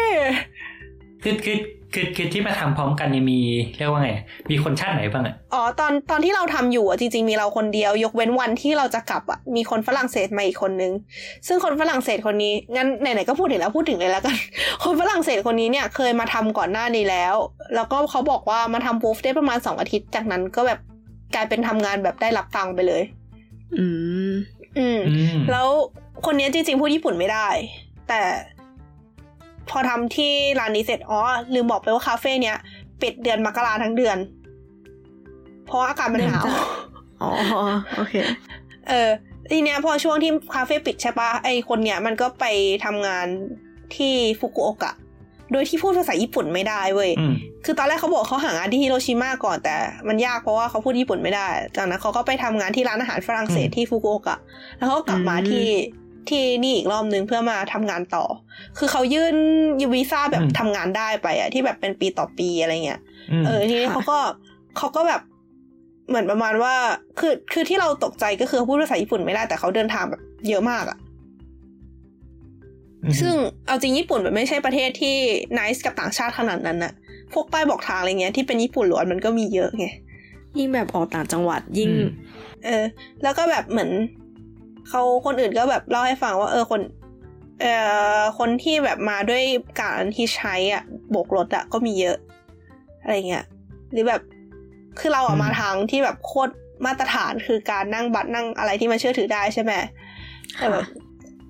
[1.24, 1.58] คือคือ
[1.94, 3.40] คือคือที่มาทำพร้อมกันเนี่ยมี
[3.78, 4.12] เรียกว่าไง
[4.52, 10.92] มีคนชาติไหนบ้างอะอ๋อตอนตอนที่เราทำอยู่อะจริง ๆ มีเราคนเดียว ยกเว้นวันที่เราจะกลับอะมีคนฝรั่งเศสมาอีกคนนึง
[11.48, 14.36] ซึ่งคนฝรั่งเศสคนนี้งั้นไหนๆก็พูดถึงแล้วพูดถึงเลยแล้วกัน
[14.84, 17.36] คนฝรั่งเศสคนนี้เนี่ยเคยมาทำก่อนหน้านี้แล้ว
[17.76, 20.80] แล้วก็เขาบอกว่ามาทำบูฟได้ประมาณสองอาทิตย์จากนั้นก็แบบ
[21.36, 23.02] กลายเป็นทำงานแบบได้รับตังค์ไปเลย
[23.78, 23.86] อื
[24.32, 24.34] ม
[24.78, 25.68] อืม อืม แล้ว
[26.26, 27.48] คนนี้จริง ๆ พูดญี่ปุ่นไม่ได้
[28.12, 28.22] แต่
[29.72, 31.20] พอทำที่ร้านนี้เสร็จอ๋อ
[31.54, 32.58] ลืมบอกไปว่าคาเฟ่เนี้ย
[33.02, 34.18] ปิดเดือนมกราทั้งเดือน
[35.66, 36.68] เพราะว่าอากาศมันหนาวเนื่องจาก
[37.22, 37.32] อ๋อ
[37.98, 38.14] โอเค
[38.90, 39.10] เออ
[39.52, 42.46] ทีเนี้ยพอช่วงที่คาเฟ่ปิดใช่ปะไอคนเนี้ยมันก็ไป
[42.86, 43.28] ทำงาน
[43.96, 44.94] ที่ฟุกุโอกะ
[45.52, 47.34] โดยที่พูดภาษาญี่ปุ่นไม่ได้เว้ยอืม
[47.66, 49.76] คือตอนแรกเขาบอกเขาหางานที่ฮิโรชิมาก่อนแต่
[50.08, 54.38] มันยากเพราะว่าเขาพูดญี่ปุ่นไม่ได้ จากนั้นเขาก็ไปทำงานที่ร้านอาหารฝรั่งเศสอืมที่ฟุกุโอกะ
[54.78, 55.68] แล้วเขาก็กลับมาอืมที่
[56.30, 58.26] ที่นี่อีกรอบนึงเพื่อมาทำงานต่อ
[58.78, 59.36] คือเขายื่น
[59.82, 63.02] ยูวีซ่าแบบทำงานได้ไปอะที่แบบเป็นปีต่อปีอะไรเงี้ย
[63.42, 64.18] มเออทีนี้ค่ะเขาก็
[64.78, 65.22] เขาก็แบบ
[66.10, 66.76] เหมือนประมาณว่า
[67.20, 70.98] คือคือที่เราตกใจก็คือเขาพูดภาษาญี่ปุ่นไม่ได้แต่เขาเดินทางแบบเยอะมากอะ
[73.10, 73.34] มซึ่ง
[73.68, 75.16] เอาจริงญี่ปุ่นแบบไม่ใช่ประเทศที่
[75.58, 76.94] นิสกับต่างชาติขนาดนั้นน่ะ
[77.34, 79.88] พวกป้ายบอกทางอะไรเงี้ยที่เป็นญี่ปุ่นล้วนมันก็มีเยอะไง
[80.58, 82.08] ยิ่งแบบออกต่างจังหวัดยิ่งอืม
[82.66, 82.84] เออ
[83.24, 83.90] แล้วก็แบบเหมือน
[84.90, 86.82] เขาคนอื่นก็แบบเล่าให้ฟังว่า เออคน
[87.62, 87.76] เอ่
[88.18, 89.44] อคนที่แบบมาด้วย
[89.82, 92.18] การที่ใช้อะโบกรถอะก็มีเยอะ
[93.02, 93.46] อะไรเงี้ย
[93.92, 94.22] หรือแบบ
[95.00, 96.54] คือเราออกมาทางที่แบบโคตร
[96.86, 99.74] มาตรฐานคือการนั่งบัตรนั่งอะไรที่มันเชื่อถือได้ใช่ไหม
[100.58, 100.86] แต่แบบ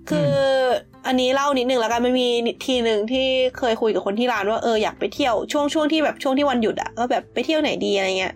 [0.10, 0.32] คือ
[1.08, 2.28] อันนี้เล่านิดนึงแล้วกันไม่มี
[2.66, 3.26] ทีหนึ่งที่
[3.58, 8.34] เคยคุยกับคนที่ร้านว่าเอออยากไปเที่ยวช่วงช่วงที่แบบช่วงที่วันหยุดอะก็แบบไปเที่ยวไหนดีอะไรเงี้ย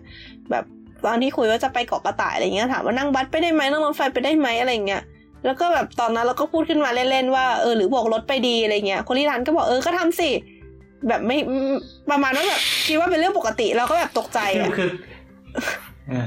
[0.50, 0.64] แบบ
[1.06, 5.02] ตอนที่คุยว่าจะไปเกาะกระต่ายอะไรเงี้ยถามว่านั่งบัสไปได้ไหมนั่งรถไฟไปได้ไหมอะไรเงี้ย
[5.44, 10.30] แล้วก็แบบตอนนั้นเราก็พูดขึ้นมาเล่นๆว่าเออหรือบอกรถไปดีอะไรเงี้ยคนที่ร้านก็บอกเออก็ทำสิ
[11.08, 11.72] แบบไม่อืม
[12.10, 14.90] ประมาณว่าแบบคิดว่าเป็นเรื่องปกติเราก็แบบตกใจคืออะคือ
[16.08, 16.26] เออ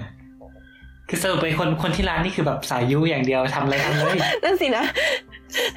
[1.09, 4.85] คือสรุปไปคนคนที่ร้านนี่คือแบบสายยุอย่างเดียวทำอะไรทำเลยนั่นสินะ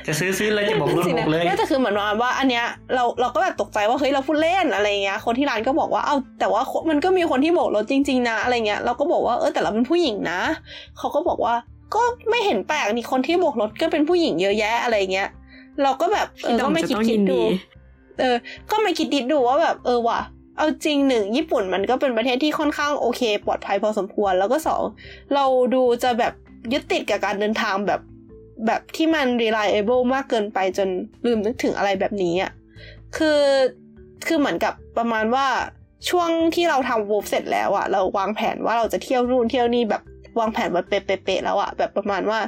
[0.06, 2.64] จะซื้อซื้อเลยจะบอกรถสิบนะอกเลยน่าจะคือเหมือนประมาณว่าอันเนี้ย
[2.94, 10.40] เราเราก็แบบตกใจว่าเฮ้ยเราพูดเล่นอะไรเงี้ย คนที่ร้านก็บอกว่าเอาแต่ว่ามันก็มีคนที่โบกรถจริง ๆ นะอะไรเงี้ยเราก็บอกว่าเออแต่เราเป็นผู้หญิงนะ
[10.98, 11.54] เขาก็บอกว่า
[11.94, 15.28] ก็ไม่เห็นแปลกนี่คนที่โบกรถก็เป็นผู้หญิงเยอะแยะอะไรเงี้ย
[15.82, 17.42] เราก็แบบเอพี่อดอก็มไม่จะคิดต้องคิยิดนดูดี
[18.18, 18.36] เออ
[18.70, 20.20] ก็ไม่คิดคิดดูว่าแบบเออว่ะ
[20.56, 24.82] เอาจริงหนึ่งญี่ปุ่นมันก็เป็นประเทศที่ค่อนข้างโอเค ปลอดภัยพอสมควรแล้วก็สอง
[25.34, 25.44] เรา
[25.74, 26.32] ดูจะแบบ
[26.72, 28.00] ยึดติดกับการเดินทางแบบ
[28.66, 30.88] แบบที่มัน reliable มากเกินไปจน
[31.24, 32.52] ลืมนึกถึงอะไรแบบนี้อะ
[33.16, 33.40] คือ
[34.26, 35.46] คือเหมือนกับประมาณว่า
[36.08, 40.02] ช่วงที่เราทำวูฟเสร็จแล้วอะเราวางแผนว่าเราจะเที่ยวนู่นเที่ยวนี่แบบ
[40.38, 42.38] วางแผนไว้เป๊ะๆๆแล้วอะแบบประมาณว่า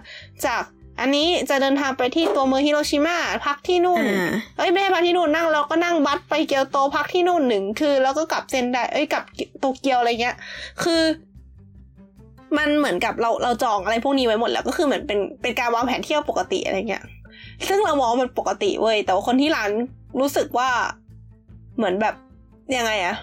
[0.47, 0.63] จาก
[1.01, 9.25] อันนี้จะเดินทางไปที่ตัวเมืองฮิโรชิมาพักที่นู่นอ่าเอ้ยไม่ให้พักที่นู่นนั่งเราก็นั่งบัสไปเกียวโตพักที่นู่นหนึ่งคือแล้วก็กลับเซนไดเอ้ยกลับ
[9.61, 10.37] โตเกียวอะไรเงี้ย
[10.83, 11.03] คือ
[12.59, 17.05] มันเหมือนกับเราเราจองอะไรพวกนี้ไว้หมดแล้วก็คือเหมือนเป็นเป็นการวางแผนเที่ยวปกติอะไรเงี้ย
[17.69, 19.71] ซึ่งเรามองว่ามันปกติเว้ยแต่ว่าคนที่ร้าน
[20.21, 20.69] รู้สึกว่า
[21.77, 22.15] เหมือนแบบ
[22.77, 23.17] ยังไงอะ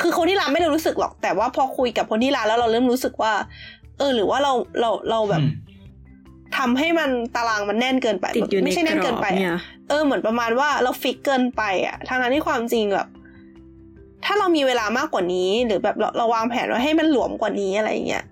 [0.00, 3.32] คือคนที่ร้านไม่ได้รู้สึกหรอก แต่ว่าพอคุยกับคนที่ร้านแล้วเราเริ่มรู้สึกว่า
[3.98, 5.70] เออ หรือว่าเราเราเราแบบอืม
[6.58, 9.58] ทำให้มันตารางมันแน่นเกินไปติดอยู่ในไม่ใช่แน่นกรเกิอนบไปอะเนี่ย
[9.88, 13.08] เออเหมือนประมาณว่าเราฟิกเกินไปอะทางนั้นที่ความจริงแบบ
[14.24, 18.24] ถ้าเรามีเวลามากกว่านี้ หรือแบบเราเราวางแผนไว้ให้มันหลวมกว่านี้อะไรเงี้ย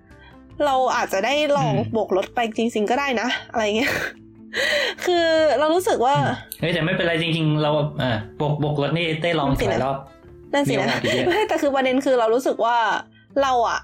[0.64, 3.92] เราอาจจะได้ลองอืมโบกรถไปจริง ๆ ก็ได้นะ อะไรเงี้ย
[5.04, 5.24] คือ
[5.58, 6.16] เรารู้สึกว่า
[6.60, 7.70] เฮ้ยแต่ไม่เป็นไรจริง ๆ เรา
[8.02, 8.10] อ่า
[8.40, 9.96] บกบกรถนี่ได้ลองนั่นสิหลายนะรอบ
[10.52, 12.76] นั่นสิมีโอนะกาสอีกเยอะไม่แต่คือประเด็นคือเรารู้สึกว่า
[13.42, 13.78] เราอะ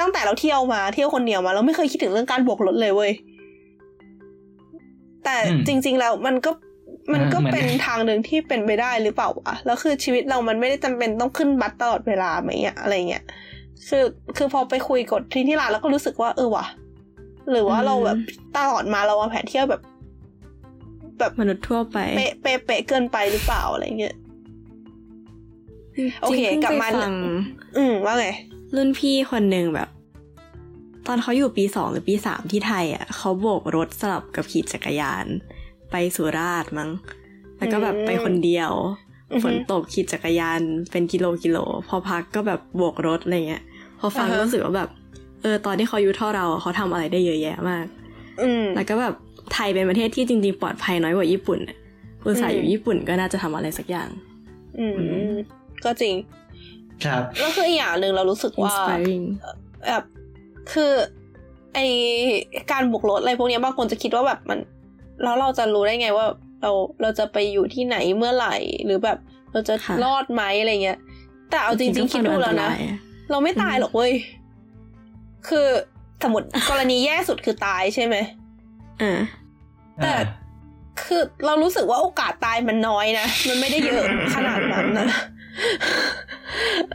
[0.00, 3.12] ตั้งแต่เราเที่ยวมาเที่ยวคนเดียวมาเราไม่เคยคิดถึงเรื่องการโบกรถเลยเว้ย
[5.24, 6.50] แต่อืมจริง ๆ แล้วมันก็
[7.12, 13.24] มันก็เหมือนเป็นทางหนึ่งที่เป็นไปได้หรือเปล่าวะแล้วคือชีวิตเรามันไม่ได้จำเป็นต้องขึ้นบัสตลอดเวลาไหมอะอะไรเงี้ย
[13.88, 14.04] คือ
[14.36, 16.66] คือพอไปคุยกดที่ที่ร้านแล้วก็รู้สึกว่าเออว่ะ
[17.50, 18.18] หรือว่าอืมเราแบบ
[18.56, 19.82] ตลอดมาเราวางแผนเที่ยวแบบ
[21.18, 24.16] แบบมนุษย์ทั่วไป เป๊ะเป๊ะเป๊ะเกินไปหรือเปล่าอะไรเงี้ย
[26.22, 27.12] โอเคจริงๆกลับพิ่งมาไปฟัง
[27.76, 28.26] อืมว่าไง
[28.76, 29.88] รุ่นพี่คนหนึ่งแบบ
[31.06, 35.26] ตอนเขาอยู่ปีสองหรือปีสามที่ไทยอะเขาโบกรถสลับกับขี่จักรยาน
[35.90, 36.90] ไปสุราษฎร์มั้ง
[37.58, 39.05] แล้วก็แบบอืมไปคนเดียวอือฮึ
[39.42, 41.58] ฝนตกขี่จักรยานเป็นกิโลกิโล
[41.88, 43.62] พอพักก็แบบโบกรถอะไรเงี้ย
[44.00, 44.90] พอฟังอ่าฮะรู้สึกว่าแบบ
[45.42, 47.86] เออ ตอนที่เขาอายุเท่าเราอะเขาทำอะไรได้เยอะแยะมาก
[48.42, 49.14] อืมแล้วก็แบบ
[49.52, 51.76] ไทยเป็นประเทศที่จริง ๆ ปลอดภัยน้อยกว่าญี่ปุ่นอะ
[52.24, 54.08] อุตส่าห์อยู่ญี่ปุ่นก็น่าจะทำอะไรสักอย่าง
[54.78, 55.34] อืมอืม
[55.84, 56.14] ก็จริง
[57.04, 59.24] ครับแล้วคืออีกอย่างหนึ่งเรารู้สึกว่า inspiring
[59.88, 60.04] แบบ
[60.72, 60.92] คือ
[61.74, 61.78] ไอ
[62.72, 64.58] การบุกรถอะไรพวกเนี้ยบางคนจะคิดว่าแบบมัน
[65.22, 66.26] แล้วเราจะรู้ได้ไงว่า
[66.62, 66.70] เรา
[67.00, 69.18] เราจะไปอยู่ที่ไหนเมื่อไหร่ หรือแบบ
[69.52, 70.98] เราจะค่ะรอดไหมอะไรเงี้ย
[71.50, 72.70] แต่เอาจริง ๆ คิดดูแล้วนะ
[73.30, 74.12] เราไม่ตายหรอกเว้ย
[75.48, 75.66] คือ
[76.22, 78.16] สมมติกรณีแย่สุดคือตายใช่ไหม
[79.00, 79.20] เออ
[80.02, 80.12] แต่
[81.02, 85.08] คือเรารู้สึกว่าโอกาสตายมันน้อยนะ มันไม่ได้เยอะขนาดนั้นนะ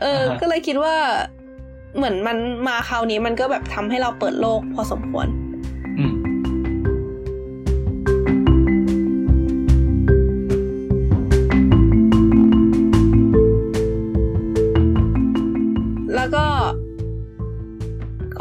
[0.00, 0.94] เออ ก็เลยคิดว่า
[1.96, 5.26] เหมือนมันมาคราวนี้มันก็แบบทำให้เราเปิดโลกพอสมควร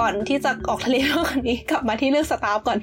[0.02, 2.80] ก่อนที่จะออกทะเลมากกว่านี้กลับมาที่เรื่อง staff ก่อน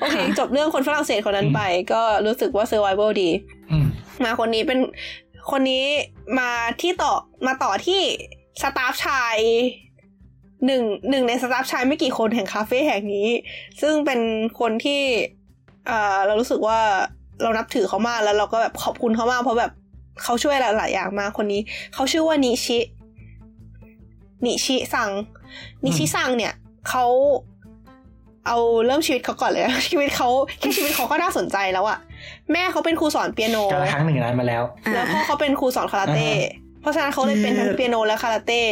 [0.00, 1.60] โอเคค่ะจบเรื่องคนฝรั่งเศสคนนั้นไป
[1.92, 3.30] ก็รู้สึกว่า survivable ดี
[3.70, 3.86] อืม
[4.24, 4.78] มาคนนี้เป็น
[5.50, 5.84] คนนี้
[6.38, 6.50] มา
[6.80, 7.12] ที่ต่อ
[7.46, 8.00] มาต่อที่
[8.62, 9.36] staff ชาย
[10.66, 13.28] หนึ่งหนึ่งใน staff ชายไม่กี่คนแห่งคาเฟ่แห่งนี้
[13.80, 14.20] ซึ่งเป็น
[14.60, 15.02] คนที่
[15.86, 16.80] เอ่อเรารู้สึกว่า
[17.42, 19.72] เรานับถือเขามากแล้วเราก็แบบขอบคุณเขามากเพราะแบบ
[20.22, 21.60] เขาช่วยหลายๆอย่างมากคนนี้
[21.94, 22.78] เขาชื่อว่านิชิ
[24.44, 25.10] นิชิซัง
[25.84, 26.52] นิชิซังเนี่ย
[26.88, 27.06] เขา
[28.46, 30.28] เอาเริ่มชีวิตเขาก่อนเลย ชีวิตเขา
[30.60, 31.98] แค่ชีวิตเขาก็น่าสนใจแล้วอะ
[32.52, 34.62] แม่เขาเป็นครูสอนเปียโนกาลครั้งหนึ่งนานมาแล้ว
[34.92, 38.62] แล้วพ่อเขาเป็นครูสอนคาราเต้อ่าฮะเพราะฉะนั้นเขาเลยเป็นทั้งเปียโนและคาราเต้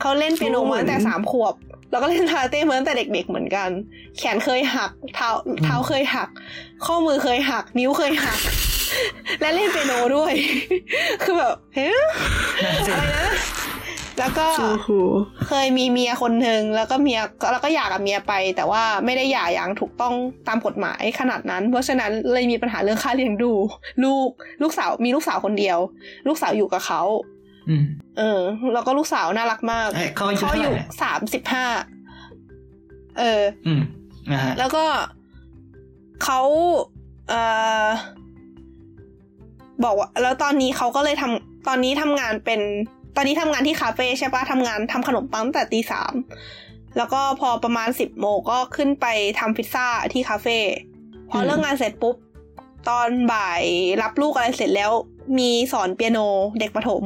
[0.00, 1.54] เขาเล่นเปียโนมาตั้งแต่สามขวบ
[1.90, 3.68] แล้วก็เล่นคาราเต้มาตั้งแต่เด็ก ๆ เหมือนกัน
[4.18, 5.30] แขนเคยหัก เท้า
[5.64, 6.28] เท้าเคยหัก
[6.86, 8.38] ข้อมือเคยหัก นิ้วเคยหัก
[9.40, 10.32] และเล่นเปียโนด้วย
[11.22, 11.90] คือแบบเฮ้ย
[12.64, 13.26] นั่นสิอะไรนะ
[14.18, 14.90] แล้วก็โอ้โห
[15.46, 17.20] เคยมีเมียคนหนึ่งแล้วก็เมีย
[17.52, 20.14] แล้วก็หย่ากับเมียไป แต่ว่าไม่ได้หย่าอย่างถูกต้อง
[20.48, 23.52] ตามกฎหมายขนาดนั้น เพราะฉะนั้นเลยมีปัญหาเรื่องค่าเลี้ยงดู
[24.04, 24.28] ลูก
[24.62, 25.78] ลูกสาวมีลูกสาวคนเดียว
[26.28, 27.02] ลูกสาวอยู่กับเขา
[27.68, 27.84] อืม
[28.18, 28.40] เออ
[28.74, 31.66] แล้วก็ลูกสาวน่ารักมากเอ้ยเขาอายุเขาเท่าอไหร่ยู่เนี่ยสามสิบห้า
[33.18, 33.82] เอออืม
[34.32, 34.84] นะฮะแล้วก็
[36.24, 36.40] เขา
[37.28, 37.40] เอ่
[37.86, 37.88] อ
[39.84, 42.60] บอกว่า แล้วตอนนี้เขาก็เลยทำตอนนี้ทำงานเป็น
[43.16, 46.14] ตอนนี้ทำงานที่คาเฟ่ใช่ปะทำงานทำขนมปังตั้งแต่ตีสาม
[46.96, 49.06] แล้วก็พอประมาณสิบโมงก็ขึ้นไป
[49.38, 50.58] ทำพิซซ่าที่คาเฟ่
[51.30, 52.16] พอเลิกงานเสร็จปุ๊บ
[52.88, 53.62] ตอนบ่าย
[54.02, 54.90] รับลูกอะไรเสร็จแล้ว
[55.38, 56.18] มีสอนเปียโน
[56.60, 57.02] เด็กประถม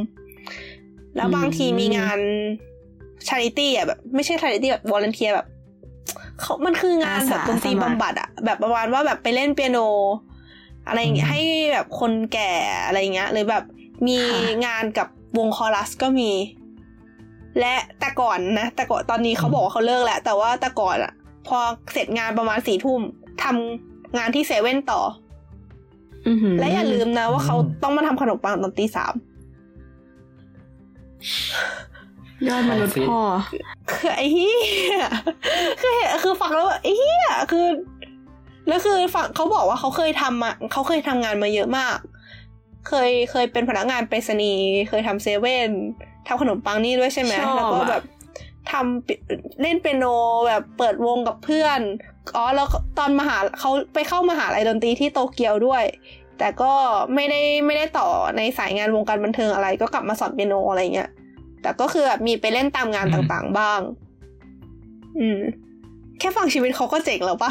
[1.17, 2.19] แล้วบางทีมีงาน
[3.29, 5.47] charity อะแบบไม่ใช่ charity แบบ volunteer แบบ
[6.41, 9.79] เขามันคืองานแบบดนตรีบำบัดอะแบบประมาณว่าแบบไปเล่นเปียโน
[10.89, 12.53] อะไรอย่างเงี้ยให้แบบคนแก่
[12.87, 13.65] อะไรอย่างเงี้ยหรือแบบ
[14.09, 14.19] มี
[14.67, 15.09] งานกับ
[15.39, 16.31] วงคอรัสก็มี
[17.61, 21.13] และแต่ก่อนนะแต่ก่อนตอนนี้เขาบอกว่าเขาเลิกแหละแต่ว่าแต่ก่อนอะ
[21.47, 21.59] พอ
[21.93, 23.01] เสร็จงานประมาณสี่ทุ่ม
[23.43, 25.01] ทำงานที่เซเว่นต่อ
[26.27, 29.15] อื้อหือและอย่าลืมนะว่าเขาต้องมาทำขนมปังตอนตีสาม
[32.49, 33.21] ยอดมนุษย์พ่อ
[33.91, 34.55] คือไอ้เหี้
[34.95, 35.07] ย
[35.81, 37.67] คือเห็นคือฟังแล้วแบบไอ้เหี้ยคือ
[38.69, 41.97] แล้วคือฟังเขาบอกว่าเขาเคยทำมาเขาเคยทำงานมาเยอะมาก
[42.87, 45.71] เคยเคยเป็นพนักงานไปรษณีย์เคยทำเซเว่น
[46.27, 48.03] ทำขนมปังนี่ด้วยใช่ไหมชอบแล้วก็อะแบบ
[48.71, 49.15] ทำปิ
[49.63, 50.05] เล่นเปียโน
[50.47, 51.81] แบบเปิดวงกับเพื่อน
[52.37, 52.67] อ๋อแล้ว
[52.99, 55.85] ตอนมหาเขาไปเข้ามหาลัยดนตรีที่โตเกียวด้วย
[56.39, 56.73] แต่ก็
[57.15, 61.11] ไม่ได้ไม่ได้ต่อในสายงานวงการบันเทิงอะไร ก็กลับมาสอนเปียโนอะไรเงี้ย
[61.63, 63.81] แต่ก็คือแบบมีไปเล่นตามงานอืมต่างๆบ้าง
[65.19, 65.41] อืม
[66.19, 67.51] แค่ฟังชีวิตเขาก็เจ๋งแล้วปะ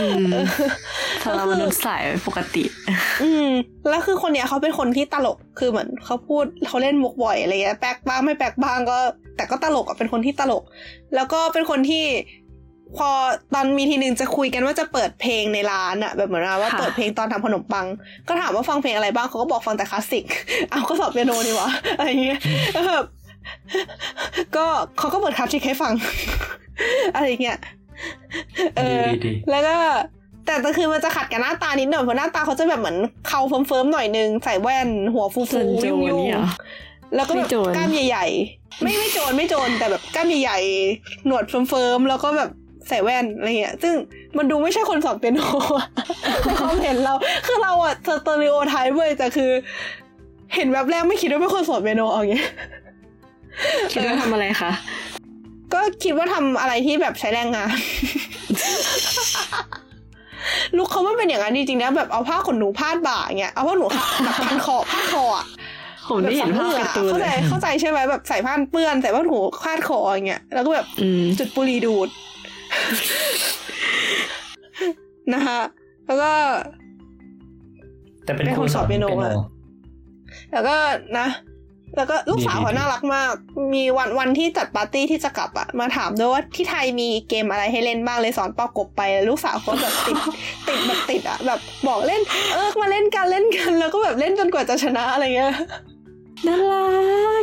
[0.00, 0.32] อืม
[1.24, 2.64] สำหรับมนุษย์สายปกติ
[3.22, 3.48] อืม
[3.88, 8.98] แล้วคือคนเนี้ยเขาเป็นคนที่ตลกคือเหมือนเขาพูดเขาเล่นมุกบ่อยอะไรเงี้ยแปลกบ้างไม่แปลกบ้างก็
[9.36, 10.62] แต่ก็ตลกอะเป็นคนที่ตลก
[11.14, 12.04] แล้วก็เป็นคนที่
[12.98, 13.10] พอ
[13.54, 17.86] ตอนมีทีนึงจะคุยกันว่าจะเปิดเพลงในร้านอะแบบเหมือนว่าค่ะเปิดเพลงตอนทำขนมปัง
[18.28, 20.24] ก็ถามว่าฟังเพลงอะไรบ้างเขาก็บอกฟังแต่คลาสสิก
[20.70, 22.38] เอาก็สอบเปียโนดีวะอะไรเงี้ย
[22.72, 23.04] แล้วแบบ
[24.56, 24.66] ก็
[24.98, 25.92] เขาก็เปิดคลาสสิกให้ฟัง
[27.14, 27.58] อะไรเงี้ย
[28.76, 29.76] เออดีดีแล้วก็
[30.46, 32.96] แต่แต่คือมันจะขัดกับหน้าตานิดหน่อยเพราะหน้าตาเขาจะแบบเหมือน
[33.28, 42.50] เขาเฟิร์มๆหน่อยนึง ใส่แว่นหัวฟูส่วนๆโจยุ่รงเนี่ยเหรอๆแล้วก็แบบไม่โจรกล้ามใหญ่ๆ ไม่ไม่โจรไม่โจรแต่แบบกล้ามใหญ่ๆหนวดเฟิร์มๆแล้วก็แบบ
[42.88, 43.94] ใส่แว่นอะไรเงี้ย ซึ่ง
[44.36, 45.40] มันดูไม่ใช่คนสอนเปียโน
[45.76, 45.86] อะ
[46.44, 47.14] ในความเห็นเรา
[47.46, 49.50] คือเราอะสเตอริโอไทป์เว้ยแต่คือ
[50.54, 52.48] เห็นแบบแรกไม่คิดว่าเป็นคนสอนเปียโนเอาอย่างเงี้ย
[53.92, 54.70] คิดว่าทำอะไรคะ
[55.74, 57.74] ก็คิดว่าทำอะไรที่แบบใช้แรงงาน
[60.76, 63.84] ลูกเขาไม่เป็นอย่างนั้นจริงๆนะแบบเอาผ้าขนหนูพาดบ่าอย่างเงี้ยเอาผ้าหนู
[64.24, 65.46] แบบพันคอพาดคออะ
[66.08, 72.08] ผมได้เห็นภาพการ์ตูนเข้าเลใจยเข้าใจใช่ไหมแบบใส่ผ้าเปื้อนใส่ผ้าหนูคาดคออย่างเงี้ยแล้วก็แบบอืมจุดบุหรี่ดูด
[75.34, 75.60] นะคะ
[76.06, 76.32] แล้วก็
[78.24, 79.34] แต่เป็นเป็นครูคนสสออนนเปีเปียยโนโนอะ
[80.52, 80.76] แล้วก็
[81.18, 81.26] นะ
[81.96, 83.32] แล้วก็ลูกสาวเขาน่ารักมาก
[83.74, 90.16] มีวันวันที่จัดปาร์ตี้ที่จะกลับอะมาถามด้วยว่าที่ไทยมีเกมอะไรให้เล่นบ้างเลยสอนเป่ากบไปลูกสาวเขาแบบติด
[90.68, 92.20] ติดแบบติดอะแบบบอกเล่น
[92.54, 95.54] เออมาเล่นกันเล่นกัน แล้วก็แบบเล่นจนกว่าจะชนะอะไรเงี้ย
[96.46, 96.84] น่ารั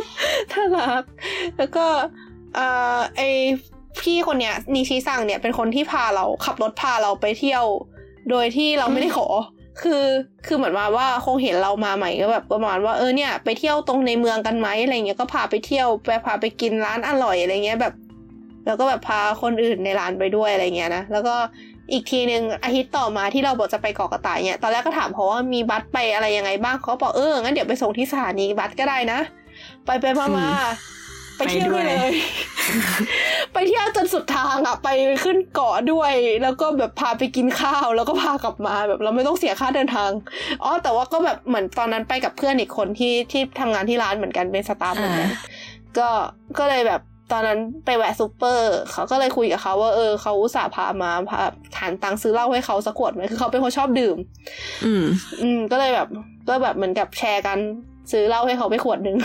[0.00, 0.02] ก
[0.52, 1.02] น่ารัก
[1.58, 1.86] แล้วก็
[2.54, 2.66] เอ่
[2.96, 3.22] อไอ
[4.02, 7.64] พี่คนเนี้ยนิชิซังเนี่ยเป็นคนที่พาเราขับรถพาเราไปเที่ยว
[8.30, 9.26] โดยที่เราไม่ได้ขอ
[9.82, 10.04] คือ
[10.46, 17.94] คือเหมือนมาว่าคงเห็นเรามาใหม่ก็แบบประมาณว่าเออเนี่ยไปเที่ยวตรงในเมืองกันไหมอะไรเงี้ยก็พาไปเที่ยวไปพาไปกินร้านอร่อยอะไรเงี้ยแบบ
[18.66, 21.34] แล้วก็แบบพาคนอื่นในร้านไปด้วยอะไรเงี้ยนะแล้วก็
[21.92, 29.20] อีกทีหนึ่งอาทิตย์ต่อมาที่เราบอกจะไปเกาะกระต่ายเนี่ยตอนแรกก็ถามเขาว่ามีบัสไปอะไรยังไงบ้างเขาบอกเอองั้นเดี๋ยวไปส่งที่สถานีบัสก็ได้นะ
[29.84, 30.48] ไปไปมามา
[31.40, 32.12] ไปเที่ยวด้วยเลย
[33.52, 34.88] ไปเที่ยวจนสุดทางอะ ไป
[35.24, 36.12] ขึ้นเกาะด้วย
[36.42, 40.10] แล้วก็แบบพาไปกินข้าว แล้วก็พากลับมาแบบเราไม่ต้องเสียค่าเดินทาง
[40.62, 45.38] อ๋อแต่ว่าก็แบบเหมือนตอนนั้นไปกับเพื่อนอีกคนที่ที่ทำงานที่ร้านเหมือนกันเป็นสตาฟเหมือนกันอ่า
[45.98, 46.08] ก็
[46.58, 47.00] ก็เลยแบบ
[47.32, 51.38] ตอนนั้นไปแวะซูเปอร์ เขาก็เลยคุยกับเขาว่าเออเขาอุตส่าห์พามาพา
[51.76, 54.16] ฐานตังค์ซื้อเหล้าให้เขาสักขวดไหมคือเขาเป็นคนชอบดื่ม
[54.84, 55.04] อืม
[55.42, 56.08] อืม ก็เลยแบบ
[56.48, 57.58] ก็แบบเหมือนกับแชร์กัน
[58.12, 59.16] ซื้อเหล้าให้เขาไปขวดหนึ่ง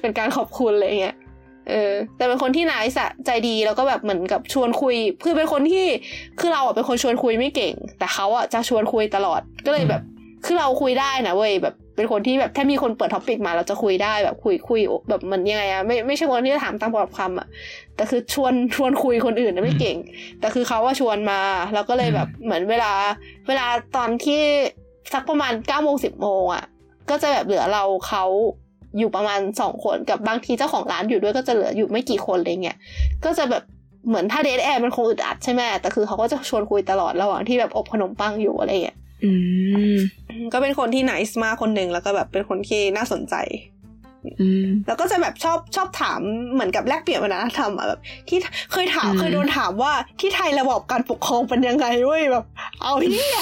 [0.00, 1.16] เป็นการขอบคุณอะไรเงี้ย
[1.68, 5.86] เออแต่เป็นคนที่นายสะใจดีแล้วก็แบบเหมือนกับชวนคุย คือเป็นคนที่
[6.40, 10.02] คือเราอะเป็นคนชวนคุยไม่เก่ง แต่เขาอะจะชวนคุยตลอดก็เลยแบบ
[10.46, 17.46] คือเราคุยได้นะเว้ยแบบเป็นคนที่แบบถ้ามีคนเปิดท็อปิกมาเราจะคุยได้แบบคุยคุยแบบเหมันยังไงอะไม่ไม่ใช่คนที่จะถามตามแบบคำอะ
[17.96, 19.96] แต่คือชวนชวนคุยคนอื่นนะไม่เก่ง
[20.40, 21.40] แต่คือเขาว่าชวนมา
[21.74, 22.92] แล้วก็เลยแบบเหมือนเวลา
[23.48, 23.66] เวลา
[23.96, 24.40] ตอนที่
[25.12, 26.64] สักประมาณเก้าโมงสิบโมงอะ
[27.10, 28.24] ก็จะแบบเหลือเราเขา
[28.98, 32.76] อยู่ประมาณสองคนกับบางทีเจ้าของร้านอยู่ด้วยก็จะเหลืออยู่ไม่กี่คนอะไรเงี้ย
[33.24, 33.62] ก็จะแบบ
[34.08, 39.32] เหมือนถ้าเดทแอร์มันคงอึดอัดใช่ไหมแต่คือเขาก็จะชวนคุยตลอดระหว่างที่แบบอบขนมปังอยู่อะไรเงี้ยอื
[39.94, 39.96] ม
[40.52, 43.34] ก็เป็นคนที่ n น c e มากคนหนึ่งแล้วก็แบบเป็นคนที่น่าสนใจ
[44.40, 46.20] อืมแล้วก็จะแบบชอบชอบถาม
[46.52, 48.38] เหมือนกับแลกเปลี่ยนวัฒนธรรมอะแบบ ที่
[48.72, 52.44] เคยถามอืมเคยโดนถามว่าที่ไทยระบบการปกครองเป็นยังไงเว้ยแบบ
[52.82, 53.38] เอาเฮีย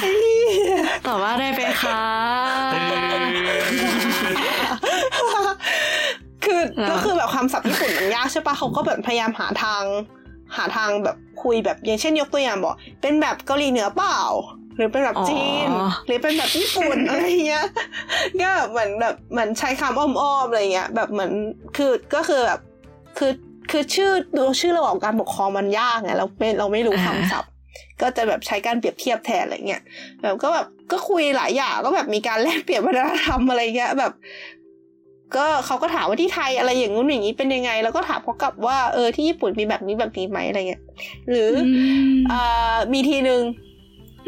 [0.00, 1.98] ไอ้เหี้ยตอบว่าได้ไปค่ะ
[2.72, 4.03] คืออ่า
[6.90, 9.82] ก็คือแบบคำศัพท์ญี่ปุ่นมันยากใช่ปะเขาก็แบบพยายามหาทาง
[10.56, 14.20] หาทางแบบคุยแบบอย่างเช่นยกตัวอย่างบอกเป็นแบบเกาหลีเหนือเปล่า
[14.76, 17.66] หรือเป็นแบบจีนอ๋อหรือเป็นแบบญี่ปุ่นอะไรเงี้ย
[18.40, 21.32] ก็เหมือนแบบเหมือนใช้คำอ้อมๆอะไรเงี้ยแบบเหมือน
[21.76, 22.60] คือก็คือแบบ
[23.18, 23.32] คือ
[23.70, 27.50] คือชื่อดูชื่อระบบการปกครองมันยากไงเราไม่เราไม่รู้คำศัพท์
[28.00, 29.82] ก็จะแบบใช้การเปรียบเทียบแทนอะไรเงี้ย
[30.20, 34.12] แบบก็แบบก็คุยหลายอย่างก็แบบมีการแลกเปลี่ยนวัฒนธรรมอะไรเงี้ยแบบ
[35.36, 40.82] ก็เขาก็ถามว่าที่ไทยอะไรอย่างงู้นอย่างนี้เป็นยังไง แล้วก็ถามเขากลับว่าเออที่ญี่ปุ่นมีแบบนี้แบบนี้ไหมอะไรเงี้ย
[41.30, 41.68] หรืออ
[42.14, 43.42] มอ่ามีทีหนึ่ง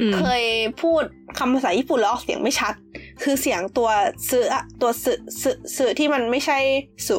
[0.01, 0.45] อืมเคย
[0.83, 1.03] พูด
[1.39, 2.75] คำภาษาญี่ปุ่นแล้วออกเสียงไม่ชัด
[3.23, 3.89] คือเสียงตัว
[4.31, 5.13] สึอะตัวสึ
[5.43, 6.59] สึสึที่มันไม่ใช่
[7.09, 7.19] สุ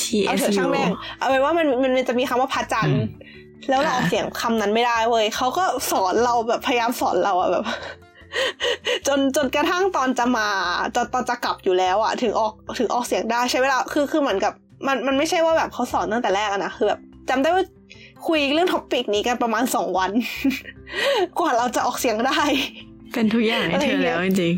[0.00, 3.06] ทีเอาเอเถสอะช่างแม่งเอาเป็นว่ามันมันมันจะมีคำว่าพระจันทร์อืม
[3.68, 7.64] แล้วเราออกอ่าเสียงคำนั้นไม่ได้เว้ยเขาก็สอนเราแบบพยายามสอนเราอะแบบ
[9.06, 10.48] จนจนกระทั่งตอนจะมา
[10.94, 14.52] ตอนตอนจะกลับอยู่แล้วอะถึงออกถึงออกเสียงได้ใช้เวลาคือคือเหมือนกับ
[14.86, 17.64] มันมันไม่ใช่ว่าแบบเขาสอนตั้งแต่แรกอะนะคือแบบจำได้ว่า
[18.26, 20.10] คุยเรื่อง topic นี้กันประมาณสองวัน
[21.38, 22.40] กว่าเราจะออกเสียงได้
[23.12, 24.54] เป็นทุกอย่างให้เธอแล้วจริง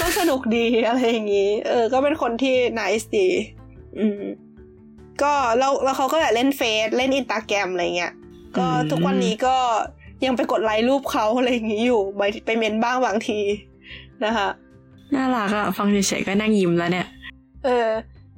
[0.00, 3.28] ก็สนุกดีอะไรอย่างนี้ เออ ก็เป็นคนที่ nice ดี
[3.98, 4.22] อืม
[5.22, 8.12] ก็แล้วแล้วเขาก็แบบเล่นเฟซเล่นอินตาแกรมอะไรเงี้ย
[8.58, 9.56] ก็อืมทุกวันนี้ก็
[10.26, 13.38] ยังไปกดไลค์รูปเขาอะไรอย่างนี้อยู่ไปไปเมนต์บ้างบางที
[14.24, 17.06] นะคะๆน่ารักอะฟังเฉยๆก็นั่งยิ้มแล้วเนี่ย
[17.64, 17.88] เออ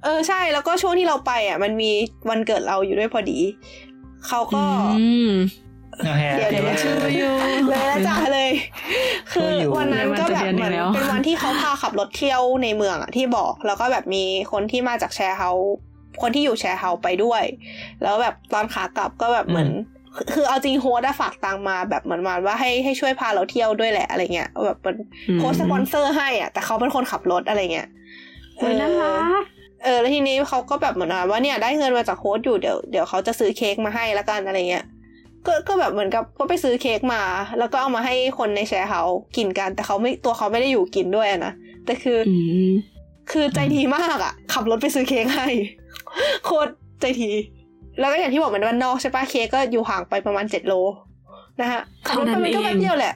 [0.05, 1.91] เออใช่แล้วก็ช่วงที่เราไปอะ มันมี
[2.31, 3.39] วันเกิดเราอยู่ด้วยพอดี
[4.27, 4.65] เขาก็
[4.99, 5.31] อืม
[6.07, 7.33] โอเคเดี๋ยวเดี๋ยวชื่ออยู่
[7.69, 8.51] เลยนะจ๊ะเลย
[9.33, 15.75] คืออยู่วันนั้นก็แบบเหมือนเดือนหนึ่งแล้วเป็นวันที่เขาพาขับรถเที่ยวในเมืองอะที่บอก แล้วก็แบบมีคนที่มาจาก share house
[16.23, 17.43] คนที่อยู่ share house ไปด้วย
[18.03, 19.71] แล้วแบบตอนขากลับก็แบบเหมือน
[20.17, 24.97] คือคือเอาจริง host อะฝากตังค์มาแบบเหมือนมาว่าให้ให้ช่วยพาเราเที่ยวด้วยแหละอะไรเงี้ยแบบมัน
[25.29, 27.89] อืม host สปอนเซอร์ให้อะแต่เขาเป็นคนขับรถอะไรเงี้ย
[28.57, 29.45] โอ้ยน่ารัก
[29.85, 34.85] เออแล้วทีนี้เขาก็แบบเหมือนว่าเนี่ยได้เงินมาจาก host อยู่เดี๋ยวเดี๋ยวเขาจะซื้อเค้กมาให้ละกันอะไรเงี้ย
[35.47, 37.23] ก็ก็แบบเหมือนกับก็ไปซื้อเค้กมา
[37.59, 41.53] แล้วก็เอามาให้คนใน share house กินกัน แต่เขาไม่ตัวเขาไม่ได้อยู่กินด้วยอะนะ
[41.85, 42.37] แต่คืออื
[42.71, 42.73] ม
[43.31, 45.49] คือใจดีมากอะ ขับรถไปซื้อเค้กให้
[46.45, 46.71] โคตร
[47.01, 47.31] ใจดี
[47.99, 50.75] แล้วก็อย่างที่บอกมันบ้านนอกใช่ปะเค้กก็อยู่ห่างไปประมาณเจ็ดโล
[51.61, 53.15] นะฮะขับรถไปมันก็แป๊บเดียวแหละ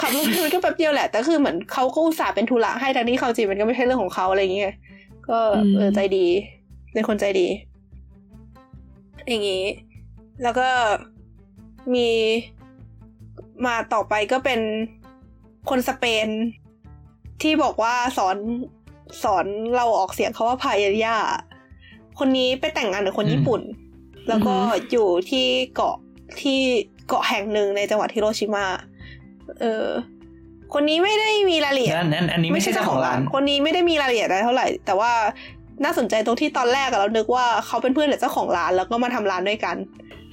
[0.00, 4.74] ขับรถไปมันก็แป๊บเดียวแหละแต่คือเหมือนเขาก็อุตส่าห์เป็นธุระให้ทั้งที่เขาจริงมันก็ไม่ใช่เรื่องของเขาอะไรอย่างเงี้ย
[5.28, 5.38] ก็
[5.76, 6.26] เออใจดี
[6.92, 7.46] เป็นคนใจดี
[9.28, 9.64] อย่างงี้
[10.42, 10.68] แล้วก็
[11.94, 12.08] มี
[13.66, 14.60] มาต่อไปก็เป็น
[15.70, 16.28] คนสเปน
[17.42, 18.36] ที่บอกว่าสอน
[19.22, 19.46] สอน
[19.76, 21.16] เราออกเสียงเขาว่าพายายา
[22.18, 23.60] คนนี้ไปแต่งงานกับคนญี่ปุ่น
[24.28, 24.54] แล้วก็
[24.92, 25.96] อยู่ที่เกาะ
[26.40, 26.58] ที่
[27.08, 28.66] เกาะแห่งหนึ่งในจังหวัดฮิโรชิมา
[29.60, 29.86] เออ
[30.74, 35.12] คนนี้ไม่ได้มีรายละเอียดอันนั้นอันนี้ไม่ใช่เจ้าของร้าน คนนี้ไม่ได้มีรายละเอียดอะไรเท่าไหร่ แต่ว่า
[35.84, 39.76] น่าสนใจตรงที่ตอนแรกอะเรานึกว่าเขาเป็นเพื่อนกับเจ้าของร้านแล้วก็มาทำร้านด้วยกัน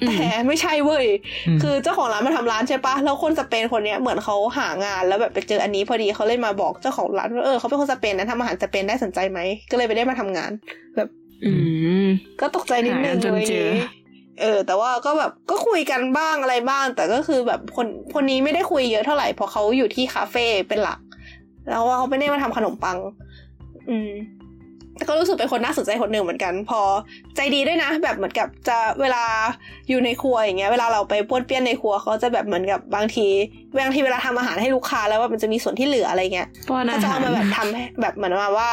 [0.01, 1.05] อืมแต่ไม่ใช่เว้ย
[1.47, 9.39] อืมคือเจ้าของร้านมาทำร้านใช่ปะแล้วคนสเปนคนเนี้ยเหมือนเขาหางานแล้วแบบไปเจออันนี้พอดีเขาเลยมาบอกเจ้าของร้านว่าเออเขาเป็นคนสเปนนะทำอาหารสเปนได้สนใจไหม
[9.72, 10.51] ก็เลยไปได้มาทำงาน
[10.95, 11.24] แบบอืม
[12.41, 13.70] ก็ตกใจนิดนึงหากันจนเลยเจอ
[14.41, 20.99] เออ แต่ว่าก็แบบก็คุยกันบ้างอะไรบ้าง แต่ก็คือแบบคนคนนี้ไม่ได้คุยเยอะเท่าไหร่เพราะเขาอยู่ที่คาเฟ่เป็นหลัก
[21.70, 22.98] แล้วว่าเขาไม่ได้มาทำขนมปัง
[23.90, 24.12] อืม
[24.98, 26.82] แต่ก็รู้สึกเป็นคนน่าสนใจคนหนึ่งเหมือนกัน พอ
[27.36, 29.24] ใจดีด้วยนะ แบบเหมือนกับจะเวลา
[29.90, 33.28] อยู่ในครัวอย่างเงี้ย เวลาเราไปป้วนเปี้ยนในครัวเขาจะแบบเหมือนกับบางที
[33.78, 38.70] บางทีเวลาทำอาหารให้ลูกค้าแล้วว่ามันจะมีส่วนที่เหลืออะไรเงี้ยป้อนเขาอาจะหาเอารมาแบบทำให้แบบเหมือนมาว่า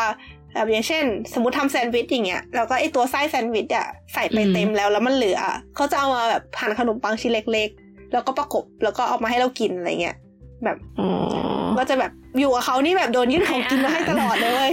[0.55, 1.05] แบบอย่างเช่น
[1.35, 10.17] สมมติทำแซนด์วิชอย่างเงี้ยแล้วก็ไอตัวไส้แซนด์วิชอะใส่ไปเต็มแล้วแล้วมันเหลืออะเขาจะเอามาแบบหั่นขนมปังชิ้นเล็ก ๆ แล้วก็ประกบแล้วก็เอามาให้เรากินอะไรเงี้ย
[10.65, 11.09] แบบอ๋อ
[11.79, 14.71] ก็จะแบบอยู่กับเขานี่แบบโดนยื่นของกินมาให้ตลอดเลย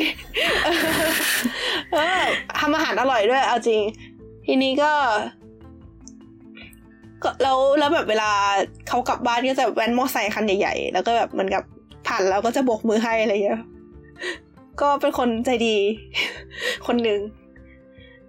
[1.93, 2.21] เออ
[2.59, 3.81] ทำอาหารอร่อยด้วย เอาจริง
[4.45, 4.91] ทีนี้ก็
[7.23, 8.31] ก็แล้วแล้วแบบเวลา
[8.87, 11.63] เขากลับบ้านก็จะแว้นมอไซค์คันใหญ่ๆ แล้วก็แบบเหมือนกับ
[12.07, 13.61] ผ่านแล้วก็จะโบกมือให้อะไรอย่างเงี้ย
[14.81, 15.77] ก็เป็นคนใจดี
[16.87, 17.19] คนหนึ่ง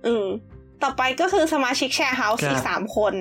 [0.07, 0.27] อืม
[0.83, 3.15] ต่อไปก็คือสมาชิก share house ครับอีกสามคน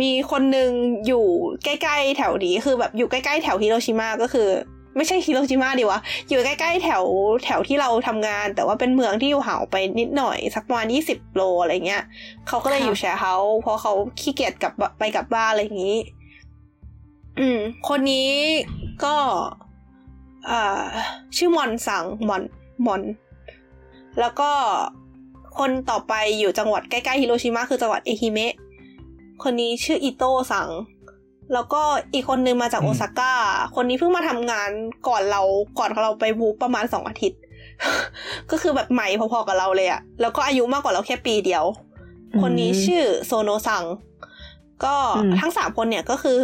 [0.00, 0.70] มีคนหนึ่ง
[1.06, 1.26] อยู่
[1.64, 4.48] ใกล้ๆแถวนี้คือแบบอยู่ใกล้ๆแถวฮิโรชิมาก็คือ
[4.96, 7.04] ไม่ใช่ฮิโรชิมาดีวะ อยู่ใกล้ๆแถว
[7.44, 12.02] แถวที่เราทำงาน แต่ว่าเป็นเมืองที่อยู่ห่างออกไปนิดหน่อยสักประมาณยี่สิบโลอะไรเงี้ย
[12.48, 15.98] เขาก็เลยอยู่ share house เพราะเขาขี้เกียจกลับบ้านไปกลับบ้านอะไรอย่างนี้
[17.38, 17.58] อืม
[17.88, 18.32] คนนี้
[19.04, 19.65] ก็อ่า
[21.36, 22.42] ชื่อมอนสังมอน
[22.86, 23.02] มอน
[24.20, 24.50] แล้วก็
[25.58, 28.54] คนต่อไปอยู่จังหวัดใกล้ๆฮิโรชิมะคือจังหวัดเอฮิเมะ
[29.42, 30.68] คนนี้ชื่ออิโต้สัง
[31.52, 31.82] แล้วก็
[32.14, 33.32] อีกคนนึงมาจากอืมโอซาก้า
[33.74, 34.70] คนนี้เพิ่งมาทำงาน
[35.08, 35.42] ก่อนเรา
[35.78, 37.40] ก่อนเราไปวูฟประมาณสองอาทิตย์
[38.50, 41.64] ก็คือแบบใหม่พอๆกับเราเลยอะแล้วก็อายุมากกว่าเราแค่ปีเดียว
[42.42, 43.84] คนนี้ชื่อโซโนซัง
[44.84, 46.38] ก็อืมทั้งสามคนเนี่ยก็คือ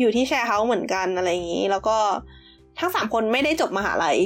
[0.00, 1.98] อยู่ที่ share house เหมือนกันอะไรอย่างนี้ แล้วก็
[2.78, 4.18] ทั้งสามคนไม่ได้จบมหาลัย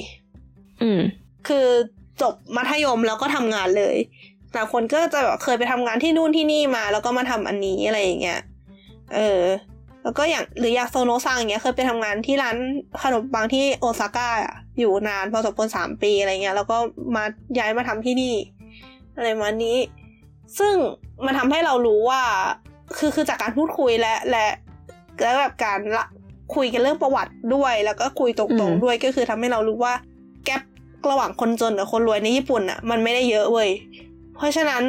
[0.83, 1.01] อืม
[1.49, 1.67] คือ
[2.23, 3.97] จบมัธยมแล้วก็ทำงานเลย
[4.53, 8.41] แต่คนก็จะแบบเคยไปทำงานที่นู่นที่นี่มา แล้วก็มาทำอันนี้อะไรอย่างเงี้ย
[9.15, 9.43] เออ
[10.03, 12.57] แล้วก็อย่างหรืออย่างโซโนซังอย่างเงี้ยเคยไปทำงานที่ร้าน
[13.03, 16.77] ขนมปังที่โอซาก้าอะอยู่นานพอสมควรสามปีอะไรเงี้ย แล้วก็
[17.17, 17.25] มา
[17.59, 18.35] ย้ายมาทำที่นี่
[19.17, 19.79] อะไรประมาณนี้
[20.59, 20.75] ซึ่ง
[21.25, 22.23] มันทำให้เรารู้ว่า
[22.99, 24.49] คือคือจากการพูดคุยและและ
[25.21, 26.05] แล้วแบบการละ
[26.55, 29.95] คุยกันเรื่องประวัติด้วย แล้วก็คุยตอืรงมๆด้วยก็คือทำให้เรารู้ว่า
[30.47, 30.55] แกล
[31.11, 33.71] ระหว่างคนจนกับคนรวยในญี่ปุ่นอะมันไม่ได้เยอะเว้ย
[34.37, 34.83] เพราะฉะนั้น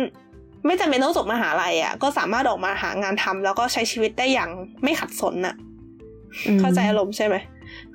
[0.66, 4.50] ไม่จำเป็นต้องจบมหาลัยอะก็สามารถออกมาหางานทำแล้วก็ใช้ชีวิตได้อย่าง
[4.84, 5.56] ไม่ขัดสนน่ะ
[6.60, 7.36] เข้าใจอารมณ์ใช่ไหม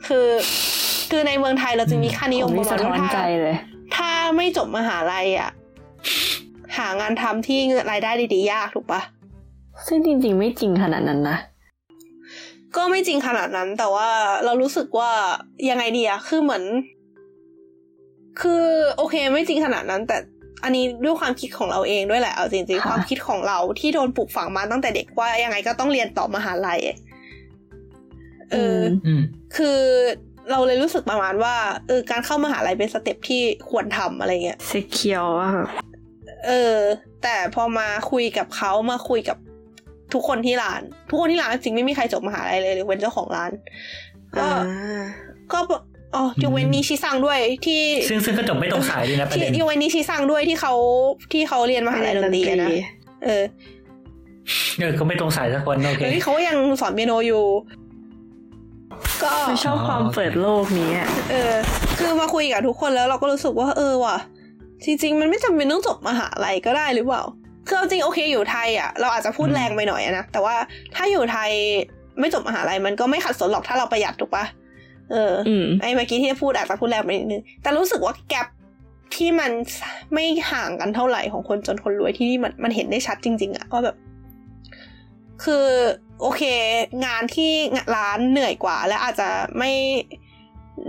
[0.06, 0.26] คือ
[1.10, 3.56] คือในเมืองไทยเราจะมีค่านิยมผมปนี่ระมาสะณท้อนว่าใจถ้าเลย
[3.96, 5.50] ถ้าไม่จบมหาลัยอะ
[6.76, 9.00] หางานทำที่เงินรายได้ดีๆยากถูกปะ
[9.86, 11.36] ซึ่งจริงๆ ไม่จริงขนาดนั้นนะ
[12.76, 14.08] ก็ไม่จริงขนาดนั้น แต่ว่า
[14.44, 15.10] เรารู้สึกว่า
[15.70, 16.64] ยังไงดีอะคือเหมือน
[18.40, 18.64] คือ
[18.96, 20.18] โอเคไม่จริงขนาดนั้น แต่
[20.64, 26.80] อันนี้ด้วยความคิดของเราเองด้วยแหละเอาจริงๆค่ะความคิดของเราที่โดนปลูกฝังมาตั้งแต่เด็กว่ายังไงก็ต้องเรียนต่อมหาลัย
[28.52, 29.22] เออออืม
[29.56, 29.80] คือ
[30.50, 31.54] เราเลยรู้สึกประมาณว่า
[31.86, 35.68] เออการเข้ามหาลัยเป็น step ที่ควรทำอะไรเงี้ย secure ว่าแบบ
[36.46, 36.78] เออ
[37.22, 39.38] แต่พอมาคุยกับเขามาคุยกับ
[40.14, 43.50] ทุกคนที่ร้าน ทุกคนที่ร้านจริงไม่มีใครจบมหาลัยเลยหรือเป็นเจ้าของร้าน
[44.36, 45.02] ก็อ่า
[45.52, 45.58] ก็
[46.14, 50.72] อ๋อยกเว้นนิชิซังด้วยที่ซึ่งซึ่งก็จบไม่ตรงสายดีนะประที่เด็นยกเว้นนิชิซังด้วยที่เขา
[51.32, 52.68] ที่เขาเรียนมหาลัยดนตรีอะนะ
[53.24, 53.42] เออ
[54.78, 57.44] เออก็ไม่ตรงสายสักคนโอเคเออที่เขายังสอนเปียโนอยู่
[59.22, 61.54] ก็ไม่ชอบความเปิดโลกนี้อะเออ
[61.98, 64.16] คือมาคุยกับทุกคนแล้วเราก็รู้สึกว่าเออว่ะ
[64.84, 67.22] จริงๆมันไม่จำเป็นต้องจบมหาลัยก็ได้หรือเปล่า
[67.68, 70.56] คือเอาจริงโอเคอยู่ไทยอะเราอาจจะพูดอืมแรงไปหน่อยอะนะแต่ว่า
[70.94, 71.50] ถ้าอยู่ไทย
[72.20, 74.44] ไม่จบมหาลัยมันก็ไม่ขัดสนหรอกถ้าเราประหยัดถูกปะ
[75.10, 78.46] เอออืมไอ้เมื่อกี้ที่พูดอาจจะพูดแรงไปนิดนึงแต่รู้สึกว่าแกลบ
[79.14, 79.50] ที่มัน
[80.14, 83.96] ไม่ห่างกันเท่าไหร่ของคนจนคนรวยที่นี่มันมันเห็นได้ชัดจริง ๆอะว่าแบบ
[85.44, 85.66] คือ
[86.20, 86.42] โอเค
[87.04, 87.52] งานที่
[87.96, 89.28] ร้านเหนื่อยกว่า และอาจจะ
[89.58, 89.72] ไม่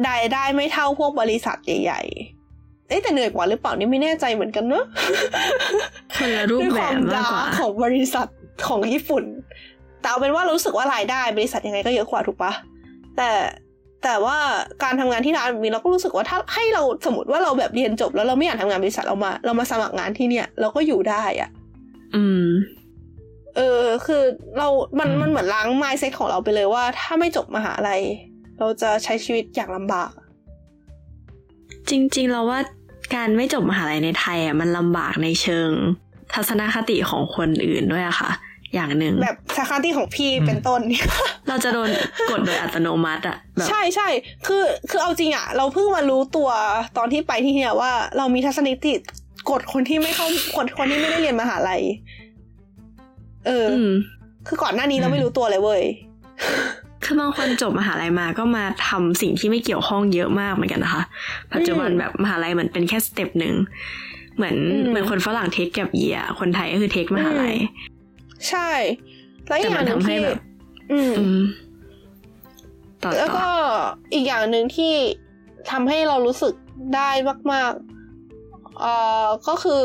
[0.04, 2.39] ได้ได้ไม่เท่าพวกบริษัทใหญ่ ๆ
[2.90, 4.86] เอ้ยแต่เหนื่อยกว่าหรือเปล่านี่ไม่แน่ใจเหมือนกันเนอะ
[6.16, 8.28] คนละรูปด้วยแบควาบมมากดากว่าของบริษัท
[8.68, 9.24] ของญี่ปุ่น
[10.02, 12.52] แต่เอาเป็นว่ารู้สึกว่ารายได้บริษัทยังไงก็เยอะกว่าถูกปะ
[13.18, 13.30] แต่
[14.04, 14.38] แต่ว่า
[14.84, 21.50] การทำงานที่ร้านแบบนี้เราก็รู้สึกว่าถ้าให้เราสมมติว่าเราแบบเรียนจบแล้วเราไม่อยากทำงานบริษัทเรามา เรามาสมัครงานที่เนี่ย เราก็อยู่ได้อะ
[22.16, 22.46] อืม
[23.56, 24.24] เออ คือ
[24.58, 24.68] เรา
[25.00, 28.02] มัน มันเหมือนล้างไมซ์เซ็ตของเราไปเลยว่า ถ้าไม่จบมหาลัย
[28.60, 30.12] เราจะใช้ชีวิตอย่างลำบาก
[31.90, 32.60] จริง ๆ เราว่า
[33.16, 35.70] การไม่จบมหาลัยในไทยอะมันลำบากในเชิง
[36.34, 38.32] ทัศนคติของคนอื่นด้วยอะค่ะ
[38.74, 41.06] อย่างหนึ่งแบบสาขาที่ของพี่เป็นต้นเนี่ย
[41.48, 41.90] เราจะโดน
[42.30, 44.08] กดโดยอัตโนมัติอะแบบใช่ใช่
[44.48, 46.50] คือคือเอาจริงอะเราเพิ่งมารู้ตัว
[46.98, 48.94] ตอนที่ไปที่เนี่ยว่าเรามีทัศนคติ
[49.50, 51.82] กดคนที่ไม่เข้าคนคนที่ไม่ได้เรียนมหาลัย
[53.46, 53.92] เอออืม
[54.48, 55.84] คือก่อนหน้านี้เราไม่รู้ตัวเลยเว้ย
[57.10, 61.04] คือบางคนจบมหาลัยมาก็มาทำสิ่งที่ไม่เกี่ยวข้องเยอะมากเหมือนกันนะคะ
[61.54, 63.56] ปัจจุบันแบบมหาลัยเหมือนเป็นแค่ step หนึ่ง
[64.36, 67.56] เหมือนอืมเหมือนคนฝรั่ง take gap year คนไทยก็คือ take มหาลัย
[68.50, 68.70] ใช่
[69.48, 70.38] แล้วอีแต่กอมัย่านงหนึ่งทำให้ที่แบบ
[70.92, 71.40] อืมอืม
[73.04, 73.50] ต่อแล้วต่อก็
[74.14, 74.94] อีกอย่างหนึ่งที่
[75.72, 76.54] ทำให้เรารู้สึก
[76.96, 77.10] ได้
[77.52, 79.84] มากๆเอ่อก็คือ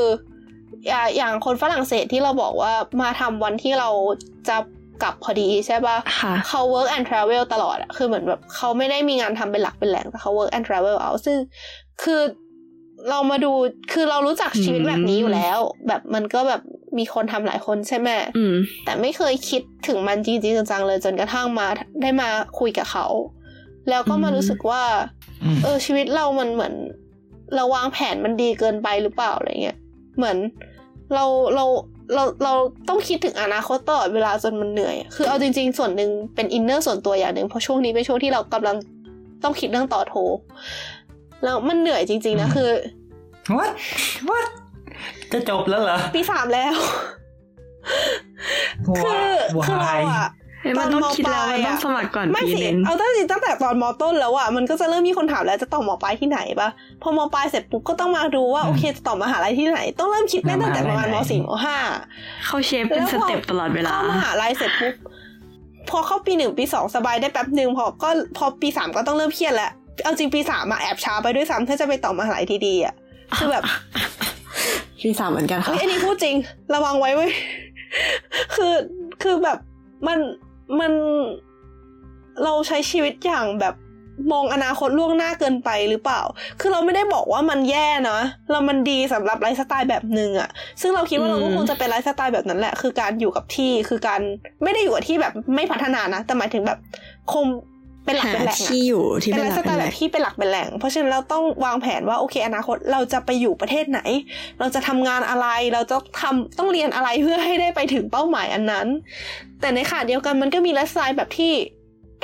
[0.93, 3.89] อ่าอย่างคนฝรั่งเศสที่เราบอกว่ามาทำวันที่เรา
[4.49, 4.57] จะ
[5.03, 11.37] กลับพอดีใช่ปะค่ะ เขา work and travel ตลอดอะคือเหมือนแบบเขาไม่ได้มีงานทำเป็นหลักเป็นแหล่งแต่เขา work and travel เอา ซึ่ง
[12.03, 12.21] คือ
[13.11, 13.53] เรามาดู
[13.93, 15.59] คือเรารู้จักชีวิตแบบนี้อยู่แล้ว
[15.89, 16.63] แบบมันก็แบบ
[16.99, 18.55] มีคนทำหลายคนใช่ไหมอืม
[18.85, 21.67] แต่ไม่เคยคิดถึงมันจริงๆจังๆเลยจนกระทั่งมา
[22.03, 23.07] ได้มาคุยกับเขา
[23.89, 24.83] แล้วก็มาอืมรู้สึกว่า
[25.45, 26.75] อืมเออชีวิตเรามันเหมือน
[27.55, 29.79] เราวางแผนมันดีเกินไปหรือเปล่าอะไรเงี้ย
[30.17, 30.37] เหมือน
[31.15, 31.65] เราเรา
[32.15, 32.55] เราเรา
[32.89, 38.77] ต้องคิดถึงอนาคตตลอดเวลาจนมันเหนื่อยอะคือเอาจริง ๆ ส่วนหนึ่งเป็นอินเนอร์ส่วนตัวอย่างหนึ่งเพราะช่วงนี้เป็นช่วงที่เรากำลัง
[39.43, 40.15] ต้องคิดเรื่องต่อโท
[41.45, 42.71] แล้วมันเหนื่อยจริง ๆ นะคือ
[43.57, 43.71] what
[44.29, 44.47] what
[45.33, 46.77] จะจบแล้วเหรอปีสามแล้ว
[48.87, 50.43] คือว้าคือเราวายอะเฮ้ย
[50.79, 56.69] มันต้องคิดแล้วมันต้องสมัครก่อนไม่ปีสินึงเอาตั้งแต่ตั้งแต่ตอนมอต้นแล้วอะมันก็จะเริ่มมีคนถามแล้วจะต่อมอปลายที่ไหนปะ
[57.03, 61.77] พอมอปลายเสร็จปุ๊บก็ต้องมาดูว่าอืมโอเคจะต่อมหาลัยที่ไหน ต้องเริ่มคิดได้ตั้งแต่ประมาณมมหาลัยไหนสี่มห้า
[62.47, 64.95] เข้าเชฟเป็นแล้วสพอเต็ปตลอดเวลาเข้ามหาลัยเสร็จปุ๊บ
[65.91, 69.71] พอเข้าปีหนึ่งปีสองสบายได้แป๊บหนึ่งพอก็พอปีสามก็ต้องเริ่มเครียดแล้ว
[70.05, 72.95] เอาจริงปีสามมาแอบช้าไปด้วยซ้ำถ้าจะไปต่อมหาลัยที่ดีอะ
[73.37, 73.65] คือแบบ
[75.03, 76.37] ปีสามเหมือนกันค่ะเฮ้ยอันนี้พูดจริง
[76.75, 77.31] ระวังไว้เว้ย
[78.57, 78.75] คือ
[79.23, 79.59] คือแบบ
[80.07, 80.19] มัน
[80.81, 80.93] มัน
[82.45, 83.75] เราใช้ชีวิตอย่างแบบ
[84.33, 86.21] มองอนาคตล่วงหน้าเกินไปหรือเปล่า
[86.61, 88.19] คือเราไม่ได้บอกว่ามันแย่นะ
[88.51, 90.49] เรามันดีสำหรับไลฟ์สไตล์แบบหนึ่งอะ
[90.81, 94.21] ซึ่งเราคิดว่าเราก็คงจะเป็นไลฟ์สไตล์แบบนั้นแหละ คือการอยู่กับที่ คือการ
[94.63, 96.79] ไม่ได้อยู่กับที่แบบไม่พัฒนานะ แต่หมายถึงแบบ
[97.33, 97.45] คง
[98.05, 104.01] เป็นหลักหาเป็นแหล่งอะที่อยู่ที่เป็เป็นนไลหลัฟ์กสไตเป็นล์แหแบล่งบที่เป็นหลักเป็นแหล่ง เพราะฉะนั้นเราต้องวางแผนว่าโอเคอนาคตเราจะไปอยู่ประเทศไหน
[104.61, 108.87] เราจะทำงานอะไรเราจะทำต้องเรียนอะไรเพื่อให้ได้ไปถึงเป้าหมายอันนั้น
[109.61, 111.53] แต่ในขณะเดียวกันมันก็มีไลฟ์สไตล์แบบที่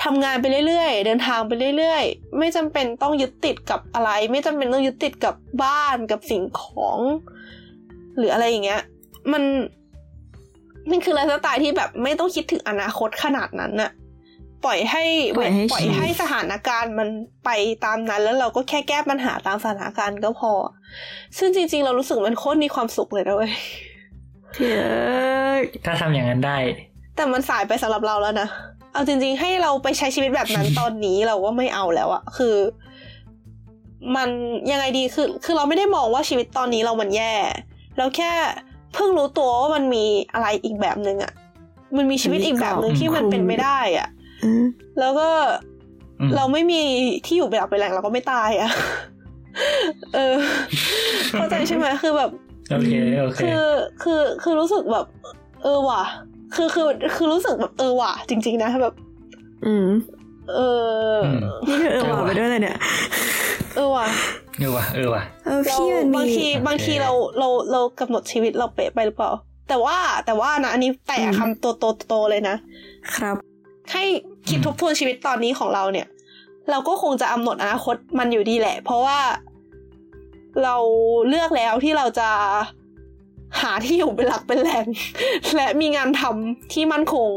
[0.04, 6.98] ทำงานไปเรื่อยๆ เดินทางไปเรื่อยๆ ไม่จำเป็นต้องยึดติดกับอะไร ไม่จำเป็นต้องยึดติดกับบ้านกับสิ่งของ
[8.16, 8.82] หรืออะไรอย่างเงี้ย
[9.32, 9.42] มัน
[10.90, 13.90] มันคือไลฟ์สไตล์ที่แบบไม่ต้องคิดถึงอนาคตขนาดนั้นน่ะ
[14.64, 15.04] ปล่อยให้
[15.38, 17.08] ปล่อยให้ปล่อยชีวิตให้สถานการณ์มัน
[17.44, 17.50] ไป
[17.84, 20.52] ตามนั้น แล้วเราก็แค่แก้ปัญหาตามสถานการณ์ก็พอ
[21.38, 23.52] ซึ่งจริง ๆ เรารู้สึกมันโคตรมีความสุขเลยนะเว้ย
[24.54, 24.88] เย้
[25.58, 26.56] ยถ้าทำอย่างนั้นได้
[27.16, 28.48] แต่มันสายไปสำหรับเราแล้วนะ
[28.92, 32.56] เอาจริง ๆ ให้เราไปใช้ชีวิตแบบนั้นตอนนี้เราก็ไม่เอาแล้วอะคือ
[34.16, 34.28] มัน
[34.70, 37.34] ยังไงดีคือ คือเราไม่ได้มองว่าชีวิตตอนนี้เรามันแย่
[37.98, 38.32] เราแค่
[38.94, 41.32] เพิ่งรู้ตัวว่ามันมีอะไรอีกแบบหนึ่งอะ
[41.96, 44.19] มันมีชีวิตอีกแบบหนึ่งที่มันเป็นไม่ได้อะอืม
[45.00, 45.28] แล้วก็
[46.20, 46.82] อืมเราไม่มี
[47.26, 48.70] ที่อยู่เป็นหลักเป็นแหล่งเราก็ไม่ตายอะ
[50.14, 50.34] เออ
[51.32, 52.30] เข้าใจใช่ไหมคือแบบ
[52.70, 53.62] โอเคโอเคคือ
[54.02, 55.06] คือคือรู้สึกแบบ
[55.62, 56.02] เออว่ะ
[56.54, 58.94] คือคือคือรู้สึกแบบเออว่ะ จริง ๆ นะแบบ
[59.66, 59.88] อืม
[60.54, 60.60] เอ
[61.12, 61.38] ออม
[61.68, 62.76] นี่คือเออว่าไปด้วยเลยเนี่ย
[63.74, 64.06] เออว่ะ
[64.58, 69.30] เออว่ะเออว่ะเออเราพี่มันบางมีทีบางทีโอเคเราเราเรากำหนดชีวิตเราเป๊ะไปหรือเปล่า
[69.68, 69.96] แต่ว่า
[70.26, 72.56] แต่ว่านะอันนี้แต่อืมคำโตโตโตๆเลยนะ
[73.16, 73.36] ครับ
[73.92, 74.04] ให้
[74.48, 76.06] คิดทบทวนชีวิตตอนนี้ของเราเนี่ย
[76.70, 79.18] เราก็คงจะกำหนดอนาคตมันอยู่ดีแหละ เพราะว่า
[80.62, 80.76] เรา
[81.28, 82.30] เลือกแล้วที่เราจะ
[83.60, 84.86] หาที่อยู่เป็นหลักเป็นแหล่ง
[85.56, 87.30] และมีงานทำที่มั่นคง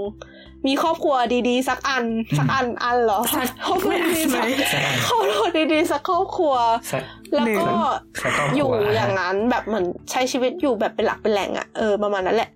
[0.67, 1.15] มีครอบครัว
[1.49, 2.05] ดีๆ สักอัน
[2.37, 6.55] สักอันอันเหรอสักครอบครัวดีๆสักสักอันครอบครัวดีๆสักครอบครัว
[6.91, 7.03] สัก
[7.35, 7.67] แล้วก็
[8.21, 12.49] สักครอบคอรัยู่วอย่างนั้นแบบเหมือนใช้ชีวิตอยู่แบบเป็นหลักเป็นแหล่งอะเออประมาณนั้นแหละ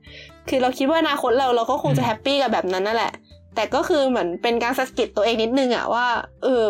[0.49, 3.11] คือเราคิดว่าอนาคตเราเราก็คงจะแฮปปี้กับแบบนั้นนั่นแหละ
[3.58, 6.08] แต่ก็คือเหมือนเป็นการสะกิดตัวเองนิดนึงอะว่า
[6.44, 6.70] เออ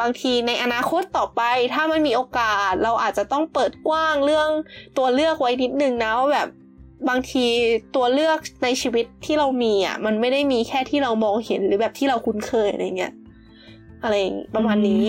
[0.00, 1.42] บางทีในอนาคตต่อไป
[1.74, 4.48] ถ้ามันมีโอกาสเราอาจจะต้องเปิดกว้างเรื่อง
[4.98, 6.48] ตัวเลือกไว้นิดนึงนะว่าแบบ
[7.08, 7.46] บางที
[7.96, 13.12] ตัวเลือกในชีวิตที่เรามีอะ มันไม่ได้มีแค่ที่เรามองเห็นหรือแบบที่เราคุ้นเคยอะไรเงี้ย
[14.02, 15.04] อะไรอย่างงี้ประมาณนี้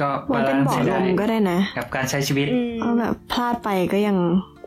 [0.00, 4.16] ก็มันเป็นเบาะลมก็ได้นะ กับการใช้ชีวิตอืมเอาแบบพลาดไปก็ยัง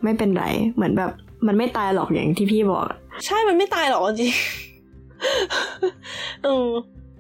[0.04, 1.12] ไม่เป็นไร เหมือนแบบ
[1.48, 4.34] มันไม่ตายหรอกอย่างที่พี่บอกอะใช่มันไม่ตายหรอกจริง
[6.46, 6.70] อืม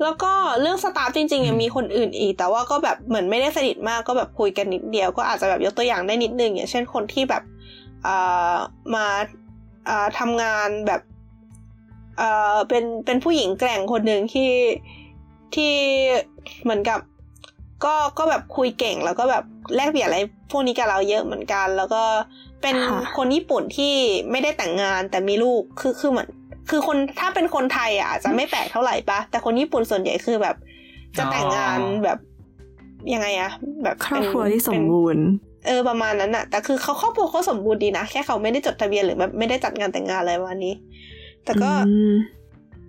[0.03, 7.43] แล้วก็เรื่องสตาฟจริงๆยังมีคนอื่นอีก แต่ว่าก็แบบเหมือนไม่ได้สนิทมากก็แบบคุยกันนิดเดียวก็อาจจะแบบยกตัวอย่างได้นิดนึงอย่างเช่นคนที่แบบ
[8.05, 8.55] อ่า
[8.93, 9.05] มา
[9.89, 11.01] อ่าทำงานแบบ
[12.21, 14.51] อ่าเป็นเป็นผู้หญิงแกร่งคนหนึ่งที่
[15.55, 15.73] ที่
[16.63, 16.99] เหมือนกับ
[17.83, 19.43] ก็ก็แบบคุยเก่งแล้วก็แบบ
[19.75, 20.17] แลกเปลี่ยนอะไร
[20.51, 22.03] พวกนี้กับเราเยอะเหมือนกัน แล้วก็
[22.61, 22.75] เป็น
[23.17, 23.93] คนญี่ปุ่นที่
[24.31, 26.29] ไม่ได้แต่งงานแต่มีลูกคือคือเหมือน
[26.69, 30.55] คือคนถ้าเป็นคนไทยอะอาจจะไม่แปลกเท่าไหร่ปะแต่คนญี่ปุ่นส่วนใหญ่คือแบบ
[31.17, 32.19] จะแต่งงานอ๋อแบบ
[33.13, 33.51] ยังไงอะ
[33.83, 35.25] แบบครอบเป็นครัวที่สมเป็นบูรณ์
[35.67, 40.73] เออประมาณนั้นอะแต่คือเขาครอบครัวเขาสมบูรณ์ดีนะแค่เขาไม่ได้จดทะเบียนหรือแบบไม่ได้จัดงานแต่งงานอะไรประมาณนี้
[41.45, 42.13] แต่ก็อืม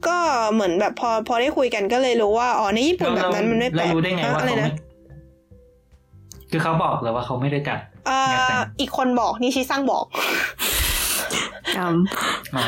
[0.06, 0.16] ก็
[0.52, 4.90] เหมือนแบบพอพอได้คุยกันก็เลยรู้ว่าอ๋อในญี่ปุ่นแบบนั้นมันไม่แปลเรากรู้ได้ไงว่าอะไรเขานะไม่
[6.50, 10.04] คือเขาบอกเลยว่าเขาไม่ได้จัดเอ่งานแต่องอีกคนบอกนิชิซังบอก
[11.76, 11.94] กรรม
[12.54, 12.60] อ๋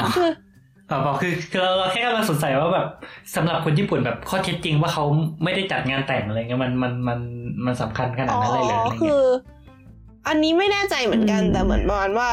[0.97, 2.86] อคือเปล่าคือคือเราเราแค่กำลังสงสัยว่าแบบ
[3.35, 5.05] สำหรับคนญี่ปุ่นแบบข้อเท็จจริงว่าเขา
[5.44, 7.20] ไม่ได้จัดงานแต่งอะไรเงี้ยมันมันมัน
[7.66, 9.28] มันสำคัญขนาดนั้นเลยเหรออะไรคืเงี้ยอ
[10.28, 12.31] อันนี้ไม่แน่ใจเหมือนกันแต่เหมือนประมาณว่า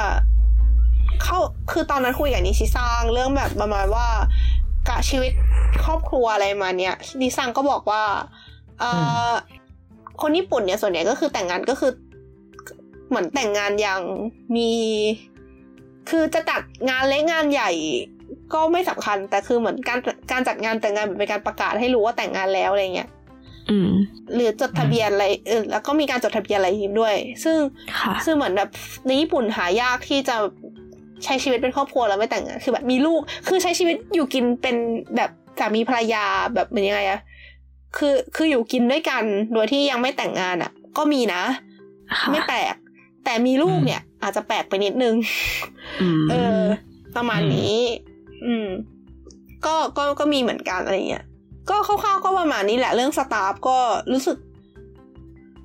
[1.24, 1.38] เขา
[1.72, 4.08] คือตอนนั้นคุยกับนิชิซังเรื่องแบบประมาณว่า
[4.90, 5.32] กะชีวิต
[5.86, 8.04] ครอบครัวอะไรมาเนี้ยนิชิซังก็บอกว่า
[8.80, 8.92] เอ่
[9.30, 9.34] ออ
[10.22, 11.92] คนญี่ปุ่นเนี่ยส่วนใหญ่ก็คือแต่งงานก็คือ
[13.10, 14.02] เหมือนแต่งงานอย่าง
[14.56, 14.70] มี
[16.10, 17.72] คือจะจัดงานเล็กงานใหญ่
[18.54, 20.00] ก็ไม่สำคัญ แต่คือเหมือนการ
[20.32, 23.10] การจัดงานแต่งงานเหมือนเป็นการประกาศให้รู้ว่าแต่งงานแล้วอะไรเงี้ย
[23.70, 23.92] อืม
[24.34, 27.58] หรือจดทะเบียนอะไรเออแล้วก็มีการจดทะเบียนอะไรอย่างงี้ด้วย ซึ่ง
[28.00, 28.70] ค่ะซึ่งเหมือนแบบ
[29.08, 30.36] ในญี่ปุ่นหายากที่จะ
[31.24, 34.76] ใช้ชีวิตเป็นครอบครัวแล้วไม่แต่งงานคือแบบมีลูก คือใช้ชีวิตอยู่กินเป็น
[35.16, 37.20] แบบสามีภรรยาแบบเหมือนยังไงอะ
[37.98, 39.24] คือคืออยู่กินด้วยกัน
[39.54, 41.44] โดยที่ยังไม่แต่งงานอะก็มีนะ
[42.20, 42.76] ค่ะไม่แปลก
[43.26, 45.16] แต่มีลูกเนี่ย อาจจะแปลกไปนิดนึง
[46.20, 46.62] มเออ
[47.16, 47.74] ประมาณนี้
[48.46, 48.68] อืม
[49.66, 51.26] ก็ก็ก็มีเหมือนกันอะไรเงี้ย
[51.70, 53.78] ก็คร่าวๆก็ประมาณนี้แหละเรื่องสตาฟก็
[54.12, 54.38] รู้สึก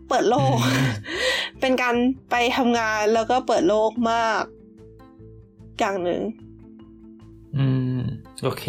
[0.08, 0.88] เปิดโลกอืม
[1.60, 1.94] เป็นการ
[2.30, 4.42] ไปทำงานแล้วก็เปิดโลกมาก
[5.78, 6.22] อย่างหนึ่ง
[7.56, 7.98] อืม
[8.42, 8.64] โอเค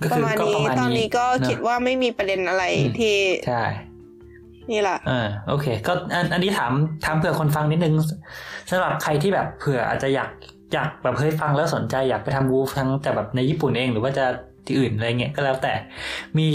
[0.00, 3.16] ก็ประคือมาณก็นี้ประมาณตอนนี้ก็เะคิดว่าไม่มีประเด็นอะไรอืมที่
[3.46, 3.62] ใช่
[4.72, 6.72] นี่แหละอ่าโอเค ก็อันอันนี้ถาม
[7.04, 7.94] ถามเผื่อคนฟังนิดนึง
[8.70, 10.30] สำหรับใครที่แบบเผื่ออาจจะอยาก
[10.72, 14.24] อยากแบบเฮ้ยฟังแล้วสนใจอยากไปทำวูฟทั้งแต่แบบในญี่ปุ่นเองหรือว่าจะ
[14.66, 15.72] ที่อื่นอะไรเงี้ยก็แล้วแต่
[16.38, 16.46] มี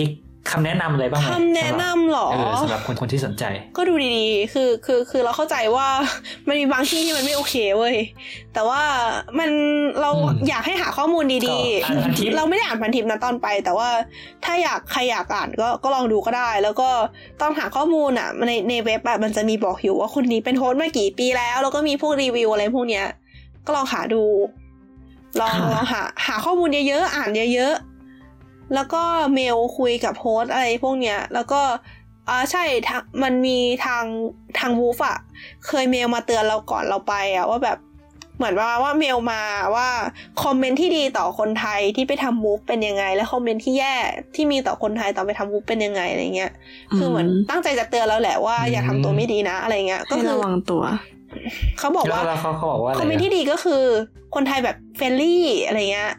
[0.52, 3.44] คำแนะนำอะไรบ้างไหมคำแนะนำเหรอเออสำหรับคนคนที่สนใจ
[3.78, 5.88] ก็ดูดีๆ คือคือคือเราเข้าใจว่า
[6.48, 7.96] มันมีบางที่ที่มันไม่โอเคเว้ย
[8.54, 8.82] แต่ว่า
[9.40, 9.50] มัน
[10.02, 11.56] เราอืมอยากให้หาข้อมูลดีก็
[11.86, 13.90] อ่านพันทิปๆเราไม่ได้อ่านพันทิปนะตอนไป แต่ว่า
[14.46, 16.90] ถ้าอยากใครอยากอ่านก็ก็ลองดูก็ได้ แล้วก็
[17.42, 23.06] ต้องหาข้อมูลอะในในเว็บอะมันจะมีบอกอยู่ว่าคนนี้เป็น host มากี่ปีแล้ว แล้วก็มีพวกรีวิวอะไรพวกเนี้ย
[23.66, 24.24] ก็ลองหาดู
[25.40, 31.62] ลองค่ะลองหา หาข้อมูลเยอะๆ อ่านเยอะๆ แล้วก็เมลคุยกับ host อะไรพวกเนี้ย แล้วก็
[32.30, 34.04] อ่าใช่ทางมันมีทาง
[34.60, 35.18] ทาง WWOOF อะ
[35.68, 37.78] เคยเมลมาเตือนเราก่อนเราไปอะว่าแบบ
[38.38, 39.42] เหมือนว่าว่าเมลมา
[39.76, 39.88] ว่า
[40.44, 43.96] คอมเมนต์ที่ดีต่อคนไทยที่ไปทำ WWOOF เป็นยังไง และคอมเมนต์ที่แย่
[44.36, 46.52] ที่มีต่อคนไทยตอนไปทำ WWOOF เป็นยังไงอะไรเงี้ย
[46.98, 50.84] คือเหมือนตั้งใจจะเตือนเราแหละว่าอืมอย่าทำตัวไม่ดีนะอะไรเงี้ย ก็ให้คือระวังตัว
[51.80, 53.84] เขาบอกแล้วว่าแล้วเขาเขาบอกว่าอะไรคอมเมนต์ที่ดีก็คือ
[54.36, 56.12] คนไทยแบบ friendly อะไรเงี้ย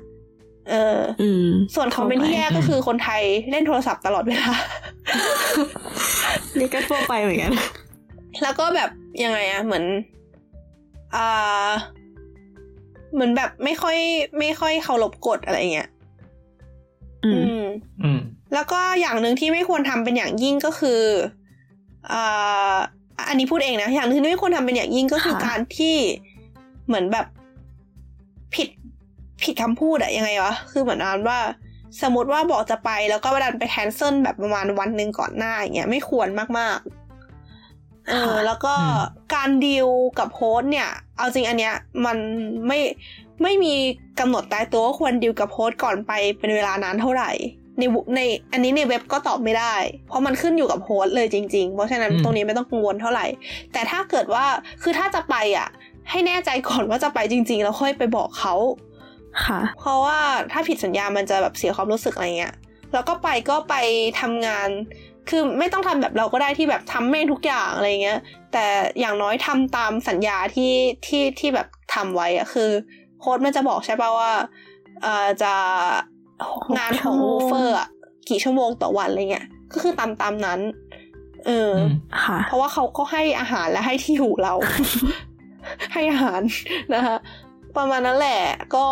[0.70, 4.53] เอออืมส่วนคอมเมนต์ที่แย่ก็คือคนไทยเล่นโทรศัพท์ตลอดเวลา
[6.59, 7.53] นี่ก็ทั่วไปเหมือนกัน
[8.43, 8.90] แล้วก็แบบ
[9.24, 9.85] ยังไงอะเหมือน
[11.15, 11.70] อ่า
[13.15, 13.99] เหมือนแบบไม่ค่อย
[14.39, 15.89] ไม่ค่อยเคารพกฎอะไรเงี้ย
[17.24, 17.66] อือืมม
[18.03, 18.20] อืม
[18.55, 21.01] แล้วก็อย่างหนึ่งที่ไม่ควรทำเป็นอย่างยิ่งก็คือ
[22.12, 22.74] อ่า
[23.28, 25.97] อันนี้พูดเองนะอย่างหนึ่งที่ไม่ควรทำเป็นอย่างยิ่งก็คือค่ะการที่
[26.86, 27.27] เหมือนแบบ
[28.55, 28.69] ผิด
[29.43, 31.39] ผิดคำพูดอะยังไงวะคือเหมือนอ่านว่า
[32.03, 36.28] สมมติว่าบอกจะไปแล้วก็ดันไปแคนเซิลแบบประมาณวันหนึ่งก่อนหน้าอย่างเงี้ยไม่ควร
[36.59, 38.99] มากๆเออแล้วก็อืม
[39.35, 39.89] การดีล
[40.19, 41.74] กับ host เนี่ย เอาจริงอันเนี้ย
[42.05, 42.19] มัน
[42.66, 42.78] ไม่
[43.43, 43.74] ไม่มี
[44.20, 47.31] กำหนดตายตัวว่าควรดีลกับ host ก่อนไปเป็นเวลานานเท่าไหร่
[47.78, 48.20] ในวุใน
[48.53, 49.74] อันนี้ในเว็บก็ตอบไม่ได้
[50.09, 53.27] เพราะมันขึ้นอยู่กับ host เลยจริงๆ เพราะฉะนั้นอืมตรงนี้ไม่ต้องกังวลเท่าไหร่
[53.73, 54.44] แต่ถ้าเกิดว่า
[54.82, 55.69] คือถ้าจะไปอะ
[56.11, 58.55] ให้แน่ใจก่อนว่าจะไปจริง ๆ แล้วค่อยไปบอกเขา
[59.44, 60.19] ค่ะ เพราะว่า
[60.53, 62.55] ถ้าผิดสัญญามันจะแบบเสียความรู้สึกอะไรเงี้ย
[62.93, 63.74] แล้วก็ไปก็ไป
[64.20, 64.69] ทำงาน
[65.31, 68.19] คือไม่ต้องทำแบบเราก็ได้ที่แบบทำแม่งทุกอย่างอะไรเงี้ย
[68.53, 68.65] แต่
[69.01, 70.73] อย่างน้อยทำตามสัญญาที่
[71.07, 72.70] ที่ที่แบบทำไว้อะคือ
[73.20, 74.32] โค้ดมันจะบอกใช่ป่าว่า
[75.03, 75.55] เอ่อจะ
[76.78, 77.89] งานของชั่วโมงวูเฟอร์อะ
[78.28, 80.60] กี่ชั่วโมงต่อวันอะไรเงี้ยก็คือตามตามนั้น
[81.47, 81.90] เอออม
[82.24, 84.55] ค่ะ เพราะว่าเขาก็ให้อาหารและให้ที่อยู่เรา
[85.93, 86.40] ให้อาหาร
[86.94, 87.16] นะคะ
[87.77, 88.40] ประมาณนั้นแหละ
[88.74, 88.86] ก็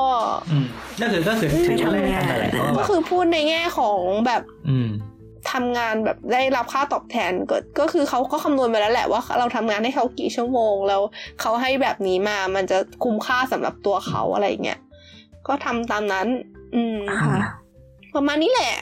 [0.50, 0.66] อืม
[1.00, 4.90] ก็คือก็คือถือว่าอะไรกันอะไรเพราะว่าก็แบบคือพูดในแง่ของแบบอืม
[5.52, 11.02] ทำงานแบบได้รับค่าตอบแทนก็ก็คือเขาก็คำนวณไปแล้วแหละว่าเราทำงานให้เขากี่ชั่วโมง แล้ว
[11.40, 14.78] เขาให้แบบนี้มามันจะคุ้มค่าสำหรับตัวเขาอะไรเงี้ย
[15.46, 16.26] ก็ทำตามนั้น
[16.74, 17.36] อืมค่ะ
[18.14, 18.72] ประมาณนี้แหละ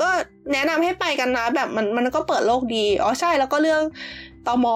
[0.00, 0.08] ก็
[0.52, 3.82] แนะนำให้ไปกันนะ แบบมันมันก็เปิดโลกดี อ๋อใช่แล้วก็เรื่อง
[4.46, 4.66] ตม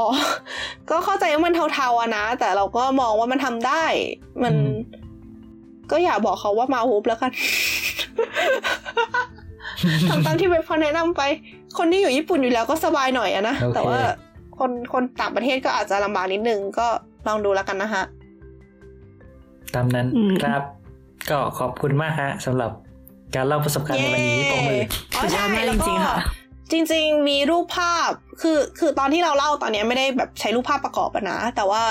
[0.91, 3.85] ก็เข้าใจว่ามันเทาๆอะนะ แต่เราก็มองว่ามันทำได้
[4.43, 4.75] มันอืม
[5.91, 7.31] ก็อย่าบอกเขาว่ามาฮุบแล้วกัน
[10.09, 11.23] ทำตามที่เว็บเขาแนะนำไป
[11.79, 13.99] คนที่อยู่ญี่ปุ่นอยู่แล้วก็สบายหน่อยอะนะโอเคแต่ว่า
[14.59, 16.87] คนคนต่างประเทศก็อาจจะลำบากนิดนึงก็
[17.27, 18.05] ลองดูแล้วกันนะฮะ
[19.75, 20.63] ตามนั้นอืมครับ
[21.33, 22.71] ก็ขอบคุณมากฮะสำหรับ
[23.35, 24.81] การเล่าประสบการณ์ในวันนี้ปรบมือ
[25.15, 26.17] อ๋อสุดยอใช่ดมากแล้วจก็ริงๆค่ะ
[26.73, 28.11] จริง ๆ มีรูปภาพ
[28.41, 31.83] คือคือตอนที่เราเล่าตอนเนี้ยไม่ได้แบบใช้รูปภาพประกอบอะนะ แต่ว่า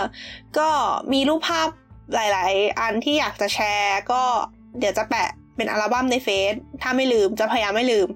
[0.58, 0.70] ก็
[1.14, 1.68] มีรูปภาพ
[2.16, 4.22] หลาย ๆ อันที่อยากจะแชร์ ก็
[4.80, 8.08] เดี๋ยวจะแปะเป็นอัลบั้มในเฟซถ้าไม่ลืมจะพยายามไม่ลืม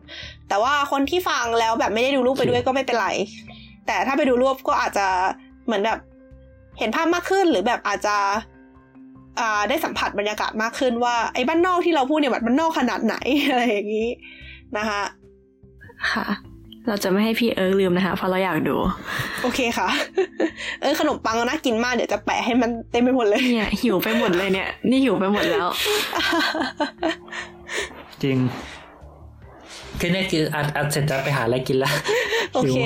[0.49, 3.09] แต่ว่าคนที่ฟังแล้วแบบไม่ได้ดูรูปไปด้วยก็ไม่เป็นไร
[3.87, 5.07] แต่ถ้าไปดูรูปก็อาจจะ
[5.65, 5.99] เหมือนแบบ
[6.79, 8.54] เห็นภาพมากขึ้นหรือแบบอาจจะอ่า
[9.69, 13.15] ได้สัมผัสบรรยากาศมากขึ้นว่าไอ้บ้านนอกที่เราพูดเนี่ยมันบ้านนอกขนาดไหน
[13.49, 14.09] อะไรอย่างนี้
[14.77, 15.01] นะคะ
[16.11, 16.27] ค่ะ
[16.87, 18.75] เราจะไม่ให้พี่เอิร์กลืมนะคะเพราะเราอยากดู
[19.43, 19.87] โอเคค่ะ
[20.81, 25.67] เออขนมปังน่ากินมากเดี๋ยวจะแปะให้มันเต็มไปหมดเลยเนี่ยหิวไปหมดเลยเนี่ย นี่หิวไปหมดแล้ว
[28.23, 28.37] จริง
[29.99, 31.91] คือเนี่ยกินอัดอัดเสร็จจะไปหาอะไรกินละ
[32.53, 32.77] โอเค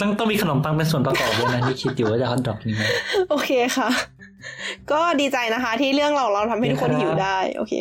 [0.00, 2.82] ต้องต้องมีขนมปังเป็นส่วนประกอบด้วยนะที่คิดอยู่ว่าจะฮอทดอกนี้ไหม
[3.30, 3.88] โอเคค่ะ
[4.92, 7.74] ก็ดีใจนะคะ ที่เรื่องเราเราทำให้ทุกคนครับหิวได้ โอเค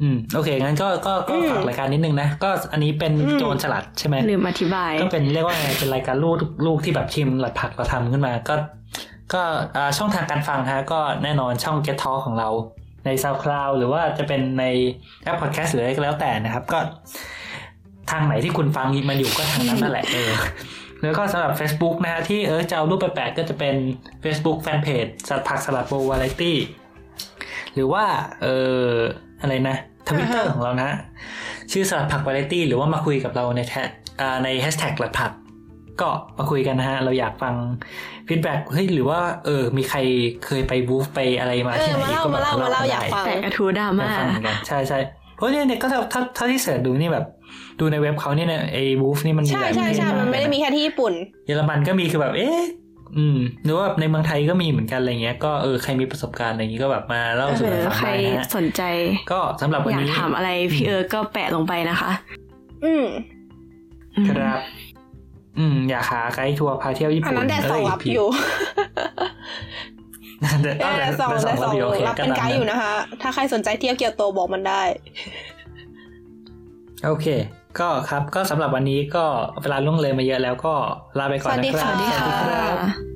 [0.00, 8.54] อืม โอเค งั้นก็ก็ก็อืมฝากรายการนิดนึงนะ ก็อันนี้เป็นอืมโจรฉลาดใช่ไหมลืมอธิบาย ก็เป็นเรียกว่าไงเป็นรายการลูกลูกที่แบบทีมหลัดผักเราทำขึ้นมา ก็
[9.34, 9.42] ก็
[9.76, 12.48] อ่าช่องทางการฟังฮะ ก็แน่นอนช่อง Get Talk ของเรา
[13.04, 14.64] ใน SoundCloud หรือว่าจะเป็นใน
[15.24, 16.78] แอป Podcast หรืออะไรก็แล้วแต่นะครับ ก็
[18.10, 20.30] ทางไหนที่คุณฟังมันอยู่ก็ทางนั้นนั่นแหละเออ
[21.04, 23.74] แล้วก็สำหรับ Facebook นะฮะที่เออจะเอารูปไปแปะก็จะเป็น
[24.24, 26.56] Facebook Fanpage สัตว์ผักสลัดโบวาไรตี้
[27.74, 28.04] หรือว่า
[28.42, 28.46] เอ
[28.86, 28.88] อ
[29.40, 29.76] อะไรนะ
[30.08, 30.90] ทวิตเตอร์อ่าฮะของเรานะ
[31.72, 33.88] ชื่อสลัดผักวาไรตี้หรือว่ามาคุยกับเราในแท็ก
[34.20, 35.32] อ่าในแฮชแท็กหลัดผัก
[36.00, 37.54] ก็มาคุยกันนะฮะ เราอยากฟัง
[38.28, 39.98] ฟีดแบ็กเฮ้ยหรือว่าเออ มีใคร
[40.46, 44.98] เคยไปวูฟไปอะไรมาเอที่อไหนมาเล่าก็มาแบบเล่ามาเล่ากันอยากได้ฟังแต่กระทูดราอยากม่าฟังเหมือนกันใช่ใช่
[45.36, 47.26] เพราะเนี่ยเนี่ยก็ถ้าถ้าถ้าที่เสิร์ชดูนี่แบบ
[47.80, 51.12] ดูในเว็บเขาเนี่ยเนี่ยไอ้วูฟนี่มันมีใช่หลายใช่ใช่ประเทศากมันไม่ได้มีแค่ที่ญี่ปุ่น
[51.46, 52.60] เยอรมันก็มีคือแบบเอ๊ะ
[53.18, 58.82] อืมหรือว่าแบบในเมืองไทยก็มีเหมือนกันอะไรเงี้ยก็เออใครมีประสบการณ์อะไรอย่างงี้ก็แบบมาเล่าสู่เอกันอฟังใครได้นะฮะสนใจ
[59.32, 62.10] ก็สำหรับวันอยากนี้ถามอะไรพี่เอิร์กก็แปะลงไปนะคะ
[62.84, 63.04] อืม
[64.16, 64.60] อืมครับ
[65.58, 68.28] อืม อยากหาไกด์ทัวร์พาเที่ยวญี่อันปุ่นนั้นแดดสองรับผิดอยู่
[70.40, 70.68] แดดแด
[70.98, 72.92] แดดดสองแดดแดสองดสองโอเครับเป็นไกด์อยู่นะคะ
[73.22, 74.82] ถ้าใครสนใจเที่ยวเกียวโตบอกมันได้
[77.06, 77.26] โอเค
[77.80, 79.24] ก็ครับก็สำหรับวันนี้ก็
[79.62, 80.74] เวลาล่วงเลยมาเยอะแล้วก็
[81.18, 83.13] ลาไปก่อนนะครัสวัสดีค่ะบค่ะ